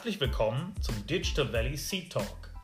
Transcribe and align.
Herzlich 0.00 0.20
willkommen 0.22 0.74
zum 0.80 1.06
Digital 1.06 1.52
Valley 1.52 1.76
Seed 1.76 2.10
Talk. 2.10 2.54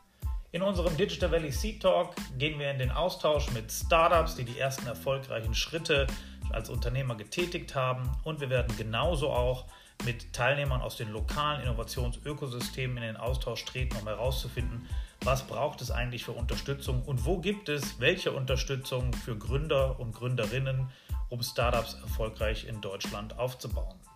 In 0.51 0.63
unserem 0.63 0.97
Digital 0.97 1.31
Valley 1.31 1.51
Seed 1.51 1.83
Talk 1.83 2.15
gehen 2.39 2.57
wir 2.57 2.71
in 2.71 2.79
den 2.79 2.89
Austausch 2.89 3.51
mit 3.51 3.71
Startups, 3.71 4.33
die 4.33 4.43
die 4.43 4.57
ersten 4.57 4.87
erfolgreichen 4.87 5.53
Schritte 5.53 6.07
als 6.49 6.71
Unternehmer 6.71 7.13
getätigt 7.13 7.75
haben 7.75 8.09
und 8.23 8.39
wir 8.39 8.49
werden 8.49 8.75
genauso 8.75 9.29
auch 9.29 9.65
mit 10.03 10.33
Teilnehmern 10.33 10.81
aus 10.81 10.97
den 10.97 11.11
lokalen 11.11 11.61
Innovationsökosystemen 11.61 12.97
in 12.97 13.03
den 13.03 13.17
Austausch 13.17 13.63
treten, 13.65 13.95
um 13.97 14.07
herauszufinden, 14.07 14.89
was 15.21 15.45
braucht 15.45 15.81
es 15.81 15.91
eigentlich 15.91 16.23
für 16.25 16.31
Unterstützung 16.31 17.03
und 17.03 17.23
wo 17.23 17.37
gibt 17.37 17.69
es 17.69 17.99
welche 17.99 18.31
Unterstützung 18.31 19.13
für 19.13 19.37
Gründer 19.37 19.99
und 19.99 20.11
Gründerinnen, 20.15 20.89
um 21.29 21.43
Startups 21.43 21.99
erfolgreich 22.01 22.65
in 22.67 22.81
Deutschland 22.81 23.37
aufzubauen. 23.37 24.06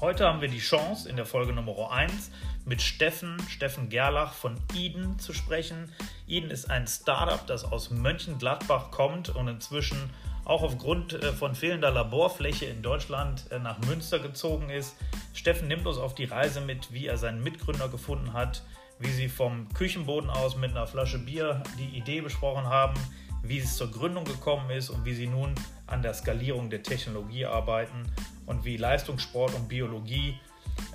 Heute 0.00 0.24
haben 0.26 0.40
wir 0.40 0.48
die 0.48 0.60
Chance, 0.60 1.10
in 1.10 1.16
der 1.16 1.26
Folge 1.26 1.52
Nummer 1.52 1.92
1 1.92 2.30
mit 2.64 2.80
Steffen, 2.80 3.36
Steffen 3.50 3.90
Gerlach 3.90 4.32
von 4.32 4.56
Eden 4.74 5.18
zu 5.18 5.34
sprechen. 5.34 5.92
Eden 6.26 6.50
ist 6.50 6.70
ein 6.70 6.86
Startup, 6.86 7.46
das 7.46 7.64
aus 7.70 7.90
Mönchengladbach 7.90 8.92
kommt 8.92 9.28
und 9.28 9.46
inzwischen 9.46 10.08
auch 10.46 10.62
aufgrund 10.62 11.12
äh, 11.12 11.34
von 11.34 11.54
fehlender 11.54 11.90
Laborfläche 11.90 12.64
in 12.64 12.80
Deutschland 12.80 13.44
äh, 13.50 13.58
nach 13.58 13.78
Münster 13.80 14.18
gezogen 14.20 14.70
ist. 14.70 14.96
Steffen 15.34 15.68
nimmt 15.68 15.86
uns 15.86 15.98
auf 15.98 16.14
die 16.14 16.24
Reise 16.24 16.62
mit, 16.62 16.94
wie 16.94 17.06
er 17.06 17.18
seinen 17.18 17.42
Mitgründer 17.42 17.90
gefunden 17.90 18.32
hat, 18.32 18.62
wie 19.00 19.10
sie 19.10 19.28
vom 19.28 19.68
Küchenboden 19.74 20.30
aus 20.30 20.56
mit 20.56 20.70
einer 20.70 20.86
Flasche 20.86 21.18
Bier 21.18 21.62
die 21.78 21.98
Idee 21.98 22.22
besprochen 22.22 22.64
haben, 22.64 22.98
wie 23.42 23.58
es 23.58 23.76
zur 23.76 23.90
Gründung 23.90 24.24
gekommen 24.24 24.70
ist 24.70 24.88
und 24.88 25.04
wie 25.04 25.14
sie 25.14 25.26
nun 25.26 25.54
an 25.86 26.00
der 26.00 26.14
Skalierung 26.14 26.70
der 26.70 26.82
Technologie 26.82 27.44
arbeiten 27.44 28.10
und 28.50 28.64
wie 28.64 28.76
Leistungssport 28.76 29.54
und 29.54 29.68
Biologie 29.68 30.38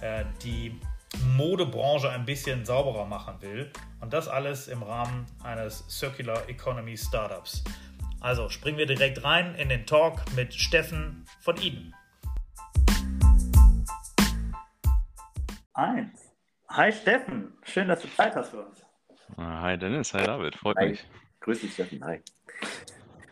äh, 0.01 0.25
die 0.43 0.77
Modebranche 1.37 2.09
ein 2.09 2.25
bisschen 2.25 2.65
sauberer 2.65 3.05
machen 3.05 3.41
will. 3.41 3.71
Und 4.01 4.11
das 4.11 4.27
alles 4.27 4.67
im 4.67 4.83
Rahmen 4.83 5.25
eines 5.41 5.85
Circular 5.89 6.49
Economy 6.49 6.97
Startups. 6.97 7.63
Also 8.19 8.49
springen 8.49 8.77
wir 8.77 8.85
direkt 8.85 9.23
rein 9.23 9.55
in 9.55 9.69
den 9.69 9.85
Talk 9.85 10.19
mit 10.35 10.53
Steffen 10.53 11.25
von 11.39 11.55
Eden. 11.61 11.95
Eins. 15.73 16.33
Hi 16.69 16.91
Steffen, 16.91 17.53
schön, 17.63 17.87
dass 17.87 18.01
du 18.01 18.09
Zeit 18.09 18.35
hast 18.35 18.49
für 18.49 18.65
uns. 18.65 18.83
Hi 19.37 19.77
Dennis, 19.77 20.13
hi 20.13 20.25
David, 20.25 20.55
freut 20.55 20.75
hi. 20.77 20.89
mich. 20.89 21.07
Grüß 21.39 21.61
dich 21.61 21.73
Steffen, 21.73 22.03
hi. 22.03 22.21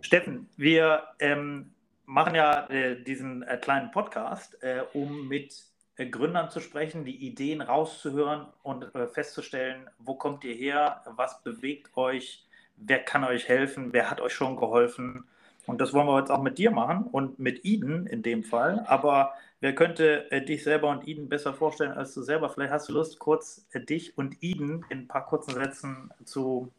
Steffen, 0.01 0.47
wir 0.55 1.03
ähm, 1.19 1.72
machen 2.05 2.35
ja 2.35 2.69
äh, 2.69 3.01
diesen 3.01 3.43
äh, 3.43 3.57
kleinen 3.57 3.91
Podcast, 3.91 4.61
äh, 4.61 4.83
um 4.93 5.27
mit 5.27 5.65
äh, 5.95 6.07
Gründern 6.07 6.49
zu 6.49 6.59
sprechen, 6.59 7.05
die 7.05 7.27
Ideen 7.27 7.61
rauszuhören 7.61 8.47
und 8.63 8.93
äh, 8.95 9.07
festzustellen, 9.07 9.89
wo 9.99 10.15
kommt 10.15 10.43
ihr 10.43 10.55
her, 10.55 11.03
was 11.15 11.43
bewegt 11.43 11.95
euch, 11.95 12.45
wer 12.77 12.99
kann 12.99 13.23
euch 13.23 13.47
helfen, 13.47 13.93
wer 13.93 14.09
hat 14.09 14.19
euch 14.21 14.33
schon 14.33 14.55
geholfen. 14.55 15.25
Und 15.65 15.79
das 15.79 15.93
wollen 15.93 16.07
wir 16.07 16.19
jetzt 16.19 16.31
auch 16.31 16.41
mit 16.41 16.57
dir 16.57 16.71
machen 16.71 17.03
und 17.03 17.39
mit 17.39 17.63
Eden 17.63 18.05
in 18.07 18.21
dem 18.21 18.43
Fall. 18.43 18.83
Aber 18.87 19.33
wer 19.61 19.73
könnte 19.75 20.29
äh, 20.31 20.43
dich 20.43 20.63
selber 20.63 20.89
und 20.89 21.07
Eden 21.07 21.29
besser 21.29 21.53
vorstellen 21.53 21.93
als 21.93 22.13
du 22.13 22.21
selber? 22.21 22.49
Vielleicht 22.49 22.73
hast 22.73 22.89
du 22.89 22.93
Lust, 22.93 23.19
kurz 23.19 23.65
dich 23.73 24.17
und 24.17 24.43
Eden 24.43 24.85
in 24.89 24.99
ein 24.99 25.07
paar 25.07 25.25
kurzen 25.25 25.53
Sätzen 25.53 26.11
zu, 26.25 26.71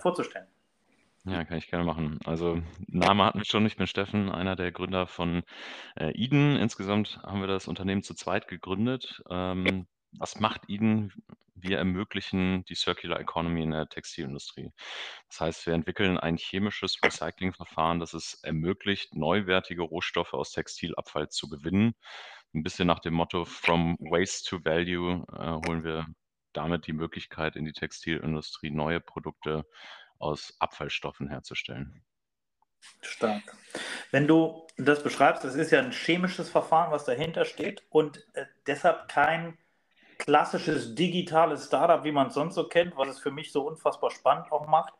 vorzustellen. 0.00 0.46
Ja, 1.24 1.44
kann 1.44 1.58
ich 1.58 1.68
gerne 1.68 1.84
machen. 1.84 2.18
Also 2.24 2.62
Name 2.86 3.24
hatten 3.24 3.38
wir 3.38 3.44
schon. 3.44 3.66
Ich 3.66 3.76
bin 3.76 3.86
Steffen, 3.86 4.30
einer 4.30 4.56
der 4.56 4.72
Gründer 4.72 5.06
von 5.06 5.42
äh, 5.96 6.10
Eden. 6.12 6.56
Insgesamt 6.56 7.18
haben 7.22 7.40
wir 7.40 7.48
das 7.48 7.68
Unternehmen 7.68 8.02
zu 8.02 8.14
zweit 8.14 8.48
gegründet. 8.48 9.22
Ähm, 9.28 9.86
was 10.12 10.40
macht 10.40 10.62
Eden? 10.68 11.12
Wir 11.54 11.78
ermöglichen 11.78 12.64
die 12.66 12.76
Circular 12.76 13.18
Economy 13.20 13.64
in 13.64 13.72
der 13.72 13.88
Textilindustrie. 13.88 14.70
Das 15.28 15.40
heißt, 15.40 15.66
wir 15.66 15.74
entwickeln 15.74 16.16
ein 16.16 16.36
chemisches 16.36 16.98
Recyclingverfahren, 17.04 17.98
das 17.98 18.14
es 18.14 18.34
ermöglicht, 18.44 19.14
neuwertige 19.16 19.82
Rohstoffe 19.82 20.34
aus 20.34 20.52
Textilabfall 20.52 21.28
zu 21.28 21.48
gewinnen. 21.48 21.94
Ein 22.54 22.62
bisschen 22.62 22.86
nach 22.86 23.00
dem 23.00 23.14
Motto 23.14 23.44
From 23.44 23.96
Waste 23.98 24.48
to 24.48 24.64
Value 24.64 25.24
äh, 25.32 25.68
holen 25.68 25.82
wir 25.84 26.06
damit 26.52 26.86
die 26.86 26.92
Möglichkeit 26.92 27.56
in 27.56 27.64
die 27.64 27.72
Textilindustrie 27.72 28.70
neue 28.70 29.00
Produkte 29.00 29.64
aus 30.18 30.54
Abfallstoffen 30.58 31.28
herzustellen. 31.28 32.02
Stark. 33.00 33.56
Wenn 34.10 34.26
du 34.26 34.66
das 34.76 35.02
beschreibst, 35.02 35.44
das 35.44 35.54
ist 35.54 35.70
ja 35.70 35.80
ein 35.80 35.92
chemisches 35.92 36.48
Verfahren, 36.48 36.92
was 36.92 37.04
dahinter 37.04 37.44
steht 37.44 37.82
und 37.90 38.24
äh, 38.34 38.46
deshalb 38.66 39.08
kein 39.08 39.58
klassisches 40.18 40.94
digitales 40.94 41.66
Startup, 41.66 42.04
wie 42.04 42.12
man 42.12 42.28
es 42.28 42.34
sonst 42.34 42.54
so 42.54 42.68
kennt, 42.68 42.96
was 42.96 43.08
es 43.08 43.18
für 43.18 43.30
mich 43.30 43.52
so 43.52 43.66
unfassbar 43.66 44.10
spannend 44.10 44.50
auch 44.52 44.66
macht. 44.66 44.94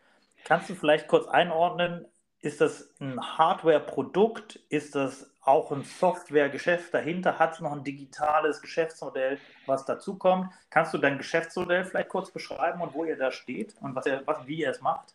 Kannst 0.45 0.71
du 0.71 0.75
vielleicht 0.75 1.09
kurz 1.09 1.27
einordnen, 1.27 2.07
ist 2.41 2.61
das 2.61 2.95
ein 3.01 3.21
Hardware-Produkt? 3.21 4.57
Ist 4.69 4.95
das 4.95 5.31
auch 5.49 5.73
ein 5.73 5.83
Software-Geschäft 5.83 6.95
dahinter? 6.95 7.39
Hat 7.39 7.61
noch 7.61 7.73
ein 7.73 7.85
digitales 7.85 8.61
Geschäftsmodell, 8.61 9.39
was 9.67 9.85
dazukommt? 9.85 10.53
Kannst 10.71 10.95
du 10.95 10.99
dein 10.99 11.19
Geschäftsmodell 11.19 11.85
vielleicht 11.85 12.11
kurz 12.11 12.31
beschreiben 12.31 12.81
und 12.81 12.95
wo 12.95 13.05
ihr 13.05 13.17
da 13.17 13.33
steht 13.33 13.75
und 13.81 13.95
was 13.95 14.07
ihr, 14.07 14.23
was, 14.27 14.47
wie 14.47 14.61
ihr 14.61 14.71
es 14.71 14.81
macht? 14.81 15.15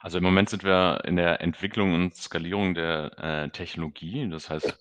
Also 0.00 0.18
im 0.18 0.24
Moment 0.24 0.50
sind 0.50 0.64
wir 0.64 1.00
in 1.04 1.16
der 1.16 1.40
Entwicklung 1.40 1.94
und 1.94 2.14
Skalierung 2.14 2.74
der 2.74 3.18
äh, 3.18 3.48
Technologie. 3.50 4.28
Das 4.28 4.50
heißt, 4.50 4.76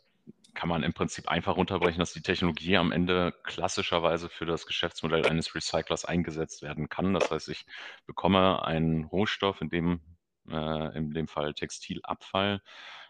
kann 0.53 0.69
man 0.69 0.83
im 0.83 0.93
Prinzip 0.93 1.29
einfach 1.29 1.57
runterbrechen, 1.57 1.99
dass 1.99 2.13
die 2.13 2.21
Technologie 2.21 2.77
am 2.77 2.91
Ende 2.91 3.33
klassischerweise 3.43 4.29
für 4.29 4.45
das 4.45 4.65
Geschäftsmodell 4.65 5.25
eines 5.25 5.53
Recyclers 5.53 6.05
eingesetzt 6.05 6.61
werden 6.61 6.89
kann. 6.89 7.13
Das 7.13 7.29
heißt, 7.29 7.49
ich 7.49 7.65
bekomme 8.05 8.65
einen 8.65 9.05
Rohstoff, 9.05 9.61
in 9.61 9.69
dem 9.69 10.01
äh, 10.49 10.97
in 10.97 11.11
dem 11.11 11.27
Fall 11.27 11.53
Textilabfall, 11.53 12.61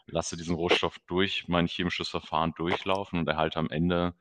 lasse 0.08 0.38
diesen 0.38 0.56
Rohstoff 0.56 0.98
durch 1.08 1.48
mein 1.48 1.68
chemisches 1.68 2.10
Verfahren 2.10 2.54
durchlaufen 2.56 3.20
und 3.20 3.28
erhalte 3.28 3.60
am 3.60 3.70
Ende 3.70 4.16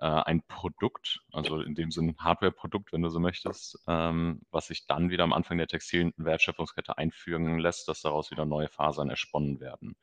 äh, 0.00 0.06
ein 0.06 0.42
Produkt, 0.48 1.20
also 1.30 1.60
in 1.60 1.74
dem 1.74 1.90
Sinne 1.90 2.12
ein 2.12 2.24
Hardware-Produkt, 2.24 2.92
wenn 2.92 3.02
du 3.02 3.10
so 3.10 3.20
möchtest, 3.20 3.78
ähm, 3.86 4.40
was 4.50 4.68
sich 4.68 4.86
dann 4.86 5.10
wieder 5.10 5.24
am 5.24 5.32
Anfang 5.32 5.58
der 5.58 5.66
textilen 5.66 6.12
Wertschöpfungskette 6.16 6.96
einfügen 6.96 7.58
lässt, 7.58 7.86
dass 7.86 8.00
daraus 8.00 8.30
wieder 8.30 8.46
neue 8.46 8.68
Fasern 8.68 9.10
ersponnen 9.10 9.60
werden. 9.60 9.96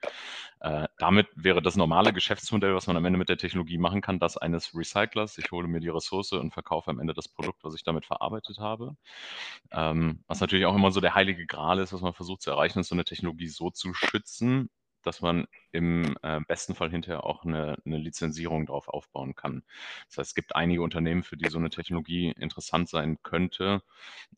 Äh, 0.59 0.87
damit 0.99 1.27
wäre 1.35 1.61
das 1.61 1.75
normale 1.75 2.13
Geschäftsmodell, 2.13 2.75
was 2.75 2.87
man 2.87 2.95
am 2.97 3.05
Ende 3.05 3.17
mit 3.17 3.29
der 3.29 3.37
Technologie 3.37 3.79
machen 3.79 4.01
kann, 4.01 4.19
das 4.19 4.37
eines 4.37 4.75
Recyclers. 4.75 5.37
Ich 5.39 5.51
hole 5.51 5.67
mir 5.67 5.79
die 5.79 5.89
Ressource 5.89 6.33
und 6.33 6.53
verkaufe 6.53 6.91
am 6.91 6.99
Ende 6.99 7.13
das 7.15 7.27
Produkt, 7.27 7.63
was 7.63 7.73
ich 7.73 7.83
damit 7.83 8.05
verarbeitet 8.05 8.59
habe. 8.59 8.95
Ähm, 9.71 10.23
was 10.27 10.41
natürlich 10.41 10.65
auch 10.67 10.75
immer 10.75 10.91
so 10.91 11.01
der 11.01 11.15
heilige 11.15 11.45
Gral 11.47 11.79
ist, 11.79 11.91
was 11.93 12.01
man 12.01 12.13
versucht 12.13 12.43
zu 12.43 12.51
erreichen, 12.51 12.79
ist 12.79 12.89
so 12.89 12.95
eine 12.95 13.05
Technologie 13.05 13.47
so 13.47 13.71
zu 13.71 13.93
schützen, 13.95 14.69
dass 15.07 15.21
man 15.21 15.47
im 15.71 16.17
äh, 16.21 16.39
besten 16.47 16.75
Fall 16.75 16.91
hinterher 16.91 17.23
auch 17.23 17.45
eine, 17.45 17.77
eine 17.85 17.97
Lizenzierung 17.97 18.65
darauf 18.65 18.89
aufbauen 18.89 19.35
kann. 19.35 19.63
Das 20.07 20.17
heißt, 20.17 20.29
es 20.31 20.35
gibt 20.35 20.55
einige 20.55 20.81
Unternehmen, 20.81 21.23
für 21.23 21.37
die 21.37 21.49
so 21.49 21.57
eine 21.57 21.69
Technologie 21.69 22.31
interessant 22.31 22.89
sein 22.89 23.17
könnte. 23.23 23.81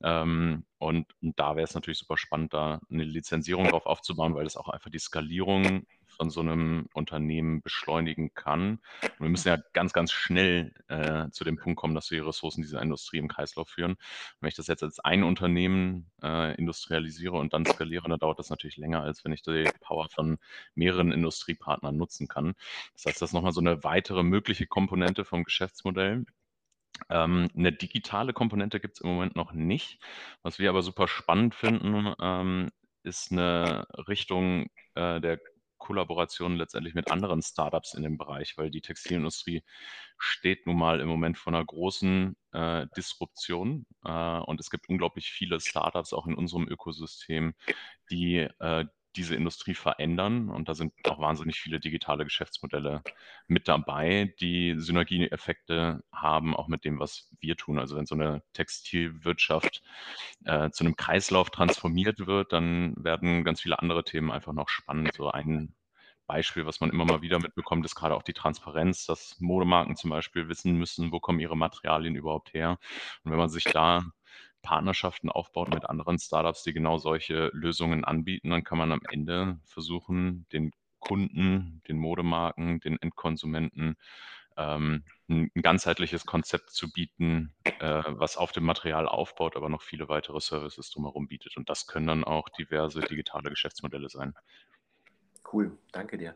Ähm, 0.04 0.66
und, 0.78 1.08
und, 1.22 1.40
da 1.40 1.56
wäre 1.56 1.66
es 1.66 1.74
natürlich 1.74 2.00
super 2.00 2.18
spannend, 2.18 2.54
da 2.54 2.80
eine 2.90 3.04
Lizenzierung 3.04 3.68
drauf 3.68 3.86
aufzubauen, 3.86 4.36
weil 4.36 4.46
es 4.46 4.58
auch 4.58 4.70
einfach 4.70 4.90
die 4.90 5.00
Skalierung 5.00 5.86
von 6.20 6.30
so 6.30 6.42
einem 6.42 6.88
Unternehmen 6.94 7.62
beschleunigen 7.62 8.34
kann. 8.34 8.82
Und 9.02 9.20
wir 9.22 9.30
müssen 9.30 9.48
ja 9.48 9.58
ganz, 9.72 9.94
ganz 9.94 10.12
schnell 10.12 10.74
äh, 10.90 11.30
zu 11.32 11.46
dem 11.46 11.56
Punkt 11.56 11.80
kommen, 11.80 11.96
dass 11.96 12.12
wir 12.12 12.20
die 12.20 12.28
Ressourcen 12.28 12.62
dieser 12.62 12.82
Industrie 12.82 13.20
im 13.20 13.30
Kreislauf 13.30 13.70
führen. 13.70 13.96
wenn 14.42 14.50
ich 14.50 14.56
das 14.56 14.68
jetzt 14.68 14.84
als 14.84 15.00
ein 15.00 15.24
Unternehmen 15.24 16.12
äh, 16.22 16.56
industrialisiere 16.56 17.38
und 17.38 17.54
dann 17.54 17.66
skaliere, 17.66 18.10
dann 18.10 18.20
dauert 18.20 18.38
das 18.38 18.50
natürlich 18.50 18.76
länger, 18.76 19.02
als 19.02 19.24
wenn 19.24 19.32
ich 19.32 19.44
die 19.44 19.70
Power 19.80 20.10
von 20.10 20.40
mehreren 20.76 21.14
Industriepartnern 21.14 21.96
nutzen 21.96 22.28
kann. 22.28 22.54
Das 22.96 23.06
heißt, 23.06 23.22
das 23.22 23.30
ist 23.30 23.34
nochmal 23.34 23.54
so 23.54 23.62
eine 23.62 23.82
weitere 23.86 24.24
mögliche 24.24 24.68
Komponente 24.68 25.24
vom 25.24 25.46
Geschäftsmodell. 25.46 26.26
Ähm, 27.10 27.48
eine 27.56 27.72
digitale 27.72 28.34
Komponente 28.34 28.82
gibt 28.82 28.96
es 28.96 29.02
im 29.02 29.10
Moment 29.10 29.38
noch 29.38 29.54
nicht. 29.54 30.00
Was 30.44 30.60
wir 30.60 30.70
aber 30.70 30.82
super 30.82 31.08
spannend 31.08 31.56
finden, 31.56 32.14
ähm, 32.22 32.70
ist 33.04 33.32
eine 33.32 33.88
Richtung 34.10 34.70
äh, 34.96 35.22
der 35.22 35.40
Kollaboration 35.80 36.56
letztendlich 36.56 36.94
mit 36.94 37.12
anderen 37.12 37.42
Startups 37.42 37.96
in 37.96 38.04
dem 38.04 38.18
Bereich, 38.18 38.58
weil 38.58 38.70
die 38.70 38.82
Textilindustrie 38.82 39.64
steht 40.20 40.68
nun 40.68 40.78
mal 40.78 41.00
im 41.00 41.08
Moment 41.08 41.38
vor 41.38 41.54
einer 41.54 41.66
großen 41.66 42.36
äh, 42.52 42.86
Disruption 42.96 43.88
äh, 44.06 44.40
und 44.40 44.60
es 44.60 44.70
gibt 44.70 44.90
unglaublich 44.90 45.32
viele 45.32 45.60
Startups 45.60 46.14
auch 46.14 46.28
in 46.28 46.36
unserem 46.36 46.68
Ökosystem, 46.68 47.56
die 48.12 48.48
äh, 48.60 48.86
diese 49.16 49.36
Industrie 49.36 49.74
verändern. 49.74 50.50
Und 50.50 50.70
da 50.70 50.74
sind 50.74 50.94
auch 51.06 51.20
wahnsinnig 51.20 51.60
viele 51.60 51.80
digitale 51.80 52.24
Geschäftsmodelle 52.24 53.04
mit 53.48 53.68
dabei, 53.68 54.34
die 54.40 54.76
Synergieeffekte 54.78 56.04
haben, 56.12 56.56
auch 56.56 56.68
mit 56.68 56.86
dem, 56.86 57.00
was 57.00 57.30
wir 57.40 57.56
tun. 57.58 57.80
Also 57.80 57.96
wenn 57.96 58.06
so 58.06 58.16
eine 58.16 58.44
Textilwirtschaft 58.54 59.82
äh, 60.46 60.70
zu 60.72 60.84
einem 60.84 60.96
Kreislauf 60.96 61.50
transformiert 61.50 62.28
wird, 62.28 62.54
dann 62.54 62.94
werden 62.98 63.44
ganz 63.44 63.62
viele 63.62 63.80
andere 63.80 64.04
Themen 64.04 64.32
einfach 64.32 64.54
noch 64.54 64.70
spannend. 64.70 65.14
So 65.14 65.30
ein 65.32 65.74
Beispiel, 66.30 66.68
was 66.68 66.80
man 66.80 66.92
immer 66.92 67.06
mal 67.06 67.24
wieder 67.24 67.40
mitbekommt, 67.40 67.84
ist 67.86 67.96
gerade 67.96 68.16
auch 68.16 68.22
die 68.22 68.34
Transparenz, 68.34 69.08
dass 69.08 69.36
Modemarken 69.40 69.96
zum 69.96 70.12
Beispiel 70.12 70.48
wissen 70.48 70.76
müssen, 70.76 71.12
wo 71.12 71.20
kommen 71.20 71.40
ihre 71.40 71.58
Materialien 71.58 72.16
überhaupt 72.16 72.54
her. 72.54 72.78
Und 73.24 73.32
wenn 73.32 73.40
man 73.40 73.50
sich 73.50 73.64
da 73.64 74.04
Partnerschaften 74.62 75.30
aufbaut 75.30 75.74
mit 75.74 75.90
anderen 75.90 76.20
Startups, 76.20 76.64
die 76.64 76.74
genau 76.74 76.98
solche 76.98 77.50
Lösungen 77.54 78.04
anbieten, 78.04 78.50
dann 78.50 78.64
kann 78.64 78.78
man 78.78 78.92
am 78.92 79.02
Ende 79.10 79.60
versuchen, 79.66 80.46
den 80.52 80.72
Kunden, 81.00 81.82
den 81.88 81.98
Modemarken, 81.98 82.80
den 82.80 83.02
Endkonsumenten 83.02 83.96
ähm, 84.58 85.04
ein, 85.30 85.50
ganzheitliches 85.62 86.26
Konzept 86.26 86.72
zu 86.72 86.92
bieten, 86.92 87.54
äh, 87.64 88.04
was 88.08 88.36
auf 88.36 88.52
dem 88.52 88.66
Material 88.66 89.08
aufbaut, 89.08 89.56
aber 89.56 89.70
noch 89.70 89.82
viele 89.82 90.10
weitere 90.10 90.42
Services 90.42 90.90
drumherum 90.92 91.28
bietet. 91.28 91.56
Und 91.56 91.70
das 91.70 91.88
können 91.88 92.08
dann 92.08 92.24
auch 92.24 92.50
diverse 92.50 93.00
digitale 93.00 93.50
Geschäftsmodelle 93.50 94.10
sein. 94.10 94.36
Cool, 95.52 95.78
danke 95.92 96.18
dir. 96.18 96.36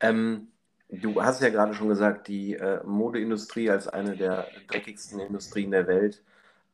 Ähm, 0.00 0.48
du 0.88 1.22
hast 1.22 1.42
ja 1.42 1.50
gerade 1.50 1.74
schon 1.74 1.88
gesagt, 1.88 2.28
die 2.28 2.54
äh, 2.54 2.82
Modeindustrie 2.84 3.70
als 3.70 3.86
eine 3.86 4.16
der 4.16 4.48
dreckigsten 4.68 5.20
Industrien 5.20 5.70
der 5.70 5.86
Welt 5.86 6.24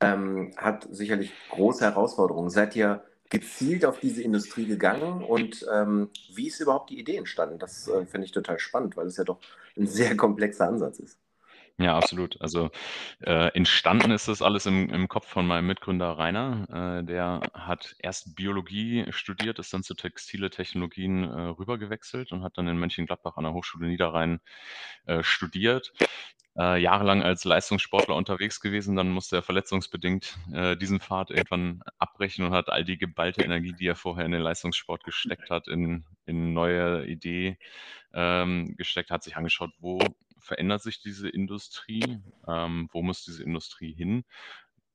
ähm, 0.05 0.53
hat 0.57 0.87
sicherlich 0.91 1.33
große 1.51 1.85
Herausforderungen. 1.85 2.51
Seid 2.51 2.77
ihr 2.77 3.05
gezielt 3.31 3.85
auf 3.85 3.99
diese 4.01 4.23
Industrie 4.23 4.67
gegangen 4.67 5.25
und 5.25 5.67
ähm, 5.73 6.11
wie 6.35 6.47
ist 6.49 6.61
überhaupt 6.61 6.91
die 6.91 7.01
Idee 7.01 7.17
entstanden? 7.17 7.59
Das 7.59 7.89
äh, 7.89 8.07
finde 8.07 8.27
ich 8.27 8.33
total 8.33 8.59
spannend, 8.59 8.97
weil 8.97 9.07
es 9.07 9.17
ja 9.17 9.25
doch 9.25 9.41
ein 9.77 9.87
sehr 9.87 10.17
komplexer 10.17 10.69
Ansatz 10.69 10.99
ist. 10.99 11.19
Ja, 11.77 11.97
absolut. 11.97 12.41
Also 12.41 12.71
äh, 13.21 13.49
entstanden 13.57 14.13
ist 14.13 14.29
das 14.29 14.43
alles 14.43 14.67
im, 14.67 14.89
im 14.91 15.09
Kopf 15.09 15.27
von 15.27 15.45
meinem 15.45 15.67
Mitgründer 15.67 16.11
Rainer. 16.13 17.01
Äh, 17.01 17.05
der 17.05 17.41
hat 17.53 17.97
erst 17.99 18.37
Biologie 18.37 19.07
studiert, 19.11 19.59
ist 19.59 19.75
dann 19.75 19.83
zu 19.83 19.95
textile 19.95 20.51
Technologien 20.51 21.25
äh, 21.25 21.41
rübergewechselt 21.49 22.31
und 22.31 22.45
hat 22.45 22.59
dann 22.59 22.69
in 22.69 22.79
Mönchengladbach 22.79 23.37
an 23.37 23.45
der 23.45 23.55
Hochschule 23.55 23.89
Niederrhein 23.89 24.39
äh, 25.07 25.25
studiert 25.25 25.93
äh, 26.57 26.81
jahrelang 26.81 27.23
als 27.23 27.45
Leistungssportler 27.45 28.15
unterwegs 28.15 28.61
gewesen, 28.61 28.97
dann 28.97 29.11
musste 29.11 29.37
er 29.37 29.43
verletzungsbedingt 29.43 30.37
äh, 30.53 30.77
diesen 30.77 31.01
Pfad 31.01 31.31
irgendwann 31.31 31.83
abbrechen 31.99 32.45
und 32.45 32.53
hat 32.53 32.69
all 32.69 32.85
die 32.85 32.99
geballte 32.99 33.43
Energie, 33.43 33.73
die 33.73 33.87
er 33.87 33.97
vorher 33.97 34.25
in 34.25 34.33
den 34.33 34.43
Leistungssport 34.43 35.05
gesteckt 35.05 35.51
hat, 35.51 35.69
in, 35.69 36.05
in 36.27 36.53
neue 36.53 37.07
Idee 37.07 37.59
ähm, 38.13 38.77
gesteckt, 38.77 39.11
hat 39.11 39.25
sich 39.25 39.37
angeschaut, 39.37 39.71
wo 39.79 39.99
verändert 40.39 40.83
sich 40.83 41.01
diese 41.01 41.29
Industrie, 41.29 42.21
ähm, 42.47 42.89
wo 42.93 43.03
muss 43.03 43.25
diese 43.25 43.43
Industrie 43.43 43.93
hin. 43.93 44.25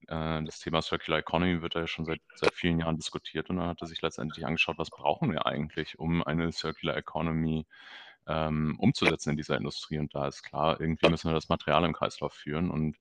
Äh, 0.07 0.43
das 0.43 0.59
Thema 0.59 0.81
Circular 0.81 1.19
Economy 1.19 1.61
wird 1.61 1.75
ja 1.75 1.87
schon 1.87 2.05
seit, 2.05 2.21
seit 2.35 2.53
vielen 2.53 2.79
Jahren 2.79 2.95
diskutiert 2.95 3.49
und 3.49 3.57
dann 3.57 3.67
hat 3.67 3.81
er 3.81 3.87
sich 3.87 4.01
letztendlich 4.01 4.45
angeschaut, 4.45 4.77
was 4.77 4.89
brauchen 4.89 5.31
wir 5.31 5.45
eigentlich, 5.45 5.99
um 5.99 6.23
eine 6.23 6.51
Circular 6.53 6.95
Economy 6.95 7.59
äh, 7.59 8.08
ähm, 8.27 8.75
umzusetzen 8.79 9.31
in 9.31 9.37
dieser 9.37 9.57
Industrie. 9.57 9.97
Und 9.99 10.13
da 10.13 10.27
ist 10.27 10.43
klar, 10.43 10.79
irgendwie 10.79 11.09
müssen 11.09 11.29
wir 11.29 11.35
das 11.35 11.49
Material 11.49 11.83
im 11.83 11.93
Kreislauf 11.93 12.33
führen. 12.33 12.69
Und 12.69 12.97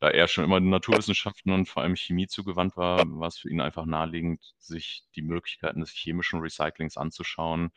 da 0.00 0.08
er 0.10 0.28
schon 0.28 0.44
immer 0.44 0.60
den 0.60 0.70
Naturwissenschaften 0.70 1.52
und 1.52 1.68
vor 1.68 1.82
allem 1.82 1.96
Chemie 1.96 2.28
zugewandt 2.28 2.76
war, 2.76 3.04
war 3.06 3.28
es 3.28 3.38
für 3.38 3.50
ihn 3.50 3.60
einfach 3.60 3.86
naheliegend, 3.86 4.40
sich 4.58 5.04
die 5.16 5.22
Möglichkeiten 5.22 5.80
des 5.80 5.90
chemischen 5.90 6.40
Recyclings 6.40 6.96
anzuschauen. 6.96 7.70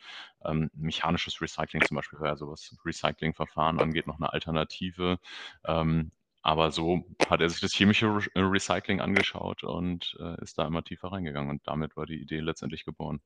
Ähm, 0.44 0.70
mechanisches 0.74 1.40
Recycling 1.40 1.82
zum 1.82 1.96
Beispiel, 1.96 2.18
also 2.20 2.50
was 2.50 2.76
Recyclingverfahren 2.84 3.80
angeht, 3.80 4.06
noch 4.06 4.18
eine 4.18 4.32
Alternative. 4.32 5.18
Ähm, 5.66 6.12
aber 6.42 6.72
so 6.72 7.04
hat 7.28 7.40
er 7.40 7.48
sich 7.48 7.60
das 7.60 7.72
chemische 7.72 8.06
Re 8.08 8.22
Recycling 8.34 9.00
angeschaut 9.00 9.62
und 9.62 10.16
äh, 10.20 10.42
ist 10.42 10.58
da 10.58 10.66
immer 10.66 10.82
tiefer 10.82 11.12
reingegangen. 11.12 11.50
Und 11.50 11.66
damit 11.66 11.96
war 11.96 12.04
die 12.06 12.20
Idee 12.20 12.40
letztendlich 12.40 12.84
geboren. 12.84 13.20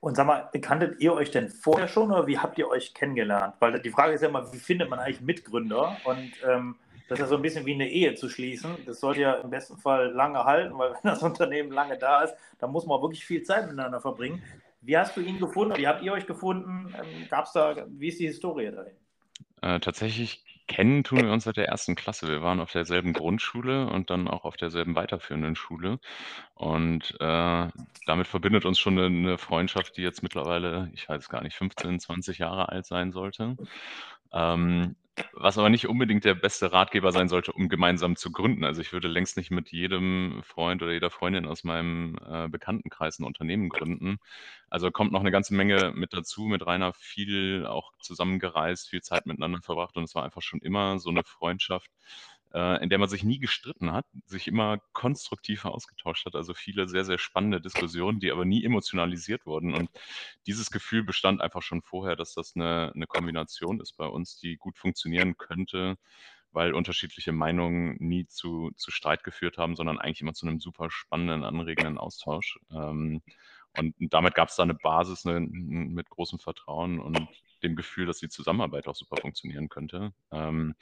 Und 0.00 0.16
sag 0.16 0.26
mal, 0.26 0.48
kanntet 0.62 1.00
ihr 1.00 1.12
euch 1.12 1.30
denn 1.30 1.50
vorher 1.50 1.86
schon 1.86 2.10
oder 2.10 2.26
wie 2.26 2.38
habt 2.38 2.58
ihr 2.58 2.68
euch 2.68 2.94
kennengelernt? 2.94 3.54
Weil 3.60 3.80
die 3.80 3.90
Frage 3.90 4.14
ist 4.14 4.22
ja 4.22 4.28
immer, 4.28 4.50
wie 4.52 4.58
findet 4.58 4.88
man 4.88 4.98
eigentlich 4.98 5.20
Mitgründer? 5.20 5.96
Und 6.04 6.32
ähm, 6.48 6.76
das 7.08 7.18
ist 7.18 7.24
ja 7.24 7.28
so 7.28 7.36
ein 7.36 7.42
bisschen 7.42 7.66
wie 7.66 7.74
eine 7.74 7.88
Ehe 7.88 8.14
zu 8.14 8.30
schließen. 8.30 8.76
Das 8.86 9.00
sollte 9.00 9.20
ja 9.20 9.34
im 9.34 9.50
besten 9.50 9.76
Fall 9.76 10.10
lange 10.12 10.44
halten, 10.44 10.78
weil 10.78 10.92
wenn 10.92 11.10
das 11.10 11.22
Unternehmen 11.22 11.70
lange 11.70 11.98
da 11.98 12.22
ist, 12.22 12.34
dann 12.58 12.70
muss 12.70 12.86
man 12.86 13.02
wirklich 13.02 13.24
viel 13.24 13.42
Zeit 13.42 13.64
miteinander 13.66 14.00
verbringen. 14.00 14.42
Wie 14.80 14.96
hast 14.96 15.16
du 15.16 15.20
ihn 15.20 15.38
gefunden? 15.38 15.76
Wie 15.76 15.86
habt 15.86 16.02
ihr 16.02 16.12
euch 16.12 16.26
gefunden? 16.26 16.94
Ähm, 16.98 17.28
Gab 17.28 17.52
da, 17.52 17.84
wie 17.88 18.08
ist 18.08 18.20
die 18.20 18.26
Historie 18.26 18.70
dahin? 18.70 18.94
Äh, 19.60 19.80
tatsächlich 19.80 20.42
kennen 20.70 21.02
tun 21.02 21.24
wir 21.24 21.32
uns 21.32 21.44
seit 21.44 21.56
der 21.56 21.66
ersten 21.66 21.96
Klasse. 21.96 22.28
Wir 22.28 22.42
waren 22.42 22.60
auf 22.60 22.70
derselben 22.70 23.12
Grundschule 23.12 23.88
und 23.88 24.08
dann 24.08 24.28
auch 24.28 24.44
auf 24.44 24.56
derselben 24.56 24.94
weiterführenden 24.94 25.56
Schule. 25.56 25.98
Und 26.54 27.16
äh, 27.20 27.68
damit 28.06 28.28
verbindet 28.28 28.64
uns 28.64 28.78
schon 28.78 28.96
eine, 28.96 29.06
eine, 29.06 29.36
Freundschaft, 29.38 29.96
die 29.96 30.02
jetzt 30.02 30.22
mittlerweile, 30.22 30.88
ich 30.94 31.08
weiß 31.08 31.28
gar 31.28 31.42
nicht, 31.42 31.56
15, 31.56 31.98
20 31.98 32.38
Jahre 32.38 32.68
alt 32.68 32.86
sein 32.86 33.10
sollte. 33.10 33.56
Ähm, 34.32 34.94
was 35.32 35.58
aber 35.58 35.70
nicht 35.70 35.88
unbedingt 35.88 36.24
der 36.24 36.34
beste 36.34 36.72
Ratgeber 36.72 37.12
sein 37.12 37.28
sollte, 37.28 37.52
um 37.52 37.68
gemeinsam 37.68 38.16
zu 38.16 38.32
gründen. 38.32 38.64
Also 38.64 38.80
ich 38.80 38.92
würde 38.92 39.08
längst 39.08 39.36
nicht 39.36 39.50
mit 39.50 39.70
jedem 39.70 40.42
Freund 40.42 40.82
oder 40.82 40.92
jeder 40.92 41.10
Freundin 41.10 41.46
aus 41.46 41.64
meinem 41.64 42.18
äh, 42.26 42.48
Bekanntenkreis 42.48 43.18
ein 43.18 43.24
Unternehmen 43.24 43.68
gründen. 43.68 44.18
Also 44.68 44.90
kommt 44.90 45.12
noch 45.12 45.20
eine 45.20 45.30
ganze 45.30 45.54
Menge 45.54 45.92
mit 45.94 46.12
dazu, 46.12 46.42
mit 46.44 46.66
Rainer 46.66 46.92
viel 46.92 47.66
auch 47.66 47.92
zusammengereist, 48.00 48.88
viel 48.88 49.02
Zeit 49.02 49.26
miteinander 49.26 49.60
verbracht 49.62 49.96
und 49.96 50.04
es 50.04 50.14
war 50.14 50.24
einfach 50.24 50.42
schon 50.42 50.60
immer 50.60 50.98
so 50.98 51.10
eine 51.10 51.24
Freundschaft, 51.24 51.90
in 52.52 52.88
der 52.88 52.98
man 52.98 53.08
sich 53.08 53.22
nie 53.22 53.38
gestritten 53.38 53.92
hat, 53.92 54.06
sich 54.26 54.48
immer 54.48 54.78
konstruktiv 54.92 55.64
ausgetauscht 55.64 56.26
hat. 56.26 56.34
Also 56.34 56.52
viele 56.52 56.88
sehr, 56.88 57.04
sehr 57.04 57.18
spannende 57.18 57.60
Diskussionen, 57.60 58.18
die 58.18 58.32
aber 58.32 58.44
nie 58.44 58.64
emotionalisiert 58.64 59.46
wurden. 59.46 59.72
Und 59.72 59.88
dieses 60.46 60.70
Gefühl 60.70 61.04
bestand 61.04 61.40
einfach 61.40 61.62
schon 61.62 61.82
vorher, 61.82 62.16
dass 62.16 62.34
das 62.34 62.56
eine, 62.56 62.92
eine 62.94 63.06
Kombination 63.06 63.80
ist 63.80 63.96
bei 63.96 64.06
uns, 64.06 64.38
die 64.38 64.56
gut 64.56 64.78
funktionieren 64.78 65.36
könnte, 65.36 65.96
weil 66.52 66.74
unterschiedliche 66.74 67.32
Meinungen 67.32 67.96
nie 68.00 68.26
zu, 68.26 68.72
zu 68.76 68.90
Streit 68.90 69.22
geführt 69.22 69.56
haben, 69.56 69.76
sondern 69.76 69.98
eigentlich 69.98 70.20
immer 70.20 70.34
zu 70.34 70.46
einem 70.46 70.58
super 70.58 70.90
spannenden, 70.90 71.44
anregenden 71.44 71.98
Austausch. 71.98 72.58
Ähm, 72.72 73.22
und 73.78 73.94
damit 73.98 74.34
gab 74.34 74.48
es 74.48 74.56
da 74.56 74.64
eine 74.64 74.74
Basis 74.74 75.24
eine, 75.24 75.40
mit 75.40 76.10
großem 76.10 76.40
Vertrauen 76.40 76.98
und 76.98 77.28
dem 77.62 77.76
Gefühl, 77.76 78.06
dass 78.06 78.18
die 78.18 78.28
Zusammenarbeit 78.28 78.88
auch 78.88 78.96
super 78.96 79.16
funktionieren 79.16 79.68
könnte. 79.68 80.12
Ähm, 80.32 80.74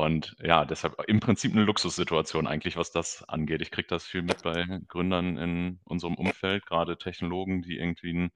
und 0.00 0.36
ja, 0.42 0.64
deshalb 0.64 1.00
im 1.08 1.20
Prinzip 1.20 1.52
eine 1.52 1.64
Luxussituation 1.64 2.46
eigentlich, 2.46 2.76
was 2.76 2.90
das 2.90 3.22
angeht. 3.28 3.60
Ich 3.60 3.70
kriege 3.70 3.88
das 3.88 4.06
viel 4.06 4.22
mit 4.22 4.42
bei 4.42 4.80
Gründern 4.88 5.36
in 5.36 5.80
unserem 5.84 6.14
Umfeld, 6.14 6.66
gerade 6.66 6.96
Technologen, 6.98 7.62
die 7.62 7.78
irgendwie 7.78 8.10
einen, 8.10 8.32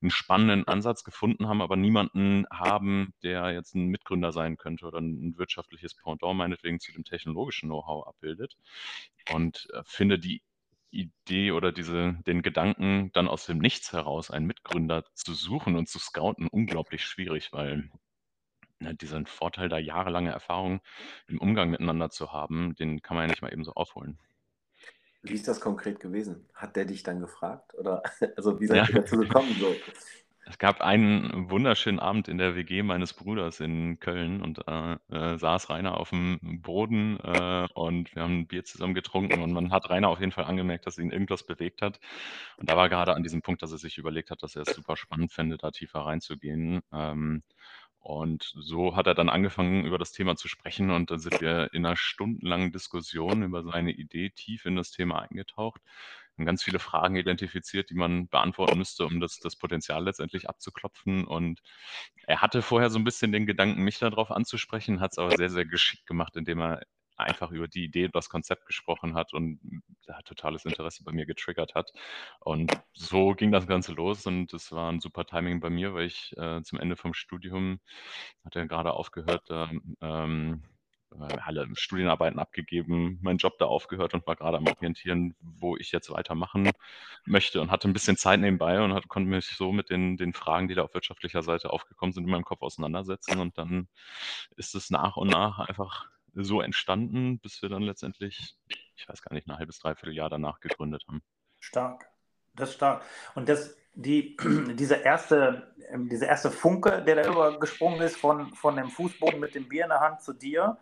einen 0.00 0.10
spannenden 0.10 0.66
Ansatz 0.68 1.04
gefunden 1.04 1.48
haben, 1.48 1.62
aber 1.62 1.76
niemanden 1.76 2.46
haben, 2.50 3.14
der 3.22 3.50
jetzt 3.52 3.74
ein 3.74 3.88
Mitgründer 3.88 4.32
sein 4.32 4.56
könnte 4.56 4.86
oder 4.86 4.98
ein 4.98 5.36
wirtschaftliches 5.38 5.94
Pendant 5.94 6.36
meinetwegen 6.36 6.80
zu 6.80 6.92
dem 6.92 7.04
technologischen 7.04 7.68
Know-how 7.68 8.06
abbildet. 8.06 8.56
Und 9.32 9.68
äh, 9.72 9.82
finde 9.84 10.18
die 10.18 10.42
Idee 10.92 11.52
oder 11.52 11.72
diese, 11.72 12.18
den 12.26 12.42
Gedanken, 12.42 13.10
dann 13.12 13.28
aus 13.28 13.46
dem 13.46 13.58
Nichts 13.58 13.92
heraus 13.92 14.30
einen 14.30 14.46
Mitgründer 14.46 15.04
zu 15.14 15.34
suchen 15.34 15.76
und 15.76 15.88
zu 15.88 15.98
scouten, 15.98 16.48
unglaublich 16.48 17.04
schwierig, 17.04 17.52
weil 17.52 17.90
ne, 18.82 18.94
diesen 18.94 19.26
Vorteil, 19.26 19.68
da 19.68 19.78
jahrelange 19.78 20.30
Erfahrung 20.30 20.80
im 21.26 21.38
Umgang 21.38 21.70
miteinander 21.70 22.10
zu 22.10 22.32
haben, 22.32 22.74
den 22.74 23.02
kann 23.02 23.16
man 23.16 23.24
ja 23.24 23.30
nicht 23.30 23.42
mal 23.42 23.52
eben 23.52 23.64
so 23.64 23.72
aufholen. 23.72 24.18
Wie 25.22 25.34
ist 25.34 25.46
das 25.46 25.60
konkret 25.60 26.00
gewesen? 26.00 26.48
Hat 26.52 26.74
der 26.74 26.84
dich 26.84 27.04
dann 27.04 27.20
gefragt? 27.20 27.74
Oder 27.74 28.02
also 28.36 28.60
wie 28.60 28.66
seid 28.66 28.76
ja. 28.76 28.88
ihr 28.88 29.00
dazu 29.02 29.16
gekommen? 29.18 29.54
So? 29.58 29.74
Es 30.44 30.58
gab 30.58 30.80
einen 30.80 31.50
wunderschönen 31.50 32.00
Abend 32.00 32.26
in 32.26 32.36
der 32.36 32.56
WG 32.56 32.82
meines 32.82 33.14
Bruders 33.14 33.60
in 33.60 34.00
Köln 34.00 34.42
und 34.42 34.58
äh, 34.66 34.94
äh, 35.10 35.38
saß 35.38 35.70
Rainer 35.70 35.98
auf 35.98 36.10
dem 36.10 36.40
Boden 36.62 37.16
äh, 37.20 37.68
und 37.74 38.14
wir 38.14 38.22
haben 38.22 38.40
ein 38.40 38.46
Bier 38.48 38.64
zusammen 38.64 38.94
getrunken 38.94 39.40
und 39.40 39.52
man 39.52 39.70
hat 39.70 39.88
Rainer 39.88 40.08
auf 40.08 40.18
jeden 40.18 40.32
Fall 40.32 40.44
angemerkt, 40.44 40.86
dass 40.86 40.98
ihn 40.98 41.12
irgendwas 41.12 41.46
bewegt 41.46 41.80
hat. 41.80 42.00
Und 42.56 42.68
da 42.68 42.76
war 42.76 42.88
gerade 42.88 43.14
an 43.14 43.22
diesem 43.22 43.42
Punkt, 43.42 43.62
dass 43.62 43.70
er 43.70 43.78
sich 43.78 43.98
überlegt 43.98 44.30
hat, 44.30 44.42
dass 44.42 44.56
er 44.56 44.62
es 44.62 44.74
super 44.74 44.96
spannend 44.96 45.32
fände, 45.32 45.58
da 45.58 45.70
tiefer 45.70 46.00
reinzugehen. 46.00 46.82
Ähm, 46.92 47.44
und 48.02 48.52
so 48.56 48.96
hat 48.96 49.06
er 49.06 49.14
dann 49.14 49.28
angefangen, 49.28 49.84
über 49.84 49.98
das 49.98 50.12
Thema 50.12 50.36
zu 50.36 50.48
sprechen 50.48 50.90
und 50.90 51.10
dann 51.10 51.20
sind 51.20 51.40
wir 51.40 51.72
in 51.72 51.86
einer 51.86 51.96
stundenlangen 51.96 52.72
Diskussion 52.72 53.42
über 53.44 53.62
seine 53.62 53.92
Idee 53.92 54.30
tief 54.30 54.66
in 54.66 54.76
das 54.76 54.90
Thema 54.90 55.20
eingetaucht. 55.22 55.80
haben 56.36 56.46
ganz 56.46 56.62
viele 56.64 56.78
Fragen 56.80 57.16
identifiziert, 57.16 57.90
die 57.90 57.94
man 57.94 58.28
beantworten 58.28 58.78
müsste, 58.78 59.06
um 59.06 59.20
das 59.20 59.38
das 59.40 59.56
Potenzial 59.56 60.04
letztendlich 60.04 60.48
abzuklopfen. 60.48 61.24
Und 61.26 61.60
er 62.26 62.40
hatte 62.42 62.62
vorher 62.62 62.90
so 62.90 62.98
ein 62.98 63.04
bisschen 63.04 63.32
den 63.32 63.46
Gedanken, 63.46 63.82
mich 63.82 63.98
darauf 63.98 64.30
anzusprechen, 64.30 65.00
hat 65.00 65.12
es 65.12 65.18
aber 65.18 65.32
sehr, 65.32 65.50
sehr 65.50 65.66
geschickt 65.66 66.06
gemacht, 66.06 66.36
indem 66.36 66.60
er 66.60 66.82
einfach 67.16 67.50
über 67.50 67.68
die 67.68 67.84
Idee 67.84 68.06
und 68.06 68.14
das 68.14 68.28
Konzept 68.28 68.66
gesprochen 68.66 69.14
hat 69.14 69.32
und 69.32 69.60
da 70.06 70.20
totales 70.22 70.64
Interesse 70.64 71.04
bei 71.04 71.12
mir 71.12 71.26
getriggert 71.26 71.74
hat. 71.74 71.92
Und 72.40 72.72
so 72.92 73.34
ging 73.34 73.52
das 73.52 73.66
Ganze 73.66 73.92
los 73.92 74.26
und 74.26 74.52
es 74.54 74.72
war 74.72 74.90
ein 74.90 75.00
super 75.00 75.24
Timing 75.24 75.60
bei 75.60 75.70
mir, 75.70 75.94
weil 75.94 76.06
ich 76.06 76.36
äh, 76.36 76.62
zum 76.62 76.78
Ende 76.78 76.96
vom 76.96 77.14
Studium 77.14 77.80
hatte 78.44 78.66
gerade 78.66 78.92
aufgehört, 78.92 79.44
da, 79.48 79.70
ähm, 80.00 80.62
äh, 81.20 81.38
alle 81.44 81.68
Studienarbeiten 81.74 82.38
abgegeben, 82.38 83.18
meinen 83.22 83.38
Job 83.38 83.58
da 83.58 83.66
aufgehört 83.66 84.14
und 84.14 84.26
war 84.26 84.36
gerade 84.36 84.56
am 84.56 84.66
Orientieren, 84.66 85.34
wo 85.40 85.76
ich 85.76 85.92
jetzt 85.92 86.10
weitermachen 86.10 86.70
möchte 87.24 87.60
und 87.60 87.70
hatte 87.70 87.88
ein 87.88 87.92
bisschen 87.92 88.16
Zeit 88.16 88.40
nebenbei 88.40 88.82
und 88.82 88.92
hat, 88.94 89.08
konnte 89.08 89.28
mich 89.28 89.46
so 89.46 89.72
mit 89.72 89.90
den, 89.90 90.16
den 90.16 90.32
Fragen, 90.32 90.68
die 90.68 90.74
da 90.74 90.82
auf 90.82 90.94
wirtschaftlicher 90.94 91.42
Seite 91.42 91.70
aufgekommen 91.70 92.12
sind, 92.12 92.24
in 92.24 92.30
meinem 92.30 92.44
Kopf 92.44 92.62
auseinandersetzen. 92.62 93.40
Und 93.40 93.58
dann 93.58 93.88
ist 94.56 94.74
es 94.74 94.90
nach 94.90 95.16
und 95.16 95.28
nach 95.28 95.58
einfach 95.58 96.06
so 96.34 96.60
entstanden, 96.60 97.38
bis 97.38 97.60
wir 97.62 97.68
dann 97.68 97.82
letztendlich, 97.82 98.56
ich 98.96 99.08
weiß 99.08 99.22
gar 99.22 99.34
nicht, 99.34 99.48
ein 99.48 99.58
halbes, 99.58 99.78
dreiviertel 99.78 100.14
Jahr 100.14 100.30
danach 100.30 100.60
gegründet 100.60 101.04
haben. 101.08 101.22
Stark, 101.60 102.08
das 102.54 102.70
ist 102.70 102.76
stark. 102.76 103.02
Und 103.34 103.48
das, 103.48 103.76
die, 103.94 104.36
dieser 104.74 105.02
erste, 105.02 105.74
ähm, 105.90 106.08
dieser 106.08 106.28
erste 106.28 106.50
Funke, 106.50 107.02
der 107.02 107.16
da 107.16 107.30
übergesprungen 107.30 108.00
ist 108.00 108.16
von, 108.16 108.52
von 108.54 108.76
dem 108.76 108.90
Fußboden 108.90 109.40
mit 109.40 109.54
dem 109.54 109.68
Bier 109.68 109.84
in 109.84 109.90
der 109.90 110.00
Hand 110.00 110.22
zu 110.22 110.32
dir, 110.32 110.78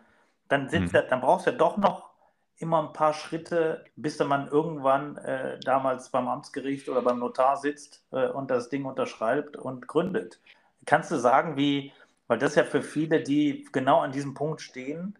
dann, 0.47 0.69
sitzt 0.69 0.93
mhm. 0.93 0.99
ja, 0.99 1.01
dann 1.03 1.21
brauchst 1.21 1.47
du 1.47 1.51
ja 1.51 1.57
doch 1.57 1.77
noch 1.77 2.11
immer 2.57 2.83
ein 2.83 2.93
paar 2.93 3.13
Schritte, 3.13 3.85
bis 3.95 4.19
man 4.19 4.47
irgendwann 4.47 5.17
äh, 5.17 5.59
damals 5.61 6.09
beim 6.09 6.27
Amtsgericht 6.27 6.89
oder 6.89 7.01
beim 7.01 7.19
Notar 7.19 7.57
sitzt 7.57 8.05
äh, 8.11 8.27
und 8.27 8.51
das 8.51 8.69
Ding 8.69 8.85
unterschreibt 8.85 9.57
und 9.57 9.87
gründet. 9.87 10.39
Kannst 10.85 11.09
du 11.11 11.15
sagen, 11.15 11.57
wie, 11.57 11.91
weil 12.27 12.37
das 12.37 12.55
ja 12.55 12.63
für 12.63 12.83
viele, 12.83 13.23
die 13.23 13.67
genau 13.71 14.01
an 14.01 14.11
diesem 14.11 14.35
Punkt 14.35 14.61
stehen, 14.61 15.17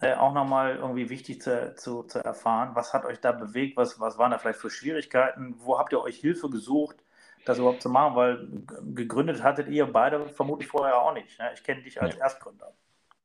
äh, 0.00 0.14
auch 0.14 0.32
nochmal 0.32 0.76
irgendwie 0.76 1.08
wichtig 1.08 1.42
zu, 1.42 1.74
zu, 1.74 2.02
zu, 2.04 2.18
erfahren. 2.18 2.70
Was 2.74 2.92
hat 2.92 3.04
euch 3.04 3.20
da 3.20 3.32
bewegt? 3.32 3.76
Was, 3.76 3.98
was 4.00 4.18
waren 4.18 4.30
da 4.30 4.38
vielleicht 4.38 4.60
für 4.60 4.70
Schwierigkeiten? 4.70 5.54
Wo 5.58 5.78
habt 5.78 5.92
ihr 5.92 6.00
euch 6.00 6.16
Hilfe 6.16 6.50
gesucht, 6.50 6.96
das 7.44 7.58
überhaupt 7.58 7.82
zu 7.82 7.88
machen? 7.88 8.16
Weil 8.16 8.48
gegründet 8.94 9.42
hattet 9.42 9.68
ihr 9.68 9.86
beide 9.86 10.28
vermutlich 10.28 10.68
vorher 10.68 11.00
auch 11.00 11.14
nicht. 11.14 11.38
Ne? 11.38 11.50
Ich 11.54 11.62
kenne 11.62 11.82
dich 11.82 12.00
als 12.00 12.16
ja. 12.16 12.22
Erstgründer. 12.22 12.72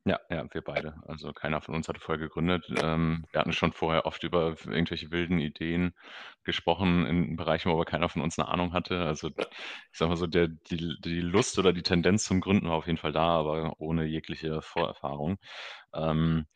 Ja, 0.04 0.18
ja, 0.30 0.44
wir 0.52 0.62
beide. 0.62 1.00
Also 1.06 1.32
keiner 1.32 1.60
von 1.60 1.76
uns 1.76 1.86
hatte 1.88 2.00
vorher 2.00 2.18
gegründet. 2.18 2.64
Ähm, 2.82 3.24
wir 3.30 3.38
hatten 3.40 3.52
schon 3.52 3.72
vorher 3.72 4.04
oft 4.04 4.24
über 4.24 4.56
irgendwelche 4.66 5.12
wilden 5.12 5.38
Ideen 5.38 5.94
gesprochen 6.42 7.06
in 7.06 7.36
Bereichen, 7.36 7.70
wo 7.70 7.74
aber 7.74 7.84
keiner 7.84 8.08
von 8.08 8.20
uns 8.20 8.36
eine 8.36 8.48
Ahnung 8.48 8.72
hatte. 8.72 9.04
Also 9.04 9.28
ich 9.28 9.98
sag 9.98 10.08
mal 10.08 10.16
so, 10.16 10.26
der, 10.26 10.48
die, 10.48 10.96
die 11.04 11.20
Lust 11.20 11.56
oder 11.60 11.72
die 11.72 11.84
Tendenz 11.84 12.24
zum 12.24 12.40
Gründen 12.40 12.68
war 12.68 12.74
auf 12.74 12.86
jeden 12.88 12.98
Fall 12.98 13.12
da, 13.12 13.22
aber 13.38 13.74
ohne 13.78 14.04
jegliche 14.04 14.60
Vorerfahrung. 14.60 15.38
Ähm, 15.94 16.46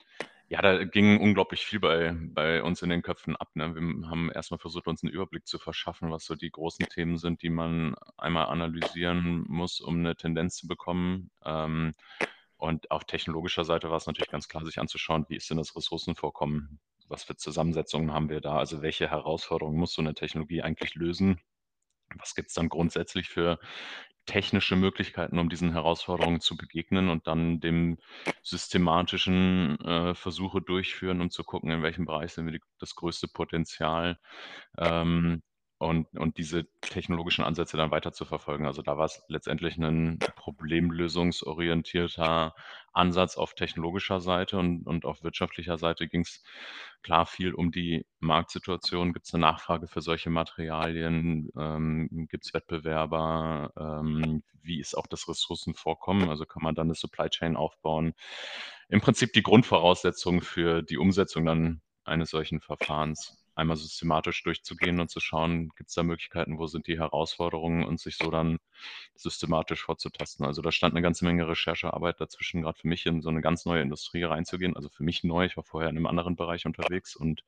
ja, 0.49 0.61
da 0.63 0.85
ging 0.85 1.21
unglaublich 1.21 1.67
viel 1.67 1.81
bei, 1.81 2.17
bei 2.19 2.63
uns 2.65 2.83
in 2.83 2.91
den 2.91 3.03
Köpfen 3.03 3.37
ab. 3.37 3.51
Ne? 3.55 3.75
Wir 3.75 4.11
haben 4.11 4.31
erstmal 4.33 4.59
versucht, 4.59 4.89
uns 4.89 5.05
einen 5.05 5.13
Überblick 5.13 5.47
zu 5.47 5.59
verschaffen, 5.59 6.11
was 6.11 6.25
so 6.25 6.35
die 6.35 6.51
großen 6.51 6.87
Themen 6.89 7.19
sind, 7.19 7.43
die 7.43 7.51
man 7.51 7.95
einmal 8.17 8.47
analysieren 8.47 9.45
muss, 9.49 9.81
um 9.81 9.99
eine 9.99 10.17
Tendenz 10.17 10.57
zu 10.57 10.69
bekommen. 10.69 11.31
Ähm, 11.45 11.95
und 12.57 12.91
auf 12.91 13.05
technologischer 13.05 13.65
Seite 13.65 13.91
war 13.91 13.97
es 13.97 14.07
natürlich 14.07 14.31
ganz 14.31 14.49
klar, 14.49 14.65
sich 14.65 14.79
anzuschauen, 14.79 15.27
wie 15.29 15.37
ist 15.37 15.51
denn 15.51 15.59
das 15.59 15.77
Ressourcenvorkommen? 15.77 16.81
Was 17.09 17.25
für 17.25 17.37
Zusammensetzungen 17.37 18.13
haben 18.13 18.29
wir 18.31 18.41
da? 18.41 18.57
Also 18.59 18.83
welche 18.83 19.11
Herausforderungen 19.11 19.79
muss 19.79 19.93
so 19.93 20.03
eine 20.03 20.15
Technologie 20.15 20.63
eigentlich 20.63 20.95
lösen? 20.95 21.41
Was 22.19 22.35
gibt 22.35 22.49
es 22.49 22.55
dann 22.55 22.69
grundsätzlich 22.69 23.29
für 23.29 23.59
technische 24.27 24.77
Möglichkeiten, 24.77 25.39
um 25.39 25.49
diesen 25.49 25.73
Herausforderungen 25.73 26.41
zu 26.41 26.57
begegnen 26.57 27.09
und 27.09 27.27
dann 27.27 27.61
dem 27.61 27.99
systematischen 28.43 29.79
äh, 29.81 30.15
Versuche 30.15 30.61
durchführen, 30.61 31.21
um 31.21 31.31
zu 31.31 31.45
gucken, 31.45 31.71
in 31.71 31.83
welchem 31.83 32.07
Bereich 32.07 32.33
sind 32.33 32.45
wir 32.47 32.53
die, 32.53 32.63
das 32.79 32.97
größte 32.97 33.29
Potenzial, 33.29 34.19
ähm, 34.79 35.43
und, 35.79 36.07
und 36.17 36.39
diese 36.39 36.67
technologischen 36.81 37.45
Ansätze 37.45 37.77
dann 37.77 37.91
weiter 37.91 38.13
zu 38.13 38.25
verfolgen. 38.25 38.65
Also 38.67 38.81
da 38.81 38.97
war 38.97 39.05
es 39.05 39.23
letztendlich 39.29 39.77
ein 39.77 40.19
problemlösungsorientierter 40.37 42.55
Ansatz 42.93 43.37
auf 43.37 43.53
technologischer 43.55 44.21
Seite 44.21 44.57
und, 44.59 44.87
und 44.87 45.05
auf 45.05 45.23
wirtschaftlicher 45.23 45.77
Seite 45.77 46.09
ging 46.09 46.23
es 46.23 46.43
klar 47.03 47.27
viel 47.27 47.53
um 47.53 47.73
die 47.73 48.07
Marktsituation. 48.21 49.13
Gibt 49.13 49.27
es 49.27 49.35
eine 49.35 49.43
Nachfrage 49.43 49.87
für 49.87 50.01
solche 50.01 50.31
Materialien? 50.31 51.51
Ähm, 51.59 52.27
Gibt 52.31 52.47
es 52.47 52.55
Wettbewerber? 52.55 53.71
Ähm, 53.77 54.43
wie 54.63 54.81
ist 54.81 54.97
auch 54.97 55.07
das 55.07 55.29
Ressourcenvorkommen? 55.29 56.31
Also 56.31 56.47
kann 56.47 56.63
man 56.63 56.75
dann 56.75 56.87
eine 56.87 56.95
Supply 56.95 57.29
Chain 57.29 57.55
aufbauen? 57.55 58.15
Im 58.89 59.03
Prinzip 59.03 59.35
die 59.35 59.43
Grundvoraussetzung 59.43 60.41
für 60.41 60.81
die 60.83 60.97
Umsetzung 60.97 61.45
dann 61.45 61.83
eines 62.05 62.31
solchen 62.31 62.61
Verfahrens 62.61 63.46
einmal 63.57 63.77
systematisch 63.77 64.43
durchzugehen 64.43 65.01
und 65.01 65.11
zu 65.11 65.19
schauen, 65.19 65.71
gibt 65.77 65.89
es 65.89 65.95
da 65.95 66.03
Möglichkeiten, 66.03 66.59
wo 66.59 66.67
sind 66.67 66.87
die 66.87 66.99
Herausforderungen 66.99 67.85
und 67.85 67.99
sich 67.99 68.17
so 68.17 68.31
dann 68.31 68.59
systematisch 69.15 69.83
vorzutasten. 69.83 70.45
Also 70.45 70.63
da 70.63 70.71
stand 70.71 70.95
eine 70.95 71.03
ganze 71.03 71.25
Menge 71.25 71.49
Recherchearbeit 71.49 72.21
dazwischen, 72.21 72.63
gerade 72.63 72.79
für 72.79 72.89
mich 72.89 73.07
in 73.07 73.23
so 73.23 73.31
eine 73.31 73.41
ganz 73.41 73.65
neue 73.65 73.83
Industrie 73.83 74.25
reinzugehen. 74.25 74.77
Also 74.77 74.91
für 74.91 75.03
mich 75.03 75.25
neu, 75.25 75.47
ich 75.47 75.57
war 75.57 75.65
vorher 75.65 75.91
in 75.91 75.97
einem 75.97 76.07
anderen 76.07 76.37
Bereich 76.37 76.67
unterwegs 76.67 77.17
und 77.17 77.45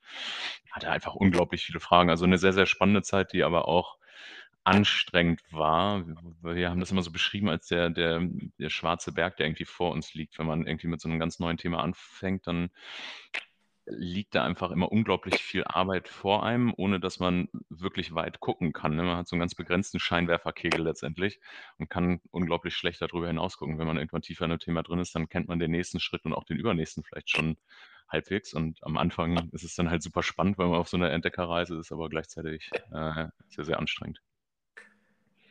hatte 0.71 0.91
einfach 0.91 1.15
unglaublich 1.15 1.62
viele 1.62 1.81
Fragen. 1.81 2.11
Also 2.11 2.25
eine 2.25 2.38
sehr, 2.38 2.55
sehr 2.55 2.67
spannende 2.67 3.03
Zeit, 3.03 3.33
die 3.33 3.45
aber 3.45 3.69
auch 3.69 3.99
anstrengend 4.65 5.41
war. 5.50 6.05
Wir 6.43 6.71
haben 6.71 6.81
das 6.81 6.91
immer 6.91 7.03
so 7.03 7.11
beschrieben 7.11 7.49
als 7.49 7.69
der, 7.69 7.91
der, 7.91 8.21
der 8.59 8.69
schwarze 8.71 9.12
Berg, 9.12 9.37
der 9.37 9.47
irgendwie 9.47 9.65
vor 9.65 9.93
uns 9.93 10.15
liegt. 10.15 10.38
Wenn 10.38 10.47
man 10.47 10.67
irgendwie 10.67 10.88
mit 10.88 11.00
so 11.00 11.09
einem 11.09 11.19
ganz 11.19 11.38
neuen 11.38 11.57
Thema 11.57 11.83
anfängt, 11.83 12.47
dann 12.47 12.71
liegt 13.90 14.35
da 14.35 14.45
einfach 14.45 14.71
immer 14.71 14.90
unglaublich 14.90 15.42
viel 15.42 15.64
Arbeit 15.64 16.09
vor 16.09 16.45
einem, 16.45 16.73
ohne 16.76 17.00
dass 17.00 17.18
man 17.18 17.49
wirklich 17.68 18.14
weit 18.14 18.40
gucken 18.40 18.73
kann. 18.73 18.97
Ne? 18.97 19.02
Man 19.02 19.16
hat 19.16 19.28
so 19.28 19.35
einen 19.35 19.40
ganz 19.40 19.54
begrenzten 19.54 20.00
Scheinwerferkegel 20.00 20.83
letztendlich 20.83 21.40
und 21.78 21.88
kann 21.88 22.21
unglaublich 22.30 22.75
schlecht 22.75 23.00
darüber 23.00 23.26
hinaus 23.28 23.57
gucken. 23.57 23.78
Wenn 23.78 23.87
man 23.87 23.97
irgendwann 23.97 24.23
tiefer 24.23 24.45
in 24.45 24.52
einem 24.52 24.61
Thema 24.61 24.83
drin 24.83 24.99
ist, 24.99 25.14
dann 25.14 25.28
kennt 25.28 25.49
man 25.49 25.59
den 25.59 25.71
nächsten 25.71 26.00
Schritt 26.00 26.25
und 26.25 26.33
auch 26.33 26.45
den 26.45 26.59
übernächsten 26.59 27.02
vielleicht 27.04 27.30
schon 27.30 27.57
halbwegs. 28.09 28.54
Und 28.54 28.83
am 28.83 28.97
Anfang 28.97 29.50
ist 29.52 29.64
es 29.64 29.75
dann 29.75 29.90
halt 29.90 30.02
super 30.02 30.23
spannend, 30.23 30.59
weil 30.59 30.68
man 30.68 30.78
auf 30.78 30.88
so 30.88 30.97
einer 30.97 31.11
Entdeckerreise 31.11 31.78
ist, 31.78 31.92
aber 31.92 32.09
gleichzeitig 32.09 32.71
äh, 32.92 33.26
sehr, 33.49 33.64
sehr 33.64 33.78
anstrengend. 33.78 34.21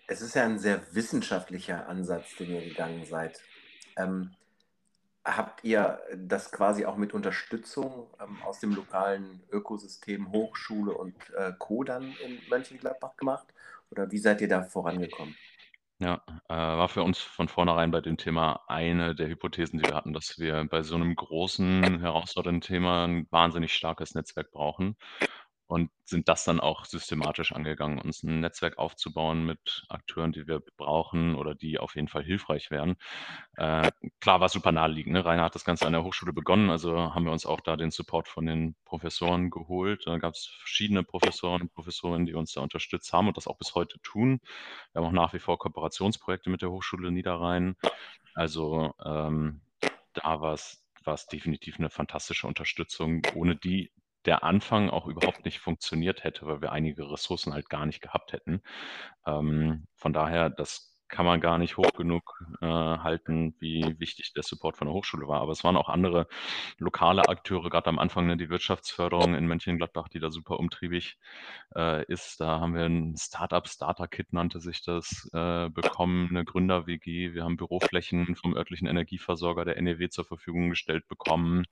Es 0.08 0.22
ist 0.22 0.36
ja 0.36 0.46
ein 0.46 0.58
sehr 0.58 0.82
wissenschaftlicher 0.94 1.88
Ansatz, 1.88 2.36
den 2.38 2.52
ihr 2.52 2.62
gegangen 2.62 3.06
seid. 3.06 3.42
Ähm, 3.98 4.32
Habt 5.28 5.66
ihr 5.66 6.00
das 6.16 6.54
quasi 6.54 6.86
auch 6.86 6.96
mit 6.96 7.14
Unterstützung 7.14 8.08
ähm, 8.22 8.38
aus 8.46 8.62
dem 8.62 8.74
lokalen 8.74 9.44
Ökosystem 9.52 10.32
Hochschule 10.32 10.94
und 10.94 11.16
äh, 11.36 11.52
Co. 11.60 11.84
dann 11.84 12.16
in 12.26 12.40
Mönchengladbach 12.50 13.18
gemacht? 13.18 13.54
Oder 13.92 14.10
wie 14.10 14.20
seid 14.20 14.40
ihr 14.40 14.48
da 14.48 14.64
vorangekommen? 14.64 15.36
Ja, 16.00 16.22
äh, 16.48 16.54
war 16.54 16.88
für 16.88 17.04
uns 17.04 17.20
von 17.20 17.50
vornherein 17.50 17.92
bei 17.92 18.00
dem 18.00 18.16
Thema 18.16 18.62
eine 18.68 19.16
der 19.16 19.28
Hypothesen, 19.28 19.80
die 19.80 19.86
wir 19.86 19.96
hatten, 19.96 20.14
dass 20.14 20.40
wir 20.40 20.64
bei 20.64 20.82
so 20.82 20.96
einem 20.96 21.14
großen, 21.14 22.00
herausfordernden 22.00 22.62
Thema 22.62 23.06
ein 23.06 23.28
wahnsinnig 23.30 23.74
starkes 23.74 24.16
Netzwerk 24.16 24.52
brauchen 24.52 24.96
und 25.68 25.92
sind 26.06 26.30
das 26.30 26.46
dann 26.46 26.62
auch 26.62 26.86
systematisch 26.86 27.52
angegangen, 27.52 28.00
uns 28.00 28.24
ein 28.24 28.40
Netzwerk 28.40 28.78
aufzubauen 28.78 29.46
mit 29.46 29.86
Akteuren, 29.90 30.32
die 30.32 30.48
wir 30.48 30.62
brauchen 30.78 31.36
oder 31.36 31.56
die 31.56 31.78
auf 31.78 31.96
jeden 31.96 32.08
Fall 32.08 32.24
hilfreich 32.24 32.72
wären. 32.72 32.96
Äh, 33.58 33.92
klar 34.22 34.40
war 34.40 34.46
es 34.46 34.54
super 34.54 34.72
naheliegend. 34.72 35.14
Ne? 35.14 35.26
Rainer 35.26 35.44
hat 35.44 35.56
das 35.56 35.66
Ganze 35.66 35.86
an 35.86 35.92
der 35.92 36.04
Hochschule 36.04 36.32
begonnen, 36.32 36.70
also 36.70 37.14
haben 37.14 37.26
wir 37.26 37.34
uns 37.34 37.46
auch 37.46 37.60
da 37.60 37.76
den 37.76 37.92
Support 37.92 38.30
von 38.30 38.46
den 38.46 38.76
Professoren 38.86 39.50
geholt. 39.50 40.04
Da 40.06 40.18
gab 40.18 40.36
es 40.36 40.46
verschiedene 40.46 41.04
Professoren 41.04 41.62
und 41.64 41.74
Professorinnen, 41.74 42.26
die 42.26 42.34
uns 42.34 42.54
da 42.54 42.62
unterstützt 42.62 43.12
haben 43.12 43.28
und 43.28 43.36
das 43.36 43.48
auch 43.48 43.58
bis 43.58 43.76
heute 43.76 44.00
tun. 44.02 44.40
Wir 44.94 45.02
haben 45.02 45.10
auch 45.10 45.12
nach 45.12 45.34
wie 45.34 45.40
vor 45.40 45.60
Kooperationsprojekte 45.60 46.50
mit 46.50 46.62
der 46.62 46.72
Hochschule 46.72 47.12
Niederrhein. 47.12 47.76
Also 48.34 48.94
ähm, 49.04 49.62
da 50.14 50.40
war 50.40 50.54
es 50.54 50.84
war 51.04 51.14
es 51.14 51.26
definitiv 51.26 51.80
eine 51.80 51.90
fantastische 51.90 52.48
Unterstützung, 52.48 53.22
ohne 53.34 53.56
die 53.56 53.92
der 54.28 54.44
Anfang 54.44 54.90
auch 54.92 55.08
überhaupt 55.08 55.46
nicht 55.46 55.60
funktioniert 55.60 56.24
hätte, 56.24 56.46
weil 56.46 56.62
wir 56.62 56.72
einige 56.72 57.10
Ressourcen 57.10 57.54
halt 57.54 57.70
gar 57.70 57.86
nicht 57.88 58.02
gehabt 58.02 58.34
hätten. 58.34 58.62
Ähm, 59.26 59.88
von 59.96 60.14
daher, 60.14 60.50
das 60.50 60.97
kann 61.08 61.26
man 61.26 61.40
gar 61.40 61.58
nicht 61.58 61.78
hoch 61.78 61.92
genug 61.94 62.42
äh, 62.62 62.66
halten, 62.66 63.56
wie 63.60 63.96
wichtig 64.00 64.34
der 64.34 64.44
Support 64.44 64.78
von 64.78 64.88
der 64.88 64.94
Hochschule 64.94 65.28
war. 65.28 65.42
Aber 65.42 65.52
es 65.52 65.64
waren 65.64 65.78
auch 65.78 65.90
andere 65.90 66.28
lokale 66.78 67.28
Akteure, 67.30 67.70
gerade 67.70 67.88
am 67.88 68.00
Anfang 68.00 68.28
ne, 68.28 68.38
die 68.38 68.50
Wirtschaftsförderung 68.50 69.36
in 69.36 69.48
Mönchengladbach, 69.48 70.10
die 70.10 70.20
da 70.20 70.32
super 70.32 70.60
umtriebig 70.60 71.18
äh, 71.76 72.06
ist. 72.06 72.40
Da 72.40 72.60
haben 72.60 72.76
wir 72.76 72.86
ein 72.86 73.16
Startup, 73.18 73.68
Starter-Kit 73.68 74.34
nannte 74.34 74.60
sich 74.60 74.84
das, 74.84 75.30
äh, 75.34 75.70
bekommen, 75.70 76.28
eine 76.30 76.44
Gründer-WG. 76.44 77.34
Wir 77.34 77.44
haben 77.44 77.58
Büroflächen 77.58 78.36
vom 78.36 78.56
örtlichen 78.56 78.88
Energieversorger 78.88 79.66
der 79.66 79.82
NEW 79.82 80.10
zur 80.10 80.26
Verfügung 80.26 80.70
gestellt 80.70 81.08
bekommen 81.08 81.66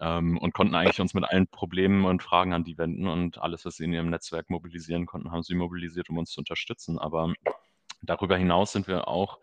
ähm, 0.00 0.38
und 0.38 0.54
konnten 0.54 0.74
eigentlich 0.74 1.00
uns 1.00 1.14
mit 1.14 1.24
allen 1.24 1.46
Problemen 1.48 2.04
und 2.04 2.22
Fragen 2.22 2.52
an 2.52 2.64
die 2.64 2.78
wenden 2.78 3.06
und 3.06 3.38
alles, 3.38 3.64
was 3.64 3.76
sie 3.76 3.84
in 3.84 3.92
ihrem 3.92 4.10
Netzwerk 4.10 4.50
mobilisieren 4.50 5.06
konnten, 5.06 5.30
haben 5.32 5.42
sie 5.42 5.54
mobilisiert, 5.54 6.08
um 6.10 6.18
uns 6.18 6.30
zu 6.30 6.40
unterstützen. 6.40 6.98
Aber 6.98 7.32
Darüber 8.10 8.36
hinaus 8.36 8.72
sind 8.72 8.88
wir 8.88 9.06
auch 9.06 9.38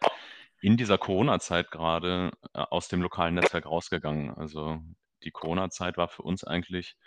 in 0.59 0.75
dieser 0.75 0.97
Corona-Zeit 0.97 1.71
gerade 1.71 2.31
äh, 2.53 2.59
aus 2.59 2.89
dem 2.89 3.01
lokalen 3.01 3.35
Netzwerk 3.35 3.65
rausgegangen. 3.65 4.31
Also 4.31 4.81
die 5.23 5.31
Corona-Zeit 5.31 5.95
war 5.95 6.09
für 6.09 6.23
uns 6.23 6.43
eigentlich 6.43 6.97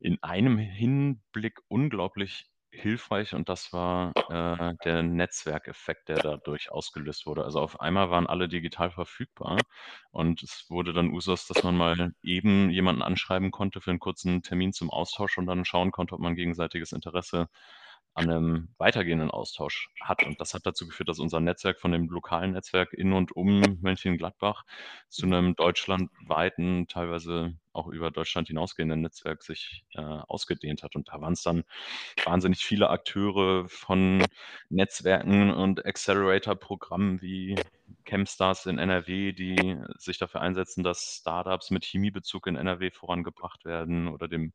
in 0.00 0.20
einem 0.24 0.58
Hinblick 0.58 1.60
unglaublich 1.68 2.46
hilfreich 2.70 3.32
und 3.32 3.48
das 3.48 3.72
war 3.72 4.12
äh, 4.28 4.74
der 4.84 5.04
Netzwerkeffekt, 5.04 6.08
der 6.08 6.16
dadurch 6.16 6.72
ausgelöst 6.72 7.26
wurde. 7.26 7.44
Also 7.44 7.60
auf 7.60 7.80
einmal 7.80 8.10
waren 8.10 8.26
alle 8.26 8.48
digital 8.48 8.90
verfügbar 8.90 9.58
und 10.10 10.42
es 10.42 10.66
wurde 10.68 10.92
dann 10.92 11.12
Usus, 11.12 11.46
dass 11.46 11.62
man 11.62 11.76
mal 11.76 12.12
eben 12.24 12.70
jemanden 12.70 13.02
anschreiben 13.02 13.52
konnte 13.52 13.80
für 13.80 13.90
einen 13.90 14.00
kurzen 14.00 14.42
Termin 14.42 14.72
zum 14.72 14.90
Austausch 14.90 15.38
und 15.38 15.46
dann 15.46 15.64
schauen 15.64 15.92
konnte, 15.92 16.16
ob 16.16 16.20
man 16.20 16.34
gegenseitiges 16.34 16.90
Interesse 16.90 17.48
an 18.14 18.30
einem 18.30 18.68
weitergehenden 18.78 19.30
Austausch 19.30 19.88
hat. 20.00 20.24
Und 20.24 20.40
das 20.40 20.54
hat 20.54 20.66
dazu 20.66 20.86
geführt, 20.86 21.08
dass 21.08 21.18
unser 21.18 21.40
Netzwerk 21.40 21.80
von 21.80 21.92
dem 21.92 22.08
lokalen 22.08 22.52
Netzwerk 22.52 22.92
in 22.92 23.12
und 23.12 23.32
um 23.32 23.60
Mönchengladbach 23.80 24.64
zu 25.08 25.26
einem 25.26 25.54
deutschlandweiten, 25.56 26.88
teilweise 26.88 27.56
auch 27.72 27.88
über 27.88 28.10
Deutschland 28.10 28.48
hinausgehenden 28.48 29.00
Netzwerk 29.00 29.42
sich 29.42 29.84
äh, 29.94 30.00
ausgedehnt 30.00 30.82
hat. 30.82 30.96
Und 30.96 31.08
da 31.08 31.20
waren 31.20 31.32
es 31.32 31.42
dann 31.42 31.64
wahnsinnig 32.24 32.64
viele 32.64 32.90
Akteure 32.90 33.68
von 33.68 34.24
Netzwerken 34.68 35.50
und 35.50 35.84
Accelerator-Programmen 35.84 37.20
wie 37.22 37.56
Chemstars 38.04 38.66
in 38.66 38.78
NRW, 38.78 39.32
die 39.32 39.78
sich 39.98 40.18
dafür 40.18 40.40
einsetzen, 40.40 40.82
dass 40.82 41.18
Startups 41.20 41.70
mit 41.70 41.84
Chemiebezug 41.84 42.46
in 42.46 42.56
NRW 42.56 42.90
vorangebracht 42.90 43.64
werden 43.64 44.08
oder 44.08 44.28
dem 44.28 44.52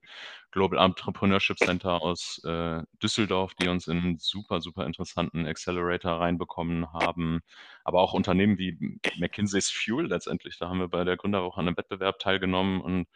Global 0.52 0.84
Entrepreneurship 0.84 1.58
Center 1.58 2.02
aus 2.02 2.42
äh, 2.46 2.82
Düsseldorf, 3.02 3.54
die 3.56 3.68
uns 3.68 3.88
in 3.88 3.98
einen 3.98 4.18
super, 4.20 4.62
super 4.62 4.86
interessanten 4.86 5.46
Accelerator 5.46 6.20
reinbekommen 6.20 6.92
haben. 6.94 7.42
Aber 7.88 8.02
auch 8.02 8.12
Unternehmen 8.12 8.58
wie 8.58 9.00
McKinsey's 9.18 9.72
Fuel 9.72 10.08
letztendlich. 10.08 10.58
Da 10.58 10.68
haben 10.68 10.80
wir 10.80 10.90
bei 10.90 11.06
der 11.06 11.16
Gründerwoche 11.16 11.62
an 11.62 11.68
einem 11.68 11.78
Wettbewerb 11.78 12.20
teilgenommen 12.20 12.82
und 12.82 13.08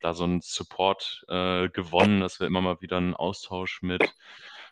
da 0.00 0.14
so 0.14 0.24
einen 0.24 0.40
Support 0.40 1.26
äh, 1.28 1.68
gewonnen, 1.68 2.20
dass 2.20 2.40
wir 2.40 2.46
immer 2.46 2.62
mal 2.62 2.80
wieder 2.80 2.96
einen 2.96 3.12
Austausch 3.12 3.82
mit 3.82 4.14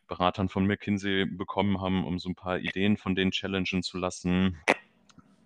Beratern 0.09 0.49
von 0.49 0.67
McKinsey 0.67 1.27
bekommen 1.27 1.83
haben, 1.83 2.07
um 2.07 2.19
so 2.19 2.31
ein 2.31 2.35
paar 2.35 2.61
Ideen 2.61 2.97
von 2.97 3.15
denen 3.15 3.31
challengen 3.31 3.83
zu 3.83 3.99
lassen 3.99 4.59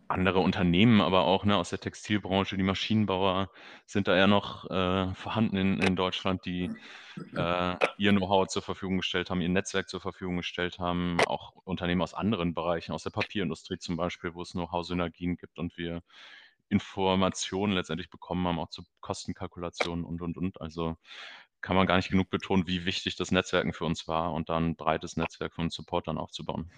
andere 0.08 0.40
Unternehmen, 0.40 1.00
aber 1.00 1.25
auch 1.25 1.44
ne, 1.44 1.56
aus 1.56 1.70
der 1.70 1.80
Textilbranche, 1.80 2.56
die 2.56 2.62
Maschinenbauer 2.62 3.50
sind 3.86 4.08
da 4.08 4.16
ja 4.16 4.26
noch 4.26 4.70
äh, 4.70 5.14
vorhanden 5.14 5.56
in, 5.56 5.80
in 5.80 5.96
Deutschland, 5.96 6.44
die 6.44 6.70
äh, 7.34 7.76
ihr 7.98 8.12
Know-how 8.12 8.46
zur 8.46 8.62
Verfügung 8.62 8.98
gestellt 8.98 9.30
haben, 9.30 9.40
ihr 9.40 9.48
Netzwerk 9.48 9.88
zur 9.88 10.00
Verfügung 10.00 10.36
gestellt 10.36 10.78
haben, 10.78 11.16
auch 11.26 11.52
Unternehmen 11.64 12.02
aus 12.02 12.14
anderen 12.14 12.54
Bereichen, 12.54 12.92
aus 12.92 13.02
der 13.02 13.10
Papierindustrie 13.10 13.78
zum 13.78 13.96
Beispiel, 13.96 14.34
wo 14.34 14.42
es 14.42 14.52
Know-how-Synergien 14.52 15.36
gibt 15.36 15.58
und 15.58 15.76
wir 15.76 16.02
Informationen 16.68 17.72
letztendlich 17.72 18.10
bekommen 18.10 18.46
haben, 18.46 18.58
auch 18.58 18.70
zu 18.70 18.82
Kostenkalkulationen 19.00 20.04
und, 20.04 20.20
und, 20.22 20.36
und. 20.36 20.60
Also 20.60 20.96
kann 21.60 21.76
man 21.76 21.86
gar 21.86 21.96
nicht 21.96 22.10
genug 22.10 22.30
betonen, 22.30 22.66
wie 22.66 22.84
wichtig 22.84 23.16
das 23.16 23.30
Netzwerken 23.32 23.72
für 23.72 23.84
uns 23.84 24.06
war 24.06 24.32
und 24.32 24.48
dann 24.48 24.70
ein 24.70 24.76
breites 24.76 25.16
Netzwerk 25.16 25.52
von 25.52 25.70
Supportern 25.70 26.18
aufzubauen. 26.18 26.70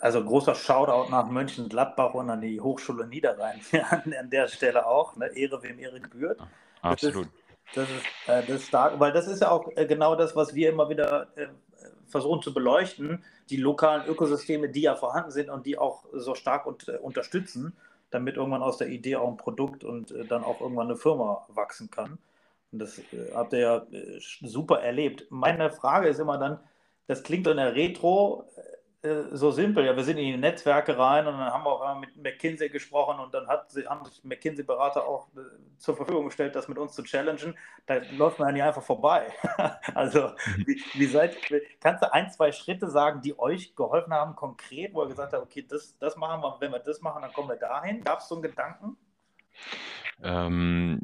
Also 0.00 0.22
großer 0.24 0.54
Shoutout 0.54 1.10
nach 1.10 1.26
Mönchengladbach 1.28 2.14
und 2.14 2.28
an 2.28 2.40
die 2.40 2.60
Hochschule 2.60 3.06
Niederrhein 3.06 3.60
an, 3.90 4.30
der 4.30 4.48
Stelle 4.48 4.86
auch. 4.86 5.16
Ne? 5.16 5.26
Ehre, 5.34 5.62
wem 5.62 5.78
Ehre 5.78 6.00
gebührt. 6.00 6.40
Absolut. 6.82 7.28
Das 7.74 7.88
ist, 7.88 7.96
das 8.26 8.40
ist, 8.40 8.46
äh, 8.46 8.46
das 8.46 8.60
ist 8.62 8.68
stark, 8.68 9.00
weil 9.00 9.12
das 9.12 9.26
ist 9.28 9.40
ja 9.40 9.50
auch 9.50 9.68
äh, 9.76 9.86
genau 9.86 10.16
das, 10.16 10.34
was 10.34 10.54
wir 10.54 10.70
immer 10.70 10.88
wieder 10.88 11.28
äh, 11.36 11.46
versuchen 12.08 12.42
zu 12.42 12.52
beleuchten. 12.52 13.24
Die 13.48 13.56
lokalen 13.56 14.06
Ökosysteme, 14.06 14.68
die 14.68 14.82
ja 14.82 14.96
vorhanden 14.96 15.30
sind 15.30 15.50
und 15.50 15.66
die 15.66 15.78
auch 15.78 16.04
so 16.12 16.34
stark 16.34 16.66
und, 16.66 16.88
äh, 16.88 16.96
unterstützen, 16.96 17.76
damit 18.10 18.36
irgendwann 18.36 18.62
aus 18.62 18.78
der 18.78 18.88
Idee 18.88 19.16
auch 19.16 19.28
ein 19.28 19.36
Produkt 19.36 19.84
und 19.84 20.10
äh, 20.10 20.24
dann 20.24 20.44
auch 20.44 20.60
irgendwann 20.60 20.88
eine 20.88 20.96
Firma 20.96 21.46
wachsen 21.48 21.90
kann. 21.90 22.18
Und 22.72 22.80
das 22.80 22.98
äh, 22.98 23.32
habt 23.34 23.52
ihr 23.52 23.60
ja 23.60 23.86
super 24.42 24.80
erlebt. 24.80 25.26
Meine 25.30 25.70
Frage 25.70 26.08
ist 26.08 26.20
immer 26.20 26.38
dann, 26.38 26.58
das 27.06 27.22
klingt 27.22 27.46
in 27.46 27.56
der 27.56 27.74
Retro 27.74 28.48
äh, 28.56 28.60
so 29.02 29.50
simpel. 29.50 29.86
Ja, 29.86 29.96
wir 29.96 30.04
sind 30.04 30.18
in 30.18 30.26
die 30.26 30.36
Netzwerke 30.36 30.98
rein 30.98 31.26
und 31.26 31.38
dann 31.38 31.50
haben 31.50 31.64
wir 31.64 31.70
auch 31.70 31.98
mit 31.98 32.14
McKinsey 32.16 32.68
gesprochen 32.68 33.18
und 33.18 33.32
dann 33.32 33.46
hat, 33.48 33.72
haben 33.86 34.04
sich 34.04 34.22
McKinsey-Berater 34.24 35.06
auch 35.06 35.28
äh, 35.36 35.40
zur 35.78 35.96
Verfügung 35.96 36.26
gestellt, 36.26 36.54
das 36.54 36.68
mit 36.68 36.76
uns 36.76 36.92
zu 36.92 37.02
challengen. 37.02 37.56
Da 37.86 38.00
läuft 38.12 38.38
man 38.38 38.48
ja 38.48 38.52
nicht 38.52 38.62
einfach 38.64 38.82
vorbei. 38.82 39.32
also, 39.94 40.28
mhm. 40.28 40.66
wie, 40.66 40.82
wie 40.94 41.06
seid, 41.06 41.36
kannst 41.80 42.02
du 42.02 42.12
ein, 42.12 42.30
zwei 42.30 42.52
Schritte 42.52 42.90
sagen, 42.90 43.22
die 43.22 43.38
euch 43.38 43.74
geholfen 43.74 44.12
haben, 44.12 44.36
konkret, 44.36 44.92
wo 44.92 45.02
ihr 45.02 45.08
gesagt 45.08 45.32
habt, 45.32 45.42
okay, 45.42 45.64
das, 45.66 45.96
das 45.98 46.16
machen 46.16 46.42
wir, 46.42 46.56
wenn 46.60 46.72
wir 46.72 46.80
das 46.80 47.00
machen, 47.00 47.22
dann 47.22 47.32
kommen 47.32 47.48
wir 47.48 47.56
dahin? 47.56 48.04
Gab 48.04 48.18
es 48.18 48.28
so 48.28 48.34
einen 48.34 48.42
Gedanken? 48.42 48.98
Ähm, 50.22 51.00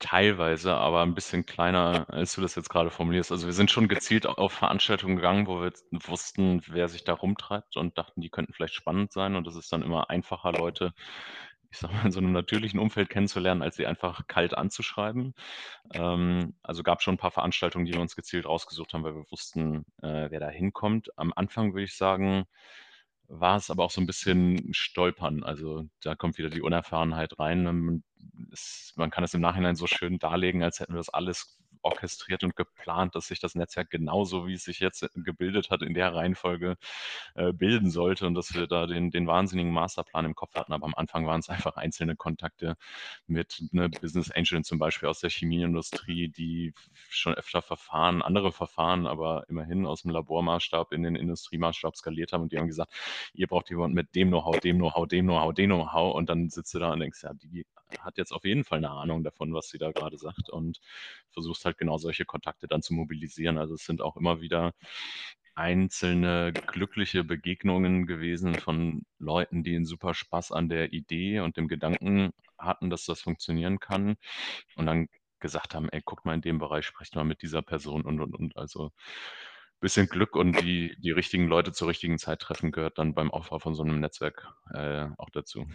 Teilweise, 0.00 0.74
aber 0.76 1.02
ein 1.02 1.14
bisschen 1.16 1.44
kleiner, 1.44 2.06
als 2.08 2.34
du 2.36 2.40
das 2.40 2.54
jetzt 2.54 2.68
gerade 2.70 2.88
formulierst. 2.88 3.32
Also, 3.32 3.46
wir 3.46 3.52
sind 3.52 3.72
schon 3.72 3.88
gezielt 3.88 4.26
auf 4.26 4.52
Veranstaltungen 4.52 5.16
gegangen, 5.16 5.48
wo 5.48 5.60
wir 5.60 5.72
wussten, 5.90 6.62
wer 6.68 6.86
sich 6.88 7.02
da 7.02 7.14
rumtreibt 7.14 7.76
und 7.76 7.98
dachten, 7.98 8.20
die 8.20 8.30
könnten 8.30 8.52
vielleicht 8.52 8.74
spannend 8.74 9.10
sein. 9.12 9.34
Und 9.34 9.48
es 9.48 9.56
ist 9.56 9.72
dann 9.72 9.82
immer 9.82 10.08
einfacher, 10.08 10.52
Leute, 10.52 10.92
ich 11.70 11.78
sage 11.78 11.94
mal, 11.94 12.06
in 12.06 12.12
so 12.12 12.20
einem 12.20 12.30
natürlichen 12.32 12.78
Umfeld 12.78 13.08
kennenzulernen, 13.10 13.60
als 13.62 13.74
sie 13.76 13.86
einfach 13.86 14.28
kalt 14.28 14.54
anzuschreiben. 14.56 15.34
Ähm, 15.94 16.54
also, 16.62 16.84
gab 16.84 17.02
schon 17.02 17.14
ein 17.14 17.18
paar 17.18 17.32
Veranstaltungen, 17.32 17.84
die 17.86 17.92
wir 17.94 18.00
uns 18.00 18.14
gezielt 18.16 18.46
rausgesucht 18.46 18.94
haben, 18.94 19.02
weil 19.04 19.16
wir 19.16 19.30
wussten, 19.32 19.84
äh, 20.02 20.30
wer 20.30 20.40
da 20.40 20.48
hinkommt. 20.48 21.10
Am 21.18 21.32
Anfang 21.34 21.74
würde 21.74 21.84
ich 21.84 21.96
sagen 21.96 22.46
war 23.28 23.56
es 23.56 23.70
aber 23.70 23.84
auch 23.84 23.90
so 23.90 24.00
ein 24.00 24.06
bisschen 24.06 24.72
Stolpern. 24.72 25.44
Also, 25.44 25.88
da 26.02 26.14
kommt 26.14 26.38
wieder 26.38 26.50
die 26.50 26.62
Unerfahrenheit 26.62 27.38
rein. 27.38 27.64
Man 27.64 28.02
es 28.52 28.92
man 28.96 29.10
kann 29.10 29.24
es 29.24 29.34
im 29.34 29.40
Nachhinein 29.40 29.76
so 29.76 29.86
schön 29.86 30.18
darlegen, 30.18 30.62
als 30.62 30.80
hätten 30.80 30.94
wir 30.94 30.98
das 30.98 31.08
alles 31.10 31.58
orchestriert 31.82 32.44
und 32.44 32.56
geplant, 32.56 33.14
dass 33.14 33.28
sich 33.28 33.40
das 33.40 33.54
Netzwerk 33.54 33.90
genauso, 33.90 34.46
wie 34.46 34.54
es 34.54 34.64
sich 34.64 34.80
jetzt 34.80 35.02
äh, 35.02 35.08
gebildet 35.14 35.70
hat, 35.70 35.82
in 35.82 35.94
der 35.94 36.14
Reihenfolge 36.14 36.76
äh, 37.34 37.52
bilden 37.52 37.90
sollte 37.90 38.26
und 38.26 38.34
dass 38.34 38.54
wir 38.54 38.66
da 38.66 38.86
den, 38.86 39.10
den 39.10 39.26
wahnsinnigen 39.26 39.72
Masterplan 39.72 40.24
im 40.24 40.34
Kopf 40.34 40.54
hatten. 40.54 40.72
Aber 40.72 40.86
am 40.86 40.94
Anfang 40.94 41.26
waren 41.26 41.40
es 41.40 41.48
einfach 41.48 41.76
einzelne 41.76 42.16
Kontakte 42.16 42.76
mit 43.26 43.62
ne, 43.72 43.88
Business 43.88 44.30
Angel 44.30 44.62
zum 44.62 44.78
Beispiel 44.78 45.08
aus 45.08 45.20
der 45.20 45.30
Chemieindustrie, 45.30 46.28
die 46.28 46.74
schon 47.08 47.34
öfter 47.34 47.62
Verfahren, 47.62 48.22
andere 48.22 48.52
Verfahren, 48.52 49.06
aber 49.06 49.44
immerhin 49.48 49.86
aus 49.86 50.02
dem 50.02 50.10
Labormaßstab 50.10 50.92
in 50.92 51.02
den 51.02 51.16
Industriemaßstab 51.16 51.96
skaliert 51.96 52.32
haben 52.32 52.42
und 52.42 52.52
die 52.52 52.58
haben 52.58 52.66
gesagt, 52.66 52.92
ihr 53.32 53.46
braucht 53.46 53.70
jemanden 53.70 53.94
mit 53.94 54.14
dem 54.14 54.28
Know-how, 54.28 54.58
dem 54.60 54.78
Know-how, 54.78 55.06
dem 55.08 55.26
Know-how, 55.26 55.54
dem 55.54 55.70
Know-how 55.70 56.14
und 56.14 56.28
dann 56.28 56.48
sitzt 56.50 56.74
du 56.74 56.78
da 56.78 56.92
und 56.92 57.00
denkst, 57.00 57.22
ja, 57.22 57.32
die 57.34 57.66
hat 58.00 58.18
jetzt 58.18 58.32
auf 58.32 58.44
jeden 58.44 58.64
Fall 58.64 58.78
eine 58.78 58.90
Ahnung 58.90 59.24
davon, 59.24 59.54
was 59.54 59.68
sie 59.68 59.78
da 59.78 59.90
gerade 59.92 60.18
sagt 60.18 60.50
und 60.50 60.80
versuchst 61.30 61.64
halt 61.68 61.78
genau 61.78 61.98
solche 61.98 62.24
Kontakte 62.24 62.68
dann 62.68 62.82
zu 62.82 62.94
mobilisieren. 62.94 63.58
Also 63.58 63.74
es 63.74 63.84
sind 63.84 64.02
auch 64.02 64.16
immer 64.16 64.40
wieder 64.40 64.72
einzelne 65.54 66.52
glückliche 66.52 67.24
Begegnungen 67.24 68.06
gewesen 68.06 68.54
von 68.54 69.02
Leuten, 69.18 69.64
die 69.64 69.74
einen 69.74 69.86
super 69.86 70.14
Spaß 70.14 70.52
an 70.52 70.68
der 70.68 70.92
Idee 70.92 71.40
und 71.40 71.56
dem 71.56 71.66
Gedanken 71.66 72.30
hatten, 72.56 72.90
dass 72.90 73.04
das 73.04 73.20
funktionieren 73.20 73.80
kann 73.80 74.16
und 74.76 74.86
dann 74.86 75.08
gesagt 75.40 75.74
haben, 75.74 75.88
ey, 75.90 76.00
guck 76.04 76.24
mal 76.24 76.34
in 76.34 76.42
dem 76.42 76.58
Bereich, 76.58 76.86
sprecht 76.86 77.16
mal 77.16 77.24
mit 77.24 77.42
dieser 77.42 77.62
Person 77.62 78.02
und 78.02 78.20
und 78.20 78.34
und. 78.34 78.56
Also 78.56 78.86
ein 78.86 79.80
bisschen 79.80 80.08
Glück 80.08 80.36
und 80.36 80.60
die, 80.62 80.96
die 81.00 81.10
richtigen 81.12 81.48
Leute 81.48 81.72
zur 81.72 81.88
richtigen 81.88 82.18
Zeit 82.18 82.40
treffen 82.40 82.72
gehört 82.72 82.98
dann 82.98 83.14
beim 83.14 83.30
Aufbau 83.30 83.58
von 83.58 83.74
so 83.74 83.82
einem 83.82 84.00
Netzwerk 84.00 84.48
äh, 84.74 85.06
auch 85.18 85.30
dazu 85.30 85.66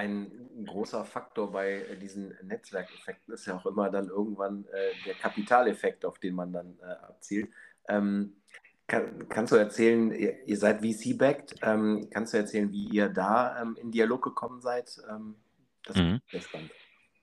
ein 0.00 0.64
großer 0.66 1.04
Faktor 1.04 1.52
bei 1.52 1.82
äh, 1.82 1.96
diesen 1.96 2.34
Netzwerkeffekten 2.42 3.34
ist 3.34 3.46
ja 3.46 3.56
auch 3.56 3.66
immer 3.66 3.90
dann 3.90 4.08
irgendwann 4.08 4.64
äh, 4.66 4.92
der 5.06 5.14
Kapitaleffekt, 5.14 6.04
auf 6.04 6.18
den 6.18 6.34
man 6.34 6.52
dann 6.52 6.78
äh, 6.80 7.04
abzielt. 7.06 7.50
Ähm, 7.88 8.36
kann, 8.86 9.28
kannst 9.28 9.52
du 9.52 9.56
erzählen, 9.56 10.10
ihr, 10.12 10.46
ihr 10.46 10.56
seid 10.56 10.80
VC-backed, 10.80 11.56
ähm, 11.62 12.08
kannst 12.10 12.32
du 12.32 12.38
erzählen, 12.38 12.72
wie 12.72 12.88
ihr 12.88 13.08
da 13.08 13.60
ähm, 13.60 13.76
in 13.80 13.90
Dialog 13.90 14.22
gekommen 14.22 14.60
seid? 14.60 15.00
Ähm, 15.08 15.36
das 15.84 15.96
mhm. 15.96 16.20
ist 16.32 16.48
spannend. 16.48 16.70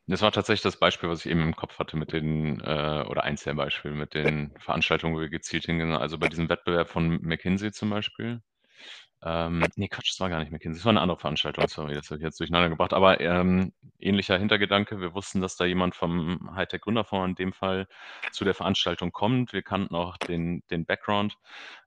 Das 0.10 0.22
war 0.22 0.32
tatsächlich 0.32 0.62
das 0.64 0.78
Beispiel, 0.78 1.10
was 1.10 1.26
ich 1.26 1.32
eben 1.32 1.42
im 1.42 1.56
Kopf 1.56 1.80
hatte 1.80 1.98
mit 1.98 2.14
den, 2.14 2.62
äh, 2.62 3.04
oder 3.10 3.26
eins 3.26 3.44
der 3.44 3.56
Beispiele 3.56 3.94
mit 3.94 4.14
den 4.14 4.52
Veranstaltungen, 4.60 5.16
wo 5.16 5.20
wir 5.20 5.30
gezielt 5.30 5.66
hingehen. 5.66 5.92
Also 5.92 6.18
bei 6.18 6.30
diesem 6.30 6.48
Wettbewerb 6.48 6.90
von 6.90 7.22
McKinsey 7.22 7.74
zum 7.74 7.90
Beispiel, 7.90 8.42
Ähm, 9.24 9.66
ne, 9.76 9.88
Quatsch, 9.90 10.12
das 10.12 10.20
war 10.20 10.30
gar 10.30 10.40
nicht 10.40 10.52
McKinsey. 10.52 10.80
Das 10.80 10.86
war 10.86 10.92
eine 10.92 11.02
andere 11.02 11.18
Veranstaltung, 11.18 11.68
sorry, 11.68 11.96
das 11.96 12.10
habe 12.10 12.18
ich 12.18 12.24
jetzt 12.24 12.40
durcheinander 12.40 12.70
gebracht. 12.70 12.94
Aber 12.94 13.20
ähm, 13.20 13.74
ähnlicher 14.00 14.38
Hintergedanke. 14.38 15.02
Wir 15.02 15.14
wussten, 15.14 15.42
dass 15.42 15.56
da 15.58 15.66
jemand 15.66 15.96
vom 15.96 16.52
Hightech 16.56 16.82
Gründerfonds 16.82 17.30
in 17.30 17.36
dem 17.36 17.54
Fall 17.54 17.88
zu 18.32 18.46
der 18.46 18.54
Veranstaltung 18.54 19.12
kommt. 19.12 19.54
Wir 19.54 19.64
kannten 19.64 19.96
auch 19.96 20.18
den, 20.18 20.64
den 20.70 20.86
Background 20.86 21.36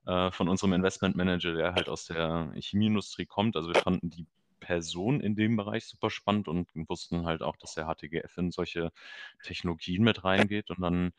äh, 0.05 0.31
von 0.31 0.49
unserem 0.49 0.73
Investment 0.73 1.15
Manager, 1.15 1.53
der 1.53 1.73
halt 1.73 1.87
aus 1.89 2.05
der 2.05 2.51
Chemieindustrie 2.59 3.25
kommt. 3.25 3.55
Also 3.55 3.69
wir 3.69 3.81
fanden 3.81 4.09
die 4.09 4.27
Person 4.61 5.19
in 5.19 5.35
dem 5.35 5.57
Bereich 5.57 5.85
super 5.85 6.09
spannend 6.09 6.47
und 6.47 6.69
wussten 6.87 7.25
halt 7.25 7.41
auch, 7.41 7.57
dass 7.57 7.73
der 7.73 7.87
HTGF 7.87 8.37
in 8.37 8.51
solche 8.51 8.93
Technologien 9.43 10.03
mit 10.03 10.23
reingeht. 10.23 10.69
Und 10.69 10.79
dann 10.81 11.11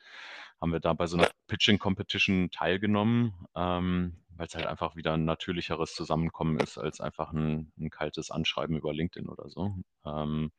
haben 0.60 0.72
wir 0.72 0.80
da 0.80 0.94
bei 0.94 1.06
so 1.06 1.18
einer 1.18 1.28
Pitching 1.48 1.78
Competition 1.78 2.50
teilgenommen. 2.50 3.34
Ähm, 3.54 4.22
weil 4.36 4.46
es 4.46 4.54
halt 4.54 4.66
einfach 4.66 4.96
wieder 4.96 5.14
ein 5.14 5.24
natürlicheres 5.24 5.94
Zusammenkommen 5.94 6.58
ist 6.58 6.78
als 6.78 7.00
einfach 7.00 7.32
ein, 7.32 7.72
ein 7.78 7.90
kaltes 7.90 8.30
Anschreiben 8.30 8.76
über 8.76 8.92
LinkedIn 8.92 9.28
oder 9.28 9.48
so. 9.48 9.74
Ähm, 10.04 10.52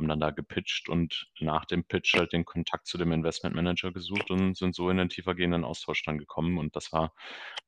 haben 0.00 0.08
dann 0.08 0.20
da 0.20 0.30
gepitcht 0.30 0.88
und 0.88 1.26
nach 1.40 1.66
dem 1.66 1.84
Pitch 1.84 2.14
halt 2.14 2.32
den 2.32 2.46
Kontakt 2.46 2.86
zu 2.86 2.96
dem 2.96 3.12
Investment 3.12 3.54
Manager 3.54 3.92
gesucht 3.92 4.30
und 4.30 4.56
sind 4.56 4.74
so 4.74 4.88
in 4.88 4.96
den 4.96 5.10
tiefergehenden 5.10 5.62
Austausch 5.62 6.02
dann 6.04 6.16
gekommen. 6.16 6.56
Und 6.56 6.74
das 6.74 6.90
war 6.90 7.12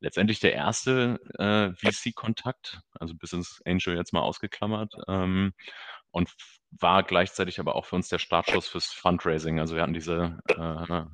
letztendlich 0.01 0.41
der 0.41 0.55
erste 0.55 1.21
äh, 1.39 1.75
VC-Kontakt, 1.75 2.81
also 2.99 3.15
Business 3.15 3.61
Angel 3.67 3.97
jetzt 3.97 4.15
mal 4.15 4.23
ausgeklammert. 4.23 4.95
Ähm, 5.09 5.53
und 6.11 6.31
war 6.71 7.03
gleichzeitig 7.03 7.61
aber 7.61 7.77
auch 7.77 7.85
für 7.85 7.97
uns 7.97 8.09
der 8.09 8.19
Startschuss 8.19 8.67
fürs 8.67 8.87
Fundraising. 8.87 9.61
Also 9.61 9.75
wir 9.75 9.83
hatten 9.83 9.93
diese 9.93 10.39
äh, 10.49 11.05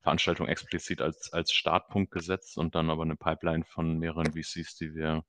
Veranstaltung 0.00 0.46
explizit 0.46 1.00
als, 1.00 1.32
als 1.32 1.52
Startpunkt 1.52 2.12
gesetzt 2.12 2.56
und 2.56 2.76
dann 2.76 2.88
aber 2.88 3.02
eine 3.02 3.16
Pipeline 3.16 3.64
von 3.64 3.98
mehreren 3.98 4.32
VCs, 4.32 4.76
die 4.76 4.94
wir 4.94 5.24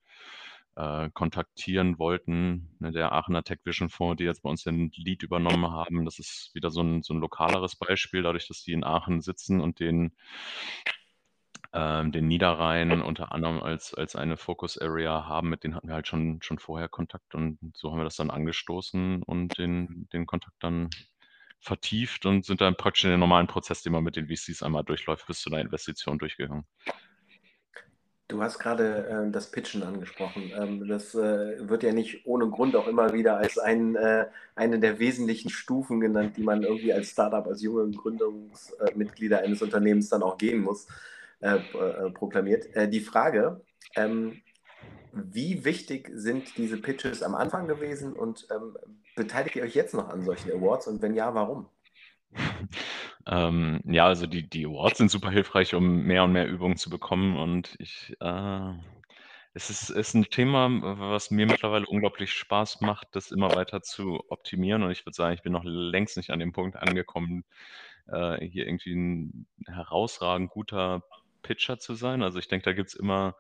äh, 0.76 1.10
kontaktieren 1.14 2.00
wollten. 2.00 2.76
Ne, 2.80 2.92
der 2.92 3.12
Aachener 3.12 3.44
Tech 3.44 3.60
Vision 3.64 3.90
Fonds, 3.90 4.18
die 4.18 4.26
jetzt 4.26 4.44
bei 4.44 4.50
uns 4.50 4.64
den 4.64 4.92
Lead 4.96 5.24
übernommen 5.24 5.72
haben, 5.72 6.06
das 6.06 6.20
ist 6.20 6.52
wieder 6.54 6.72
so 6.72 6.82
ein, 6.82 7.04
so 7.04 7.14
ein 7.14 7.20
lokaleres 7.20 7.76
Beispiel, 7.76 8.24
dadurch, 8.24 8.48
dass 8.48 8.64
die 8.64 8.74
in 8.74 8.84
Aachen 8.84 9.22
sitzen 9.22 9.62
und 9.62 9.80
den 9.80 10.14
ähm, 11.74 12.12
den 12.12 12.28
Niederrhein 12.28 13.02
unter 13.02 13.32
anderem 13.32 13.62
als, 13.62 13.94
als 13.96 14.16
eine 14.16 14.38
Focus 14.38 14.78
Area 14.78 15.26
haben, 15.26 15.50
mit 15.50 15.64
denen 15.64 15.76
hatten 15.76 15.88
wir 15.88 15.96
halt 15.96 16.08
schon, 16.08 16.40
schon 16.44 16.60
vorher 16.60 16.88
Kontakt 16.88 17.34
und 17.34 17.58
so 17.76 17.92
haben 17.92 17.98
wir 17.98 18.04
das 18.04 18.16
dann 18.16 18.30
angestoßen 18.30 19.24
und 19.24 19.58
den, 19.58 20.08
den 20.14 20.28
Kontakt 20.28 20.56
dann 20.60 20.92
vertieft 21.60 22.26
und 22.26 22.46
sind 22.46 22.62
dann 22.62 22.76
praktisch 22.76 23.06
in 23.06 23.12
den 23.12 23.20
normalen 23.20 23.48
Prozess, 23.48 23.82
den 23.82 23.94
man 23.94 24.04
mit 24.04 24.16
den 24.16 24.28
VCs 24.28 24.62
einmal 24.62 24.84
durchläuft, 24.84 25.26
bis 25.26 25.42
zu 25.42 25.50
einer 25.50 25.62
Investition 25.62 26.20
durchgegangen. 26.20 26.66
Du 28.34 28.42
hast 28.42 28.58
gerade 28.58 29.08
äh, 29.08 29.32
das 29.32 29.52
Pitchen 29.52 29.84
angesprochen. 29.84 30.52
Ähm, 30.56 30.88
das 30.88 31.14
äh, 31.14 31.70
wird 31.70 31.84
ja 31.84 31.94
nicht 31.94 32.26
ohne 32.26 32.50
Grund 32.50 32.76
auch 32.76 32.88
immer 32.88 33.14
wieder 33.14 33.38
als 33.38 33.60
ein, 33.60 33.96
äh, 33.96 34.26
eine 34.56 34.80
der 34.80 34.98
wesentlichen 34.98 35.52
Stufen 35.52 36.00
genannt, 36.00 36.36
die 36.36 36.42
man 36.42 36.64
irgendwie 36.64 36.92
als 36.92 37.12
Startup, 37.12 37.46
als 37.46 37.62
junge 37.62 37.92
Gründungsmitglieder 37.92 39.42
eines 39.42 39.62
Unternehmens 39.62 40.10
dann 40.10 40.24
auch 40.24 40.40
gehen 40.40 40.62
muss, 40.62 40.88
äh, 41.42 41.58
äh, 41.58 42.10
proklamiert. 42.10 42.76
Äh, 42.76 42.90
die 42.90 43.02
Frage, 43.02 43.62
ähm, 43.96 44.42
wie 45.12 45.64
wichtig 45.64 46.10
sind 46.16 46.58
diese 46.58 46.82
Pitches 46.82 47.22
am 47.22 47.36
Anfang 47.36 47.68
gewesen 47.68 48.14
und 48.14 48.48
ähm, 48.50 48.76
beteiligt 49.16 49.58
ihr 49.58 49.64
euch 49.64 49.76
jetzt 49.76 49.94
noch 49.94 50.10
an 50.10 50.24
solchen 50.24 50.52
Awards 50.52 50.88
und 50.88 51.04
wenn 51.04 51.14
ja, 51.14 51.36
warum? 51.36 51.68
Ähm, 53.28 53.82
ja, 53.86 54.06
also 54.06 54.28
die, 54.28 54.50
die 54.50 54.66
Awards 54.66 54.98
sind 54.98 55.12
super 55.12 55.32
hilfreich, 55.32 55.76
um 55.76 56.04
mehr 56.04 56.24
und 56.24 56.34
mehr 56.34 56.48
Übungen 56.48 56.78
zu 56.78 56.90
bekommen. 56.90 57.38
Und 57.38 57.76
ich, 57.80 58.16
äh, 58.20 58.74
es 59.54 59.70
ist, 59.70 59.90
ist 59.90 60.14
ein 60.14 60.26
Thema, 60.26 60.70
was 61.12 61.32
mir 61.32 61.46
mittlerweile 61.46 61.86
unglaublich 61.86 62.34
Spaß 62.34 62.82
macht, 62.82 63.10
das 63.16 63.32
immer 63.32 63.56
weiter 63.56 63.82
zu 63.82 64.24
optimieren. 64.30 64.84
Und 64.84 64.92
ich 64.92 65.06
würde 65.06 65.16
sagen, 65.16 65.36
ich 65.36 65.44
bin 65.44 65.54
noch 65.54 65.64
längst 65.64 66.18
nicht 66.18 66.32
an 66.32 66.40
dem 66.40 66.52
Punkt 66.54 66.76
angekommen, 66.76 67.46
äh, 68.08 68.46
hier 68.46 68.66
irgendwie 68.68 68.94
ein 68.96 69.48
herausragend 69.68 70.50
guter 70.52 71.04
Pitcher 71.44 71.80
zu 71.80 71.94
sein. 71.96 72.24
Also 72.24 72.40
ich 72.40 72.48
denke, 72.48 72.66
da 72.66 72.74
gibt 72.74 72.90
es 72.90 72.96
immer 72.96 73.36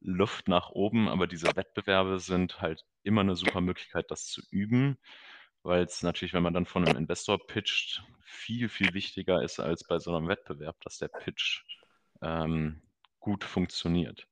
Luft 0.00 0.48
nach 0.48 0.70
oben, 0.70 1.08
aber 1.08 1.26
diese 1.26 1.54
Wettbewerbe 1.56 2.20
sind 2.20 2.60
halt 2.60 2.86
immer 3.02 3.20
eine 3.22 3.36
super 3.36 3.60
Möglichkeit, 3.60 4.10
das 4.10 4.26
zu 4.26 4.42
üben, 4.50 4.98
weil 5.62 5.84
es 5.84 6.02
natürlich, 6.02 6.34
wenn 6.34 6.42
man 6.42 6.54
dann 6.54 6.66
von 6.66 6.86
einem 6.86 6.96
Investor 6.98 7.38
pitcht, 7.46 8.02
viel, 8.22 8.68
viel 8.68 8.94
wichtiger 8.94 9.42
ist 9.42 9.60
als 9.60 9.84
bei 9.86 9.98
so 9.98 10.14
einem 10.14 10.28
Wettbewerb, 10.28 10.76
dass 10.82 10.98
der 10.98 11.08
Pitch 11.08 11.64
ähm, 12.22 12.82
gut 13.18 13.44
funktioniert. 13.44 14.26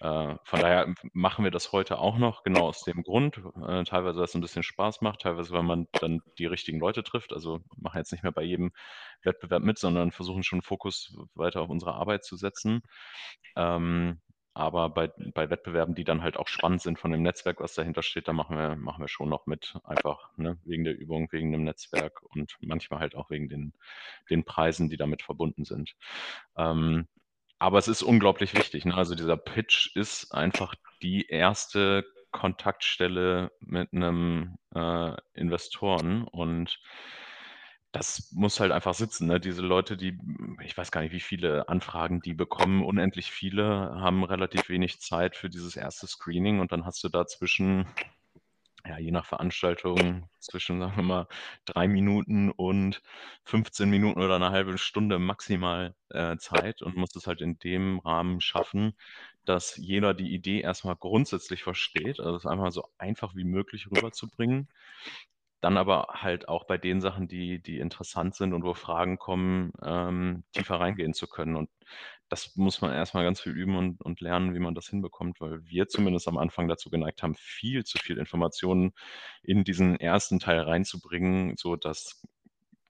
Äh, 0.00 0.36
von 0.44 0.60
daher 0.60 0.94
machen 1.12 1.44
wir 1.44 1.50
das 1.50 1.72
heute 1.72 1.98
auch 1.98 2.16
noch, 2.16 2.42
genau 2.42 2.68
aus 2.68 2.84
dem 2.84 3.02
Grund. 3.02 3.38
Äh, 3.66 3.84
teilweise, 3.84 4.18
weil 4.18 4.24
es 4.24 4.34
ein 4.34 4.40
bisschen 4.40 4.62
Spaß 4.62 5.02
macht, 5.02 5.20
teilweise, 5.22 5.52
weil 5.52 5.62
man 5.62 5.88
dann 6.00 6.22
die 6.38 6.46
richtigen 6.46 6.80
Leute 6.80 7.02
trifft. 7.02 7.32
Also 7.32 7.60
machen 7.76 7.98
jetzt 7.98 8.12
nicht 8.12 8.22
mehr 8.22 8.32
bei 8.32 8.42
jedem 8.42 8.72
Wettbewerb 9.22 9.62
mit, 9.62 9.78
sondern 9.78 10.10
versuchen 10.10 10.42
schon 10.42 10.62
Fokus 10.62 11.14
weiter 11.34 11.60
auf 11.60 11.68
unsere 11.68 11.94
Arbeit 11.94 12.24
zu 12.24 12.36
setzen. 12.36 12.82
Ähm, 13.56 14.20
aber 14.60 14.90
bei, 14.90 15.10
bei 15.32 15.48
Wettbewerben, 15.48 15.94
die 15.94 16.04
dann 16.04 16.22
halt 16.22 16.36
auch 16.36 16.46
spannend 16.46 16.82
sind 16.82 16.98
von 16.98 17.10
dem 17.10 17.22
Netzwerk, 17.22 17.60
was 17.60 17.74
dahinter 17.74 18.02
steht, 18.02 18.28
da 18.28 18.32
machen 18.34 18.56
wir, 18.56 18.76
machen 18.76 19.02
wir 19.02 19.08
schon 19.08 19.30
noch 19.30 19.46
mit, 19.46 19.74
einfach 19.84 20.30
ne, 20.36 20.58
wegen 20.64 20.84
der 20.84 20.98
Übung, 20.98 21.32
wegen 21.32 21.50
dem 21.50 21.64
Netzwerk 21.64 22.22
und 22.34 22.56
manchmal 22.60 23.00
halt 23.00 23.14
auch 23.14 23.30
wegen 23.30 23.48
den, 23.48 23.72
den 24.28 24.44
Preisen, 24.44 24.90
die 24.90 24.98
damit 24.98 25.22
verbunden 25.22 25.64
sind. 25.64 25.96
Ähm, 26.56 27.08
aber 27.58 27.78
es 27.78 27.88
ist 27.88 28.02
unglaublich 28.02 28.54
wichtig. 28.54 28.84
Ne? 28.84 28.94
Also 28.94 29.14
dieser 29.14 29.38
Pitch 29.38 29.96
ist 29.96 30.32
einfach 30.32 30.74
die 31.02 31.26
erste 31.26 32.04
Kontaktstelle 32.30 33.52
mit 33.60 33.92
einem 33.92 34.58
äh, 34.74 35.16
Investoren 35.34 36.24
und 36.24 36.78
das 37.92 38.30
muss 38.32 38.60
halt 38.60 38.72
einfach 38.72 38.94
sitzen. 38.94 39.26
Ne? 39.26 39.40
Diese 39.40 39.62
Leute, 39.62 39.96
die, 39.96 40.18
ich 40.62 40.76
weiß 40.76 40.90
gar 40.90 41.00
nicht, 41.02 41.12
wie 41.12 41.20
viele 41.20 41.68
Anfragen 41.68 42.20
die 42.20 42.34
bekommen, 42.34 42.84
unendlich 42.84 43.32
viele, 43.32 43.64
haben 44.00 44.22
relativ 44.24 44.68
wenig 44.68 45.00
Zeit 45.00 45.36
für 45.36 45.50
dieses 45.50 45.76
erste 45.76 46.06
Screening 46.06 46.60
und 46.60 46.70
dann 46.72 46.84
hast 46.86 47.02
du 47.02 47.08
dazwischen, 47.08 47.86
ja, 48.86 48.98
je 48.98 49.10
nach 49.10 49.26
Veranstaltung, 49.26 50.28
zwischen, 50.38 50.80
sagen 50.80 50.96
wir 50.96 51.02
mal, 51.02 51.28
drei 51.64 51.88
Minuten 51.88 52.50
und 52.50 53.02
15 53.44 53.90
Minuten 53.90 54.22
oder 54.22 54.36
eine 54.36 54.50
halbe 54.50 54.78
Stunde 54.78 55.18
maximal 55.18 55.94
äh, 56.10 56.36
Zeit 56.38 56.82
und 56.82 56.96
musst 56.96 57.16
es 57.16 57.26
halt 57.26 57.40
in 57.40 57.58
dem 57.58 57.98
Rahmen 57.98 58.40
schaffen, 58.40 58.94
dass 59.44 59.76
jeder 59.76 60.14
die 60.14 60.32
Idee 60.32 60.60
erstmal 60.60 60.96
grundsätzlich 60.96 61.64
versteht, 61.64 62.20
also 62.20 62.36
es 62.36 62.46
einmal 62.46 62.70
so 62.70 62.88
einfach 62.98 63.34
wie 63.34 63.44
möglich 63.44 63.90
rüberzubringen 63.90 64.68
dann 65.60 65.76
aber 65.76 66.08
halt 66.12 66.48
auch 66.48 66.64
bei 66.64 66.78
den 66.78 67.00
Sachen, 67.00 67.28
die, 67.28 67.62
die 67.62 67.78
interessant 67.78 68.34
sind 68.34 68.54
und 68.54 68.64
wo 68.64 68.74
Fragen 68.74 69.18
kommen, 69.18 69.72
ähm, 69.84 70.44
tiefer 70.52 70.80
reingehen 70.80 71.14
zu 71.14 71.26
können. 71.26 71.56
Und 71.56 71.70
das 72.28 72.56
muss 72.56 72.80
man 72.80 72.92
erstmal 72.92 73.24
ganz 73.24 73.40
viel 73.40 73.52
üben 73.52 73.76
und, 73.76 74.00
und 74.00 74.20
lernen, 74.20 74.54
wie 74.54 74.60
man 74.60 74.74
das 74.74 74.88
hinbekommt, 74.88 75.40
weil 75.40 75.64
wir 75.66 75.88
zumindest 75.88 76.28
am 76.28 76.38
Anfang 76.38 76.68
dazu 76.68 76.88
geneigt 76.88 77.22
haben, 77.22 77.34
viel 77.34 77.84
zu 77.84 77.98
viel 77.98 78.18
Informationen 78.18 78.92
in 79.42 79.64
diesen 79.64 79.98
ersten 79.98 80.38
Teil 80.38 80.60
reinzubringen, 80.60 81.56
so 81.56 81.76
dass 81.76 82.22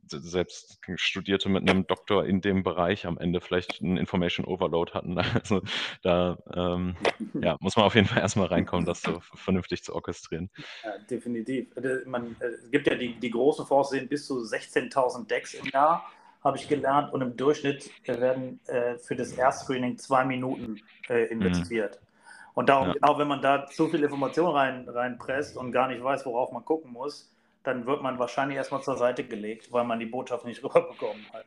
selbst 0.07 0.81
Studierte 0.97 1.49
mit 1.49 1.69
einem 1.69 1.87
Doktor 1.87 2.25
in 2.25 2.41
dem 2.41 2.63
Bereich 2.63 3.07
am 3.07 3.19
Ende 3.19 3.41
vielleicht 3.41 3.81
einen 3.81 3.97
Information 3.97 4.47
Overload 4.47 4.93
hatten. 4.93 5.19
Also 5.41 5.63
da 6.03 6.39
ähm, 6.55 6.97
ja, 7.41 7.57
muss 7.61 7.77
man 7.77 7.87
auf 7.87 7.95
jeden 7.95 8.07
Fall 8.07 8.19
erstmal 8.23 8.47
reinkommen, 8.47 8.85
das 8.85 9.03
so 9.03 9.21
vernünftig 9.21 9.83
zu 9.83 9.95
orchestrieren. 9.95 10.51
Ja, 10.85 10.99
definitiv. 10.99 11.75
Äh, 11.77 12.07
man, 12.07 12.37
äh, 12.41 12.47
es 12.47 12.71
gibt 12.71 12.87
ja 12.87 12.95
die, 12.95 13.19
die 13.19 13.31
großen 13.31 13.67
Fonds, 13.67 13.91
sehen 13.91 14.09
bis 14.09 14.27
zu 14.27 14.39
16.000 14.39 15.27
Decks 15.29 15.55
im 15.55 15.67
Jahr, 15.67 16.11
habe 16.43 16.57
ich 16.57 16.69
gelernt. 16.69 17.13
Und 17.13 17.23
im 17.23 17.37
Durchschnitt 17.37 17.91
werden 18.07 18.61
äh, 18.67 18.99
für 18.99 19.17
das 19.17 19.33
Erstscreening 19.33 19.99
zwei 19.99 20.25
Minuten 20.25 20.81
äh, 21.09 21.27
investiert. 21.27 22.01
Mhm. 22.01 22.11
Und 22.55 22.69
darum, 22.69 22.89
ja. 22.89 22.95
genau 22.95 23.19
wenn 23.19 23.29
man 23.29 23.41
da 23.41 23.67
zu 23.67 23.89
viel 23.89 24.03
Information 24.03 24.55
rein, 24.55 24.89
reinpresst 24.89 25.57
und 25.57 25.73
gar 25.73 25.89
nicht 25.89 26.03
weiß, 26.03 26.27
worauf 26.27 26.53
man 26.53 26.65
gucken 26.65 26.93
muss, 26.93 27.30
dann 27.63 27.87
wird 27.87 28.03
man 28.03 28.19
wahrscheinlich 28.19 28.57
erstmal 28.57 28.83
zur 28.83 28.97
Seite 28.97 29.25
gelegt, 29.25 29.73
weil 29.73 29.85
man 29.85 29.99
die 29.99 30.07
Botschaft 30.07 30.45
nicht 30.45 30.63
rüberbekommen 30.65 31.27
hat. 31.33 31.47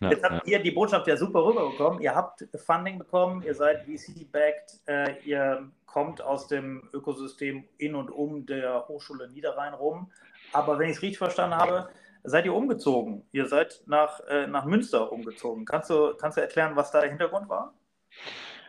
Ja, 0.00 0.10
Jetzt 0.10 0.24
habt 0.24 0.46
ja. 0.46 0.58
ihr 0.58 0.62
die 0.62 0.72
Botschaft 0.72 1.06
ja 1.06 1.16
super 1.16 1.44
rüberbekommen. 1.44 2.00
Ihr 2.00 2.14
habt 2.14 2.44
Funding 2.56 2.98
bekommen, 2.98 3.42
ihr 3.42 3.54
seid 3.54 3.84
VC-backed, 3.84 4.80
äh, 4.86 5.18
ihr 5.24 5.70
kommt 5.86 6.20
aus 6.20 6.48
dem 6.48 6.88
Ökosystem 6.92 7.64
in 7.78 7.94
und 7.94 8.10
um 8.10 8.46
der 8.46 8.88
Hochschule 8.88 9.30
Niederrhein 9.30 9.74
rum. 9.74 10.10
Aber 10.52 10.78
wenn 10.78 10.90
ich 10.90 10.96
es 10.96 11.02
richtig 11.02 11.18
verstanden 11.18 11.56
habe, 11.56 11.88
seid 12.24 12.46
ihr 12.46 12.54
umgezogen. 12.54 13.24
Ihr 13.32 13.46
seid 13.46 13.82
nach, 13.86 14.20
äh, 14.28 14.46
nach 14.46 14.64
Münster 14.64 15.12
umgezogen. 15.12 15.64
Kannst 15.64 15.90
du, 15.90 16.14
kannst 16.14 16.36
du 16.36 16.40
erklären, 16.40 16.74
was 16.74 16.90
da 16.90 17.00
der 17.00 17.10
Hintergrund 17.10 17.48
war? 17.48 17.74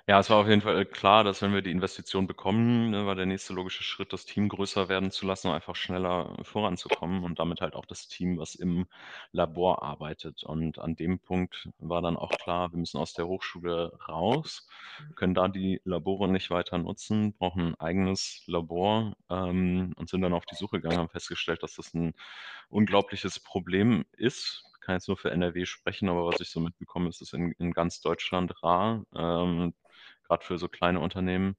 Ja, 0.07 0.19
es 0.19 0.29
war 0.29 0.37
auf 0.37 0.47
jeden 0.47 0.61
Fall 0.61 0.85
klar, 0.85 1.23
dass 1.23 1.41
wenn 1.41 1.51
wir 1.53 1.63
die 1.63 1.71
Investition 1.71 2.27
bekommen, 2.27 2.91
ne, 2.91 3.07
war 3.07 3.15
der 3.15 3.25
nächste 3.25 3.53
logische 3.53 3.81
Schritt, 3.81 4.13
das 4.13 4.25
Team 4.25 4.49
größer 4.49 4.87
werden 4.87 5.09
zu 5.09 5.25
lassen, 5.25 5.49
einfach 5.49 5.75
schneller 5.75 6.37
voranzukommen 6.43 7.23
und 7.23 7.39
damit 7.39 7.59
halt 7.59 7.73
auch 7.73 7.85
das 7.87 8.07
Team, 8.07 8.37
was 8.37 8.53
im 8.53 8.85
Labor 9.31 9.81
arbeitet. 9.81 10.43
Und 10.43 10.77
an 10.77 10.95
dem 10.95 11.17
Punkt 11.19 11.69
war 11.79 12.03
dann 12.03 12.17
auch 12.17 12.29
klar, 12.37 12.71
wir 12.71 12.77
müssen 12.77 12.99
aus 12.99 13.13
der 13.13 13.25
Hochschule 13.25 13.97
raus, 14.07 14.67
können 15.15 15.33
da 15.33 15.47
die 15.47 15.81
Labore 15.85 16.27
nicht 16.27 16.51
weiter 16.51 16.77
nutzen, 16.77 17.33
brauchen 17.33 17.69
ein 17.69 17.75
eigenes 17.79 18.43
Labor 18.45 19.15
ähm, 19.31 19.93
und 19.97 20.07
sind 20.09 20.21
dann 20.21 20.33
auf 20.33 20.45
die 20.45 20.55
Suche 20.55 20.81
gegangen, 20.81 20.99
haben 20.99 21.09
festgestellt, 21.09 21.63
dass 21.63 21.75
das 21.77 21.95
ein 21.95 22.13
unglaubliches 22.69 23.39
Problem 23.39 24.05
ist. 24.13 24.63
Ich 24.75 24.81
kann 24.81 24.95
jetzt 24.95 25.07
nur 25.07 25.17
für 25.17 25.31
NRW 25.31 25.65
sprechen, 25.65 26.09
aber 26.09 26.27
was 26.27 26.39
ich 26.39 26.49
so 26.51 26.59
mitbekomme, 26.59 27.09
ist 27.09 27.21
es 27.21 27.33
in, 27.33 27.53
in 27.53 27.71
ganz 27.71 28.01
Deutschland 28.01 28.61
rar. 28.63 29.03
Ähm, 29.15 29.73
gerade 30.27 30.45
für 30.45 30.57
so 30.57 30.67
kleine 30.67 30.99
Unternehmen, 30.99 31.55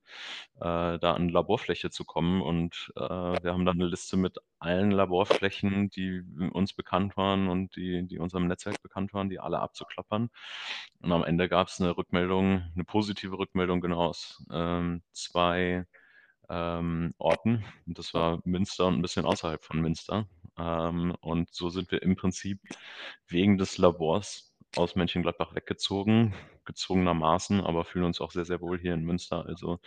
äh, 0.57 0.98
da 0.98 1.14
an 1.14 1.29
Laborfläche 1.29 1.90
zu 1.90 2.05
kommen. 2.05 2.42
Und 2.42 2.92
äh, 2.96 3.00
wir 3.00 3.52
haben 3.52 3.64
dann 3.64 3.76
eine 3.81 3.87
Liste 3.87 4.16
mit 4.16 4.38
allen 4.59 4.90
Laborflächen, 4.90 5.90
die 5.90 6.22
uns 6.52 6.72
bekannt 6.72 7.16
waren 7.16 7.48
und 7.48 7.76
die, 7.76 8.07
die 8.07 8.18
unserem 8.18 8.46
Netzwerk 8.46 8.83
bekannt 8.83 9.14
waren, 9.14 9.29
die 9.29 9.40
alle 9.40 9.61
abzuklappern. 9.61 10.31
Und 11.02 11.12
am 11.12 11.24
Ende 11.24 11.48
gab 11.48 11.68
es 11.68 11.81
eine 11.81 11.96
Rückmeldung, 11.96 12.62
eine 12.74 12.85
positive 12.85 13.38
Rückmeldung 13.38 13.81
genau 13.81 14.07
aus 14.07 14.44
ähm, 14.50 15.02
zwei 15.12 15.87
ähm, 16.48 17.14
Orten. 17.18 17.64
Das 17.87 18.14
war 18.14 18.40
Münster 18.44 18.87
und 18.87 18.94
ein 18.94 19.02
bisschen 19.02 19.26
außerhalb 19.26 19.64
von 19.64 19.81
Münster. 19.81 20.29
Ähm, 20.59 21.14
und 21.20 21.52
so 21.52 21.68
sind 21.70 21.90
wir 21.90 22.02
im 22.02 22.16
Prinzip 22.16 22.61
wegen 23.29 23.59
des 23.59 23.79
Labors 23.79 24.55
aus 24.76 24.96
Mönchengladbach 24.96 25.55
weggezogen, 25.55 26.35
gezwungenermaßen, 26.66 27.61
aber 27.61 27.85
fühlen 27.85 28.05
uns 28.05 28.20
auch 28.20 28.31
sehr, 28.31 28.44
sehr 28.44 28.61
wohl 28.61 28.79
hier 28.79 28.94
in 28.94 29.05
Münster. 29.05 29.46
Also 29.46 29.79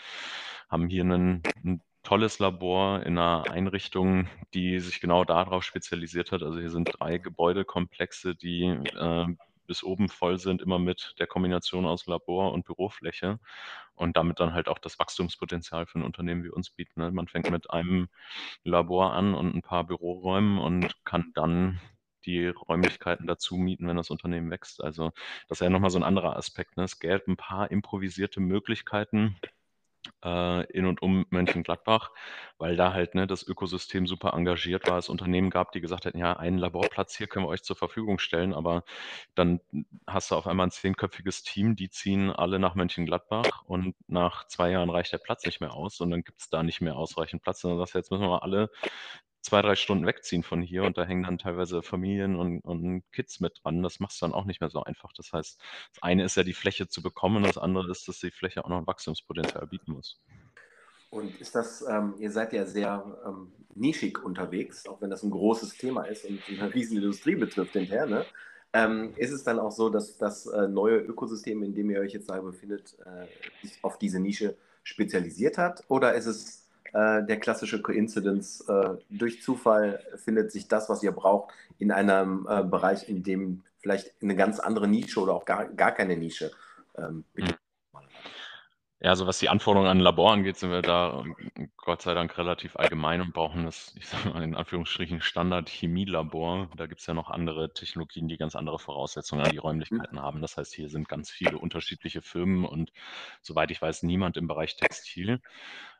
haben 0.69 0.87
hier 0.87 1.03
einen, 1.03 1.43
ein 1.63 1.81
tolles 2.03 2.39
Labor 2.39 3.03
in 3.03 3.17
einer 3.17 3.51
Einrichtung, 3.51 4.27
die 4.53 4.79
sich 4.79 5.01
genau 5.01 5.23
darauf 5.25 5.63
spezialisiert 5.63 6.31
hat. 6.31 6.43
Also 6.43 6.59
hier 6.59 6.71
sind 6.71 6.89
drei 6.99 7.17
Gebäudekomplexe, 7.17 8.35
die 8.35 8.63
äh, 8.63 9.27
bis 9.69 9.83
oben 9.83 10.09
voll 10.09 10.39
sind, 10.39 10.63
immer 10.63 10.79
mit 10.79 11.13
der 11.19 11.27
Kombination 11.27 11.85
aus 11.85 12.07
Labor 12.07 12.51
und 12.53 12.65
Bürofläche 12.65 13.39
und 13.93 14.17
damit 14.17 14.39
dann 14.39 14.53
halt 14.53 14.67
auch 14.67 14.79
das 14.79 14.97
Wachstumspotenzial 14.97 15.85
für 15.85 15.99
ein 15.99 16.03
Unternehmen 16.03 16.43
wie 16.43 16.49
uns 16.49 16.71
bieten. 16.71 17.01
Ne? 17.01 17.11
Man 17.11 17.27
fängt 17.27 17.51
mit 17.51 17.69
einem 17.69 18.07
Labor 18.63 19.13
an 19.13 19.35
und 19.35 19.55
ein 19.55 19.61
paar 19.61 19.83
Büroräumen 19.83 20.57
und 20.57 21.05
kann 21.05 21.31
dann 21.35 21.79
die 22.25 22.47
Räumlichkeiten 22.47 23.27
dazu 23.27 23.55
mieten, 23.55 23.88
wenn 23.88 23.97
das 23.97 24.10
Unternehmen 24.10 24.51
wächst. 24.51 24.84
Also 24.84 25.12
das 25.47 25.60
ist 25.60 25.62
ja 25.62 25.69
nochmal 25.69 25.89
so 25.89 25.99
ein 25.99 26.03
anderer 26.03 26.36
Aspekt. 26.36 26.77
Ne? 26.77 26.84
Es 26.84 26.99
gäbe 26.99 27.23
ein 27.27 27.38
paar 27.38 27.71
improvisierte 27.71 28.39
Möglichkeiten, 28.39 29.36
äh, 30.23 30.65
in 30.71 30.86
und 30.86 31.01
um 31.01 31.25
Mönchengladbach, 31.29 32.12
weil 32.58 32.75
da 32.75 32.93
halt 32.93 33.15
ne, 33.15 33.27
das 33.27 33.43
Ökosystem 33.43 34.08
super 34.08 34.34
engagiert 34.34 34.88
war. 34.88 34.97
Es 34.97 35.10
Unternehmen 35.10 35.49
gab, 35.49 35.71
die 35.71 35.82
gesagt 35.82 36.05
hätten, 36.05 36.17
ja, 36.17 36.34
einen 36.34 36.58
Laborplatz 36.58 37.15
hier 37.15 37.27
können 37.27 37.45
wir 37.45 37.49
euch 37.49 37.63
zur 37.63 37.75
Verfügung 37.75 38.19
stellen, 38.19 38.53
aber 38.53 38.84
dann 39.36 39.62
hast 40.08 40.32
du 40.32 40.36
auf 40.36 40.47
einmal 40.47 40.67
ein 40.67 40.71
zehnköpfiges 40.71 41.43
Team, 41.43 41.75
die 41.75 41.89
ziehen 41.89 42.32
alle 42.32 42.60
nach 42.60 42.75
Mönchengladbach 42.75 43.63
und 43.65 43.95
nach 44.08 44.47
zwei 44.47 44.71
Jahren 44.71 44.89
reicht 44.89 45.13
der 45.13 45.19
Platz 45.19 45.45
nicht 45.45 45.62
mehr 45.62 45.73
aus 45.73 45.99
und 46.01 46.12
dann 46.12 46.23
gibt 46.23 46.41
es 46.41 46.49
da 46.49 46.63
nicht 46.63 46.82
mehr 46.82 46.95
ausreichend 46.95 47.41
Platz. 47.41 47.63
Und 47.63 47.71
dann 47.71 47.79
sagst 47.79 47.93
du, 47.93 47.99
jetzt 47.99 48.12
müssen 48.12 48.23
wir 48.23 48.43
alle 48.43 48.69
zwei, 49.41 49.62
drei 49.62 49.75
Stunden 49.75 50.06
wegziehen 50.06 50.43
von 50.43 50.62
hier 50.62 50.84
und 50.84 50.97
da 50.97 51.06
hängen 51.06 51.23
dann 51.23 51.38
teilweise 51.38 51.82
Familien 51.82 52.36
und, 52.36 52.62
und 52.62 53.04
Kids 53.12 53.39
mit 53.39 53.60
dran. 53.63 53.82
Das 53.84 53.99
machst 53.99 54.21
du 54.21 54.25
dann 54.25 54.34
auch 54.34 54.45
nicht 54.45 54.62
mehr 54.62 54.69
so 54.69 54.84
einfach. 54.84 55.12
Das 55.13 55.32
heißt, 55.34 55.62
das 55.93 56.04
eine 56.04 56.23
ist 56.25 56.36
ja 56.36 56.43
die 56.43 56.54
Fläche 56.54 56.88
zu 56.88 57.02
bekommen, 57.02 57.43
das 57.43 57.58
andere 57.58 57.89
ist, 57.89 58.08
dass 58.08 58.19
die 58.19 58.32
Fläche 58.32 58.63
auch 58.63 58.69
noch 58.69 58.78
ein 58.78 58.88
Wachstumspotenzial 58.88 59.67
bieten 59.67 59.93
muss. 59.93 60.19
Und 61.10 61.39
ist 61.41 61.56
das, 61.56 61.84
ähm, 61.89 62.15
ihr 62.19 62.32
seid 62.32 62.54
ja 62.54 62.65
sehr 62.65 63.04
ähm, 63.25 63.52
nischig 63.73 64.23
unterwegs, 64.23 64.88
auch 64.88 65.02
wenn 65.02 65.10
das 65.10 65.23
ein 65.23 65.32
großes 65.32 65.78
Thema 65.78 66.04
ist 66.04 66.25
und 66.25 66.39
eine 66.47 66.73
riesen 66.73 66.97
Industrie 66.97 67.36
betrifft 67.36 67.73
hinterher, 67.73 68.06
ne? 68.06 68.25
Ähm, 68.71 69.13
ist 69.15 69.32
es 69.32 69.43
dann 69.43 69.58
auch 69.58 69.71
so, 69.71 69.89
dass 69.89 70.17
das 70.17 70.45
äh, 70.45 70.67
neue 70.67 70.97
Ökosystem, 70.97 71.63
in 71.63 71.73
dem 71.73 71.89
ihr 71.89 72.02
euch 72.02 72.13
jetzt 72.13 72.30
da 72.30 72.39
befindet, 72.39 72.95
äh, 73.04 73.25
sich 73.65 73.84
auf 73.84 73.97
diese 73.97 74.19
Nische 74.19 74.58
spezialisiert 74.84 75.58
hat? 75.58 75.84
Oder 75.88 76.13
ist 76.13 76.28
es 76.28 76.59
äh, 76.93 77.23
der 77.25 77.39
klassische 77.39 77.82
Coincidence. 77.82 78.62
Äh, 78.67 78.95
durch 79.10 79.41
Zufall 79.41 79.99
findet 80.15 80.52
sich 80.52 80.67
das, 80.67 80.89
was 80.89 81.04
ihr 81.04 81.12
braucht, 81.12 81.54
in 81.78 81.91
einem 81.91 82.47
äh, 82.49 82.63
Bereich, 82.63 83.08
in 83.08 83.23
dem 83.23 83.63
vielleicht 83.80 84.13
eine 84.21 84.36
ganz 84.36 84.60
andere 84.60 84.88
Nische 84.88 85.19
oder 85.19 85.34
auch 85.34 85.45
gar, 85.45 85.65
gar 85.65 85.91
keine 85.91 86.17
Nische 86.17 86.52
ähm, 86.97 87.23
mhm. 87.34 87.56
Ja, 89.02 89.12
also 89.12 89.25
was 89.28 89.39
die 89.39 89.47
Anforderungen 89.47 89.89
an 89.89 89.99
Labor 90.02 90.34
angeht, 90.34 90.58
sind 90.58 90.71
wir 90.71 90.82
da 90.82 91.23
Gott 91.78 92.02
sei 92.02 92.13
Dank 92.13 92.38
relativ 92.38 92.75
allgemein 92.75 93.21
und 93.21 93.32
brauchen 93.32 93.63
das, 93.63 93.95
ich 93.95 94.06
sage 94.10 94.28
mal 94.30 94.43
in 94.43 94.56
Anführungsstrichen, 94.56 95.21
Standard-Chemielabor. 95.21 96.69
Da 96.75 96.86
gibt 96.86 96.99
es 96.99 97.08
ja 97.08 97.13
noch 97.13 97.30
andere 97.30 97.73
Technologien, 97.73 98.28
die 98.28 98.36
ganz 98.36 98.58
andere 98.58 98.78
Voraussetzungen 98.78 99.45
an 99.45 99.52
die 99.52 99.58
Räumlichkeiten 99.58 100.17
mhm. 100.17 100.21
haben. 100.21 100.41
Das 100.41 100.58
heißt, 100.58 100.73
hier 100.73 100.89
sind 100.89 101.08
ganz 101.08 101.32
viele 101.32 101.58
unterschiedliche 101.58 102.21
Firmen 102.21 102.65
und 102.65 102.91
soweit 103.41 103.71
ich 103.71 103.82
weiß, 103.82 104.04
niemand 104.04 104.36
im 104.36 104.47
Bereich 104.47 104.75
Textil. 104.75 105.39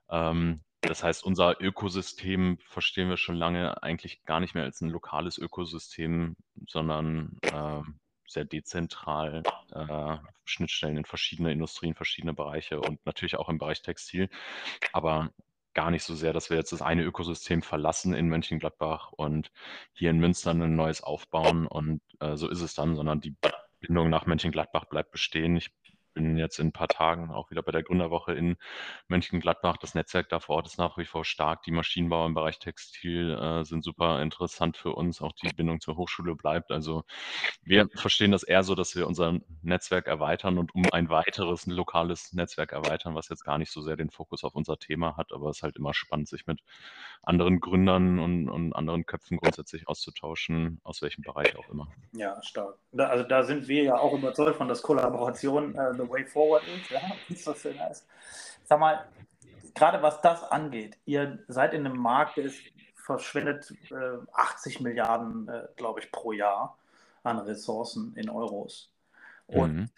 Ähm, 0.10 0.60
das 0.82 1.04
heißt, 1.04 1.24
unser 1.24 1.62
Ökosystem 1.62 2.58
verstehen 2.66 3.10
wir 3.10 3.18
schon 3.18 3.36
lange 3.36 3.84
eigentlich 3.84 4.24
gar 4.26 4.40
nicht 4.40 4.56
mehr 4.56 4.64
als 4.64 4.82
ein 4.82 4.90
lokales 4.90 5.38
Ökosystem, 5.38 6.36
sondern 6.68 7.38
äh, 7.42 7.82
sehr 8.28 8.46
dezentral 8.46 9.44
äh, 9.72 10.18
Schnittstellen 10.46 10.98
in 10.98 11.06
verschiedene 11.06 11.52
Industrien, 11.52 11.96
verschiedene 11.96 12.34
Bereiche 12.34 12.80
und 12.80 13.06
natürlich 13.06 13.38
auch 13.38 13.50
im 13.50 13.58
Bereich 13.58 13.82
Textil, 13.82 14.30
aber 14.94 15.32
gar 15.74 15.92
nicht 15.92 16.04
so 16.04 16.16
sehr, 16.16 16.34
dass 16.34 16.50
wir 16.50 16.58
jetzt 16.58 16.72
das 16.72 16.82
eine 16.82 17.04
Ökosystem 17.04 17.62
verlassen 17.62 18.14
in 18.14 18.28
Mönchengladbach 18.30 19.12
und 19.12 19.52
hier 19.94 20.10
in 20.10 20.20
Münster 20.20 20.52
ein 20.52 20.76
neues 20.76 21.02
aufbauen 21.02 21.68
und 21.68 22.02
äh, 22.20 22.36
so 22.36 22.50
ist 22.50 22.62
es 22.62 22.74
dann, 22.74 22.96
sondern 22.96 23.22
die 23.22 23.36
Bindung 23.80 24.10
nach 24.10 24.26
Mönchengladbach 24.26 24.86
bleibt 24.86 25.12
bestehen. 25.12 25.56
Ich 25.56 25.72
bin 26.14 26.38
jetzt 26.38 26.60
in 26.60 26.68
ein 26.68 26.72
paar 26.72 26.88
Tagen 26.88 27.32
auch 27.32 27.52
wieder 27.52 27.62
bei 27.62 27.72
der 27.72 27.84
Gründerwoche 27.84 28.34
in 28.34 28.58
Mönchengladbach. 29.08 29.78
Das 29.78 29.96
Netzwerk 29.96 30.30
da 30.30 30.40
vor 30.40 30.58
Ort 30.58 30.68
ist 30.68 30.78
nach 30.78 30.98
wie 30.98 31.06
vor 31.06 31.26
stark. 31.26 31.64
Die 31.64 31.72
Maschinenbauer 31.72 32.26
im 32.26 32.34
Bereich 32.34 32.60
Textil 32.60 33.32
äh, 33.34 33.64
sind 33.64 33.84
super 33.84 34.22
interessant 34.22 34.78
für 34.78 34.94
uns. 34.94 35.22
Auch 35.22 35.34
die 35.34 35.54
Bindung 35.54 35.80
zur 35.80 35.98
Hochschule 35.98 36.36
bleibt. 36.36 36.72
Also 36.72 37.04
wir 37.64 37.88
verstehen 37.96 38.32
das 38.32 38.44
eher 38.44 38.64
so, 38.64 38.76
dass 38.76 38.96
wir 38.96 39.08
unser 39.08 39.40
Netzwerk 39.62 40.08
erweitern 40.08 40.58
und 40.58 40.74
um 40.76 40.84
ein 40.92 41.10
weiteres 41.10 41.68
ein 41.68 41.72
lokales 41.72 42.34
Netzwerk 42.34 42.72
erweitern, 42.72 43.16
was 43.16 43.30
jetzt 43.30 43.44
gar 43.44 43.58
nicht 43.58 43.72
so 43.72 43.82
sehr 43.82 43.96
den 43.96 44.10
Fokus 44.10 44.44
auf 44.44 44.56
unser 44.56 44.78
Thema 44.78 45.18
hat. 45.18 45.32
Aber 45.32 45.50
es 45.50 45.58
ist 45.58 45.64
halt 45.64 45.78
immer 45.78 45.94
spannend, 45.94 46.28
sich 46.28 46.48
mit 46.48 46.62
anderen 47.22 47.60
Gründern 47.60 48.20
und, 48.20 48.50
und 48.50 48.74
anderen 48.74 49.06
Köpfen 49.06 49.38
grundsätzlich 49.38 49.88
auszutauschen, 49.88 50.80
aus 50.84 51.02
welchem 51.02 51.24
Bereich 51.24 51.58
auch 51.58 51.70
immer. 51.70 51.88
Ja, 52.14 52.42
stark. 52.42 52.78
Da, 52.92 53.08
also 53.08 53.24
da 53.24 53.44
sind 53.44 53.68
wir 53.68 53.84
ja 53.84 53.98
auch 53.98 54.14
überzeugt 54.14 54.58
von, 54.58 54.68
dass 54.68 54.82
Kollaboration 54.82 55.76
äh, 55.76 55.94
the 56.00 56.10
way 56.10 56.26
forward 56.26 56.64
ist, 56.68 56.90
ja, 56.90 57.02
wie 57.28 57.34
es 57.34 57.44
so 57.44 57.54
schön 57.54 57.80
heißt. 57.80 58.08
Sag 58.66 58.80
mal, 58.80 59.06
gerade 59.76 60.02
was 60.02 60.22
das 60.22 60.44
angeht, 60.44 60.98
ihr 61.06 61.40
seid 61.48 61.74
in 61.74 61.86
einem 61.86 61.98
Markt, 61.98 62.38
der 62.38 62.46
ist, 62.46 62.60
verschwendet 62.96 63.74
äh, 63.90 64.18
80 64.34 64.82
Milliarden, 64.82 65.48
äh, 65.48 65.64
glaube 65.78 66.00
ich, 66.00 66.12
pro 66.12 66.32
Jahr 66.32 66.78
an 67.24 67.40
Ressourcen 67.40 68.14
in 68.16 68.30
Euros. 68.30 68.92
Und 69.48 69.76
mhm. 69.76 69.90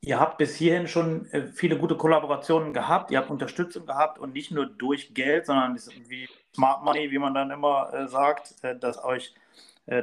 ihr 0.00 0.18
habt 0.18 0.38
bis 0.38 0.56
hierhin 0.56 0.88
schon 0.88 1.30
äh, 1.32 1.48
viele 1.48 1.76
gute 1.76 1.98
Kollaborationen 1.98 2.72
gehabt, 2.72 3.10
ihr 3.10 3.18
habt 3.18 3.30
Unterstützung 3.30 3.84
gehabt 3.84 4.18
und 4.18 4.32
nicht 4.32 4.52
nur 4.52 4.64
durch 4.64 5.12
Geld, 5.12 5.44
sondern 5.44 5.78
wie 6.08 6.28
Smart 6.54 6.82
Money, 6.82 7.10
wie 7.10 7.18
man 7.18 7.34
dann 7.34 7.50
immer 7.50 7.92
äh, 7.92 8.08
sagt, 8.08 8.54
äh, 8.62 8.78
dass 8.78 9.02
euch 9.04 9.34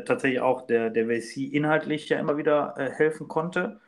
tatsächlich 0.05 0.39
auch 0.39 0.65
der, 0.65 0.89
der 0.89 1.07
VC 1.07 1.53
inhaltlich 1.53 2.07
ja 2.07 2.17
immer 2.17 2.37
wieder 2.37 2.75
helfen 2.77 3.27
konnte. 3.27 3.81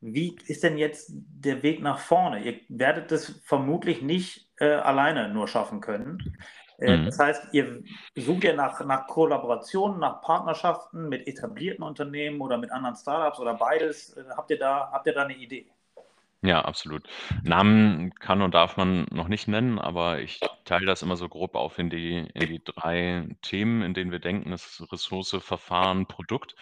Wie 0.00 0.36
ist 0.46 0.62
denn 0.62 0.76
jetzt 0.76 1.10
der 1.12 1.62
Weg 1.62 1.82
nach 1.82 1.98
vorne? 1.98 2.40
Ihr 2.40 2.60
werdet 2.68 3.10
es 3.12 3.40
vermutlich 3.44 4.02
nicht 4.02 4.50
äh, 4.58 4.74
alleine 4.74 5.28
nur 5.28 5.48
schaffen 5.48 5.80
können. 5.80 6.36
Äh, 6.78 6.96
mhm. 6.96 7.06
Das 7.06 7.18
heißt, 7.18 7.54
ihr 7.54 7.82
sucht 8.16 8.44
ja 8.44 8.54
nach, 8.54 8.84
nach 8.84 9.06
Kollaborationen, 9.06 9.98
nach 9.98 10.20
Partnerschaften 10.20 11.08
mit 11.08 11.26
etablierten 11.26 11.82
Unternehmen 11.82 12.40
oder 12.40 12.58
mit 12.58 12.70
anderen 12.70 12.96
Startups 12.96 13.40
oder 13.40 13.54
beides. 13.54 14.16
Äh, 14.16 14.24
habt, 14.36 14.50
ihr 14.50 14.58
da, 14.58 14.90
habt 14.92 15.06
ihr 15.06 15.14
da 15.14 15.22
eine 15.22 15.36
Idee? 15.36 15.70
Ja, 16.46 16.60
absolut. 16.64 17.08
Namen 17.42 18.14
kann 18.14 18.40
und 18.40 18.54
darf 18.54 18.76
man 18.76 19.06
noch 19.10 19.26
nicht 19.26 19.48
nennen, 19.48 19.80
aber 19.80 20.20
ich 20.20 20.38
teile 20.64 20.86
das 20.86 21.02
immer 21.02 21.16
so 21.16 21.28
grob 21.28 21.56
auf 21.56 21.76
in 21.80 21.90
die, 21.90 22.18
in 22.18 22.46
die 22.46 22.62
drei 22.62 23.26
Themen, 23.42 23.82
in 23.82 23.94
denen 23.94 24.12
wir 24.12 24.20
denken, 24.20 24.52
das 24.52 24.64
ist 24.78 24.92
Ressource, 24.92 25.36
Verfahren, 25.40 26.06
Produkt. 26.06 26.54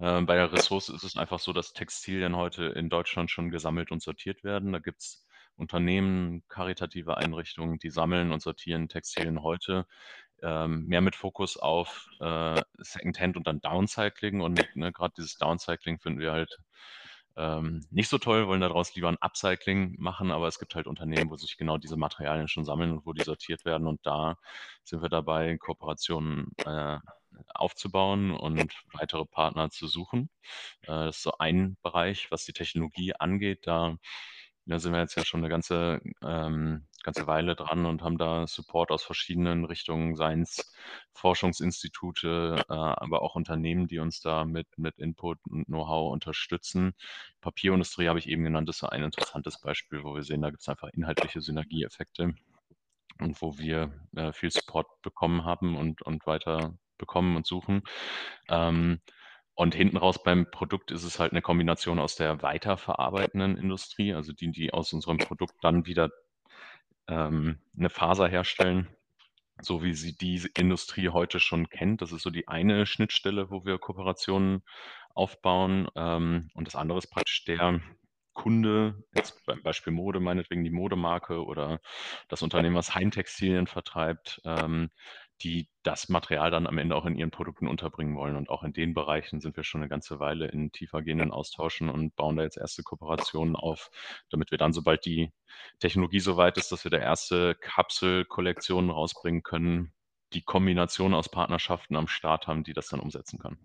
Äh, 0.00 0.22
bei 0.22 0.34
der 0.34 0.52
Ressource 0.52 0.88
ist 0.88 1.04
es 1.04 1.16
einfach 1.16 1.38
so, 1.38 1.52
dass 1.52 1.72
Textilien 1.72 2.34
heute 2.34 2.64
in 2.64 2.88
Deutschland 2.88 3.30
schon 3.30 3.50
gesammelt 3.50 3.92
und 3.92 4.02
sortiert 4.02 4.42
werden. 4.42 4.72
Da 4.72 4.80
gibt 4.80 5.02
es 5.02 5.24
Unternehmen, 5.56 6.42
karitative 6.48 7.16
Einrichtungen, 7.16 7.78
die 7.78 7.90
sammeln 7.90 8.32
und 8.32 8.42
sortieren 8.42 8.88
Textilien 8.88 9.44
heute. 9.44 9.86
Ähm, 10.42 10.86
mehr 10.86 11.00
mit 11.00 11.14
Fokus 11.14 11.56
auf 11.56 12.08
äh, 12.18 12.60
Secondhand 12.78 13.36
und 13.36 13.46
dann 13.46 13.60
Downcycling. 13.60 14.40
Und 14.40 14.66
ne, 14.74 14.90
gerade 14.92 15.14
dieses 15.16 15.36
Downcycling 15.36 16.00
finden 16.00 16.18
wir 16.18 16.32
halt 16.32 16.58
ähm, 17.36 17.84
nicht 17.90 18.08
so 18.08 18.18
toll, 18.18 18.46
wollen 18.46 18.60
daraus 18.60 18.94
lieber 18.94 19.08
ein 19.08 19.18
Upcycling 19.20 19.96
machen, 19.98 20.30
aber 20.30 20.48
es 20.48 20.58
gibt 20.58 20.74
halt 20.74 20.86
Unternehmen, 20.86 21.30
wo 21.30 21.36
sich 21.36 21.56
genau 21.56 21.78
diese 21.78 21.96
Materialien 21.96 22.48
schon 22.48 22.64
sammeln 22.64 22.92
und 22.92 23.06
wo 23.06 23.12
die 23.12 23.22
sortiert 23.24 23.64
werden. 23.64 23.86
Und 23.86 24.04
da 24.06 24.36
sind 24.84 25.02
wir 25.02 25.08
dabei, 25.08 25.56
Kooperationen 25.58 26.52
äh, 26.64 26.98
aufzubauen 27.54 28.32
und 28.32 28.72
weitere 28.92 29.24
Partner 29.24 29.70
zu 29.70 29.86
suchen. 29.86 30.30
Äh, 30.82 31.06
das 31.06 31.16
ist 31.16 31.22
so 31.22 31.32
ein 31.38 31.76
Bereich, 31.82 32.30
was 32.30 32.44
die 32.44 32.52
Technologie 32.52 33.14
angeht. 33.14 33.66
Da, 33.66 33.96
da 34.66 34.78
sind 34.78 34.92
wir 34.92 35.00
jetzt 35.00 35.16
ja 35.16 35.24
schon 35.24 35.40
eine 35.40 35.48
ganze, 35.48 36.00
ähm, 36.22 36.86
ganze 37.02 37.26
Weile 37.26 37.54
dran 37.54 37.86
und 37.86 38.02
haben 38.02 38.18
da 38.18 38.46
Support 38.46 38.90
aus 38.90 39.02
verschiedenen 39.02 39.64
Richtungen, 39.64 40.16
seien 40.16 40.42
es 40.42 40.72
Forschungsinstitute, 41.12 42.64
äh, 42.68 42.72
aber 42.72 43.22
auch 43.22 43.34
Unternehmen, 43.34 43.86
die 43.88 43.98
uns 43.98 44.20
da 44.20 44.44
mit, 44.44 44.66
mit 44.76 44.98
Input 44.98 45.38
und 45.48 45.66
Know-how 45.66 46.12
unterstützen. 46.12 46.94
Papierindustrie 47.40 48.08
habe 48.08 48.18
ich 48.18 48.28
eben 48.28 48.44
genannt, 48.44 48.68
ist 48.68 48.82
ein 48.84 49.02
interessantes 49.02 49.60
Beispiel, 49.60 50.04
wo 50.04 50.14
wir 50.14 50.22
sehen, 50.22 50.42
da 50.42 50.50
gibt 50.50 50.62
es 50.62 50.68
einfach 50.68 50.88
inhaltliche 50.92 51.40
Synergieeffekte 51.40 52.34
und 53.20 53.42
wo 53.42 53.58
wir 53.58 53.92
äh, 54.16 54.32
viel 54.32 54.50
Support 54.50 54.86
bekommen 55.02 55.44
haben 55.44 55.76
und, 55.76 56.02
und 56.02 56.26
weiter 56.26 56.74
bekommen 56.98 57.36
und 57.36 57.46
suchen. 57.46 57.82
Ähm, 58.48 59.00
und 59.54 59.74
hinten 59.74 59.98
raus 59.98 60.22
beim 60.22 60.50
Produkt 60.50 60.90
ist 60.90 61.04
es 61.04 61.18
halt 61.18 61.32
eine 61.32 61.42
Kombination 61.42 61.98
aus 61.98 62.16
der 62.16 62.42
weiterverarbeitenden 62.42 63.58
Industrie, 63.58 64.14
also 64.14 64.32
die, 64.32 64.50
die 64.50 64.72
aus 64.72 64.92
unserem 64.92 65.18
Produkt 65.18 65.54
dann 65.60 65.84
wieder 65.84 66.10
ähm, 67.12 67.58
eine 67.76 67.90
Faser 67.90 68.28
herstellen, 68.28 68.88
so 69.60 69.82
wie 69.82 69.94
sie 69.94 70.16
die 70.16 70.42
Industrie 70.56 71.10
heute 71.10 71.40
schon 71.40 71.68
kennt. 71.68 72.02
Das 72.02 72.12
ist 72.12 72.22
so 72.22 72.30
die 72.30 72.48
eine 72.48 72.86
Schnittstelle, 72.86 73.50
wo 73.50 73.64
wir 73.64 73.78
Kooperationen 73.78 74.62
aufbauen. 75.14 75.88
Ähm, 75.94 76.50
und 76.54 76.66
das 76.66 76.76
andere 76.76 76.98
ist 76.98 77.08
praktisch 77.10 77.44
der 77.44 77.80
Kunde, 78.32 79.04
jetzt 79.14 79.44
beim 79.44 79.62
Beispiel 79.62 79.92
Mode, 79.92 80.18
meinetwegen 80.20 80.64
die 80.64 80.70
Modemarke 80.70 81.44
oder 81.44 81.80
das 82.28 82.40
Unternehmen, 82.40 82.76
was 82.76 82.94
Heimtextilien 82.94 83.66
vertreibt, 83.66 84.40
ähm, 84.46 84.90
die 85.42 85.68
das 85.82 86.08
Material 86.08 86.50
dann 86.50 86.66
am 86.66 86.78
Ende 86.78 86.94
auch 86.94 87.06
in 87.06 87.16
ihren 87.16 87.30
Produkten 87.30 87.66
unterbringen 87.66 88.16
wollen. 88.16 88.36
Und 88.36 88.48
auch 88.48 88.62
in 88.62 88.72
den 88.72 88.94
Bereichen 88.94 89.40
sind 89.40 89.56
wir 89.56 89.64
schon 89.64 89.80
eine 89.80 89.88
ganze 89.88 90.20
Weile 90.20 90.46
in 90.46 90.70
tiefer 90.70 91.02
gehenden 91.02 91.32
Austauschen 91.32 91.88
und 91.88 92.14
bauen 92.14 92.36
da 92.36 92.44
jetzt 92.44 92.56
erste 92.56 92.82
Kooperationen 92.82 93.56
auf, 93.56 93.90
damit 94.30 94.50
wir 94.50 94.58
dann, 94.58 94.72
sobald 94.72 95.04
die 95.04 95.32
Technologie 95.80 96.20
so 96.20 96.36
weit 96.36 96.58
ist, 96.58 96.70
dass 96.70 96.84
wir 96.84 96.90
da 96.90 96.98
erste 96.98 97.54
Kapselkollektionen 97.56 98.90
rausbringen 98.90 99.42
können, 99.42 99.92
die 100.32 100.42
Kombination 100.42 101.14
aus 101.14 101.28
Partnerschaften 101.28 101.96
am 101.96 102.08
Start 102.08 102.46
haben, 102.46 102.64
die 102.64 102.72
das 102.72 102.88
dann 102.88 103.00
umsetzen 103.00 103.38
können. 103.38 103.58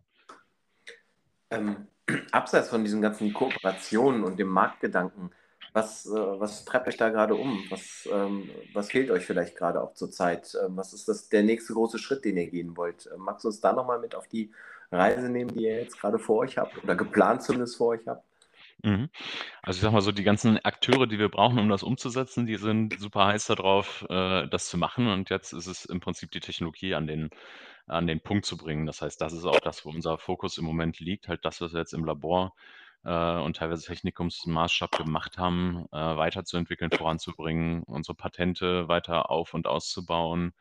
Ähm, 1.49 1.87
abseits 2.31 2.69
von 2.69 2.83
diesen 2.83 3.01
ganzen 3.01 3.33
Kooperationen 3.33 4.23
und 4.23 4.37
dem 4.37 4.49
Marktgedanken, 4.49 5.31
was, 5.77 6.07
äh, 6.07 6.39
was 6.39 6.65
treibt 6.65 6.87
euch 6.87 6.97
da 6.97 7.09
gerade 7.09 7.35
um? 7.35 7.63
Was, 7.69 8.09
ähm, 8.11 8.49
was 8.73 8.89
fehlt 8.89 9.11
euch 9.11 9.25
vielleicht 9.25 9.55
gerade 9.55 9.81
auch 9.81 9.93
zurzeit? 9.93 10.57
Ähm, 10.65 10.75
was 10.75 10.91
ist 10.93 11.07
das, 11.07 11.29
der 11.29 11.43
nächste 11.43 11.73
große 11.73 11.99
Schritt, 11.99 12.25
den 12.25 12.37
ihr 12.37 12.49
gehen 12.49 12.75
wollt? 12.75 13.07
Ähm, 13.13 13.21
magst 13.21 13.43
du 13.43 13.49
uns 13.49 13.61
da 13.61 13.73
nochmal 13.73 13.99
mit 13.99 14.15
auf 14.15 14.27
die 14.27 14.51
Reise 14.91 15.29
nehmen, 15.29 15.53
die 15.53 15.65
ihr 15.65 15.77
jetzt 15.77 15.99
gerade 15.99 16.17
vor 16.17 16.39
euch 16.39 16.57
habt 16.57 16.83
oder 16.83 16.95
geplant 16.95 17.43
zumindest 17.43 17.77
vor 17.77 17.89
euch 17.89 18.07
habt? 18.07 18.23
Mhm. 18.83 19.09
Also 19.61 19.77
ich 19.77 19.81
sag 19.81 19.91
mal 19.91 20.01
so, 20.01 20.11
die 20.11 20.23
ganzen 20.23 20.57
Akteure, 20.65 21.07
die 21.07 21.19
wir 21.19 21.29
brauchen, 21.29 21.59
um 21.59 21.69
das 21.69 21.83
umzusetzen, 21.83 22.47
die 22.47 22.57
sind 22.57 22.99
super 22.99 23.25
heiß 23.27 23.45
darauf, 23.45 24.05
äh, 24.09 24.47
das 24.47 24.69
zu 24.69 24.77
machen. 24.77 25.07
Und 25.07 25.29
jetzt 25.29 25.53
ist 25.53 25.67
es 25.67 25.85
im 25.85 25.99
Prinzip 25.99 26.31
die 26.31 26.39
Technologie 26.39 26.95
an 26.95 27.05
den, 27.05 27.29
an 27.85 28.07
den 28.07 28.21
Punkt 28.21 28.45
zu 28.45 28.57
bringen. 28.57 28.87
Das 28.87 29.01
heißt, 29.01 29.21
das 29.21 29.33
ist 29.33 29.45
auch 29.45 29.59
das, 29.59 29.85
wo 29.85 29.89
unser 29.89 30.17
Fokus 30.17 30.57
im 30.57 30.65
Moment 30.65 30.99
liegt, 30.99 31.27
halt 31.27 31.45
das, 31.45 31.61
was 31.61 31.73
wir 31.73 31.79
jetzt 31.81 31.93
im 31.93 32.05
Labor 32.05 32.53
äh, 33.03 33.39
und 33.39 33.57
teilweise 33.57 33.85
Technikumsmaßstab 33.85 34.91
gemacht 34.91 35.37
haben, 35.37 35.85
äh, 35.91 35.97
weiterzuentwickeln, 35.97 36.91
voranzubringen, 36.91 37.83
unsere 37.83 38.15
Patente 38.15 38.87
weiter 38.87 39.29
auf- 39.29 39.53
und 39.53 39.67
auszubauen 39.67 40.53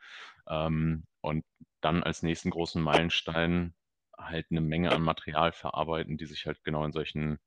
ähm, 0.47 1.05
und 1.21 1.45
dann 1.81 2.03
als 2.03 2.23
nächsten 2.23 2.49
großen 2.49 2.81
Meilenstein 2.81 3.73
halt 4.17 4.47
eine 4.49 4.61
Menge 4.61 4.91
an 4.91 5.01
Material 5.03 5.51
verarbeiten, 5.51 6.17
die 6.17 6.25
sich 6.25 6.45
halt 6.45 6.63
genau 6.63 6.83
in 6.85 6.91
solchen 6.91 7.39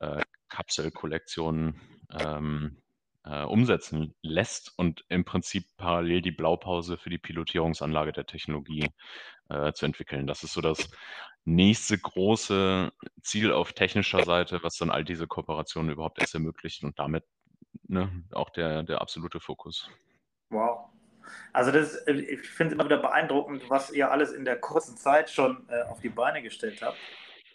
äh, 0.00 0.22
Kapselkollektionen 0.48 1.80
ähm, 2.10 2.82
äh, 3.24 3.42
umsetzen 3.42 4.14
lässt 4.22 4.72
und 4.76 5.04
im 5.08 5.24
Prinzip 5.24 5.66
parallel 5.76 6.22
die 6.22 6.32
Blaupause 6.32 6.98
für 6.98 7.10
die 7.10 7.18
Pilotierungsanlage 7.18 8.12
der 8.12 8.26
Technologie 8.26 8.90
äh, 9.48 9.72
zu 9.72 9.86
entwickeln. 9.86 10.26
Das 10.26 10.42
ist 10.44 10.52
so 10.52 10.60
das 10.60 10.90
nächste 11.44 11.98
große 11.98 12.92
Ziel 13.22 13.52
auf 13.52 13.72
technischer 13.72 14.24
Seite, 14.24 14.62
was 14.62 14.76
dann 14.76 14.90
all 14.90 15.04
diese 15.04 15.26
Kooperationen 15.26 15.92
überhaupt 15.92 16.20
erst 16.20 16.34
ermöglicht 16.34 16.84
und 16.84 16.98
damit 16.98 17.24
ne, 17.86 18.24
auch 18.32 18.50
der, 18.50 18.82
der 18.82 19.00
absolute 19.00 19.40
Fokus. 19.40 19.88
Wow. 20.50 20.88
Also 21.52 21.70
das, 21.70 22.06
ich 22.06 22.40
finde 22.40 22.68
es 22.68 22.72
immer 22.74 22.84
wieder 22.84 22.98
beeindruckend, 22.98 23.68
was 23.70 23.90
ihr 23.90 24.10
alles 24.10 24.32
in 24.32 24.44
der 24.44 24.58
kurzen 24.58 24.96
Zeit 24.96 25.30
schon 25.30 25.66
äh, 25.68 25.82
auf 25.84 26.00
die 26.00 26.10
Beine 26.10 26.42
gestellt 26.42 26.82
habt. 26.82 26.98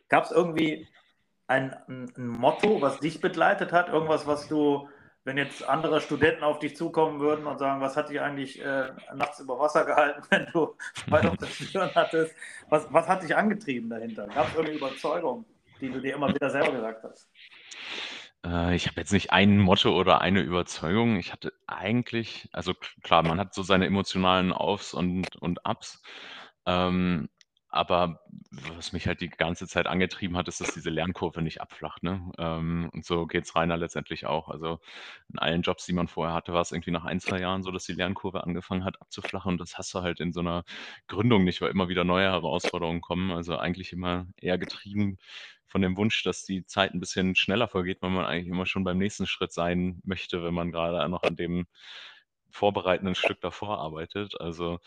Gab 0.08 0.26
es 0.26 0.32
irgendwie 0.32 0.88
ein, 1.48 1.76
ein 1.88 2.28
Motto, 2.28 2.82
was 2.82 3.00
dich 3.00 3.22
begleitet 3.22 3.72
hat? 3.72 3.90
Irgendwas, 3.90 4.26
was 4.26 4.48
du 4.48 4.90
wenn 5.30 5.38
jetzt 5.38 5.64
andere 5.64 6.02
Studenten 6.02 6.44
auf 6.44 6.58
dich 6.58 6.76
zukommen 6.76 7.20
würden 7.20 7.46
und 7.46 7.60
sagen, 7.60 7.82
was 7.82 7.96
hat 7.96 8.10
dich 8.10 8.20
eigentlich 8.20 8.60
äh, 8.66 8.90
nachts 9.14 9.40
über 9.40 9.60
Wasser 9.60 9.86
gehalten, 9.86 10.24
wenn 10.32 10.48
du 10.48 10.76
weiter 11.06 11.30
auf 11.30 11.38
das 11.38 11.54
Stirn 11.54 11.92
hattest, 11.94 12.34
was, 12.70 12.92
was 12.92 13.08
hat 13.08 13.22
dich 13.22 13.36
angetrieben 13.36 13.92
dahinter? 13.92 14.26
Gab 14.26 14.48
es 14.48 14.56
irgendeine 14.56 14.80
Überzeugung, 14.80 15.46
die 15.80 15.92
du 15.92 16.02
dir 16.02 16.16
immer 16.16 16.34
wieder 16.34 16.50
selber 16.50 16.72
gesagt 16.72 17.04
hast? 17.04 17.30
Äh, 18.44 18.76
ich 18.76 18.88
habe 18.88 19.00
jetzt 19.00 19.14
nicht 19.14 19.32
ein 19.32 19.60
Motto 19.60 19.96
oder 19.96 20.20
eine 20.22 20.42
Überzeugung. 20.42 21.18
Ich 21.18 21.32
hatte 21.32 21.54
eigentlich, 21.68 22.50
also 22.52 22.74
klar, 23.04 23.22
man 23.22 23.40
hat 23.40 23.54
so 23.54 23.62
seine 23.62 23.86
emotionalen 23.86 24.52
Aufs 24.52 24.96
und, 24.96 25.36
und 25.36 25.60
Ups. 25.64 26.02
Ähm, 26.66 27.30
aber 27.70 28.22
was 28.52 28.94
mich 28.94 29.08
halt 29.08 29.22
die 29.22 29.30
ganze 29.30 29.68
Zeit 29.68 29.88
angetrieben 29.88 30.36
hat, 30.38 30.48
ist, 30.48 30.60
dass 30.62 30.74
diese 30.74 30.90
Lernkurve 30.90 31.42
nicht 31.42 31.62
abflacht, 31.62 32.02
ne? 32.04 32.32
Ähm, 32.40 32.90
und 32.94 33.06
so 33.06 33.28
geht's 33.28 33.56
Rainer 33.56 33.78
letztendlich 33.78 34.26
auch. 34.26 34.50
Also, 34.50 34.80
in 35.32 35.40
allen 35.40 35.62
Jobs, 35.62 35.86
die 35.86 35.94
man 35.94 36.08
vorher 36.08 36.34
hatte, 36.36 36.54
war 36.54 36.62
es 36.62 36.72
irgendwie 36.72 36.92
nach 36.92 37.06
ein, 37.06 37.20
zwei 37.20 37.40
Jahren 37.40 37.62
so, 37.64 37.72
dass 37.72 37.86
die 37.86 37.94
Lernkurve 37.94 38.44
angefangen 38.44 38.84
hat 38.86 39.00
abzuflachen 39.02 39.52
und 39.54 39.58
das 39.62 39.78
hast 39.78 39.94
du 39.94 40.02
halt 40.02 40.20
in 40.20 40.34
so 40.34 40.40
einer 40.42 40.64
Gründung 41.08 41.44
nicht, 41.44 41.62
weil 41.62 41.70
immer 41.72 41.90
wieder 41.90 42.04
neue 42.04 42.26
Herausforderungen 42.32 43.02
kommen. 43.02 43.32
Also, 43.32 43.58
eigentlich 43.58 43.94
immer 43.94 44.28
eher 44.38 44.58
getrieben 44.58 45.18
von 45.68 45.82
dem 45.84 45.96
Wunsch, 45.98 46.24
dass 46.24 46.44
die 46.46 46.66
Zeit 46.66 46.94
ein 46.94 47.00
bisschen 47.00 47.36
schneller 47.36 47.68
vergeht, 47.68 48.02
weil 48.02 48.10
man 48.10 48.26
eigentlich 48.26 48.48
immer 48.48 48.66
schon 48.66 48.84
beim 48.84 48.98
nächsten 48.98 49.28
Schritt 49.28 49.52
sein 49.54 50.02
möchte, 50.04 50.44
wenn 50.44 50.54
man 50.56 50.72
gerade 50.72 51.08
noch 51.10 51.24
an 51.24 51.36
dem 51.36 51.68
vorbereitenden 52.52 53.16
Stück 53.16 53.42
davor 53.42 53.80
arbeitet. 53.80 54.40
Also, 54.42 54.80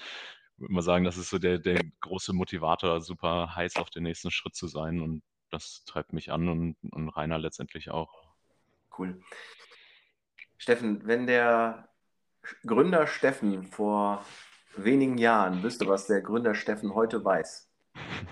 würde 0.63 0.73
mal 0.73 0.83
sagen, 0.83 1.05
das 1.05 1.19
ist 1.19 1.31
so 1.31 1.39
der, 1.39 1.59
der 1.59 1.83
große 2.01 2.33
Motivator, 2.33 3.01
super 3.01 3.55
heiß 3.55 3.77
auf 3.77 3.91
den 3.91 4.05
nächsten 4.05 4.31
Schritt 4.31 4.55
zu 4.55 4.69
sein. 4.69 5.01
Und 5.01 5.23
das 5.51 5.85
treibt 5.85 6.13
mich 6.13 6.33
an 6.33 6.49
und, 6.49 6.77
und 6.91 7.09
Rainer 7.11 7.39
letztendlich 7.39 7.91
auch. 7.91 8.33
Cool. 8.97 9.21
Steffen, 10.57 11.07
wenn 11.07 11.27
der 11.27 11.89
Gründer 12.65 13.07
Steffen 13.07 13.65
vor 13.65 14.25
wenigen 14.77 15.19
Jahren 15.19 15.63
wüsste, 15.63 15.87
was 15.87 16.07
der 16.07 16.23
Gründer 16.23 16.55
Steffen 16.55 16.95
heute 16.95 17.25
weiß, 17.25 17.69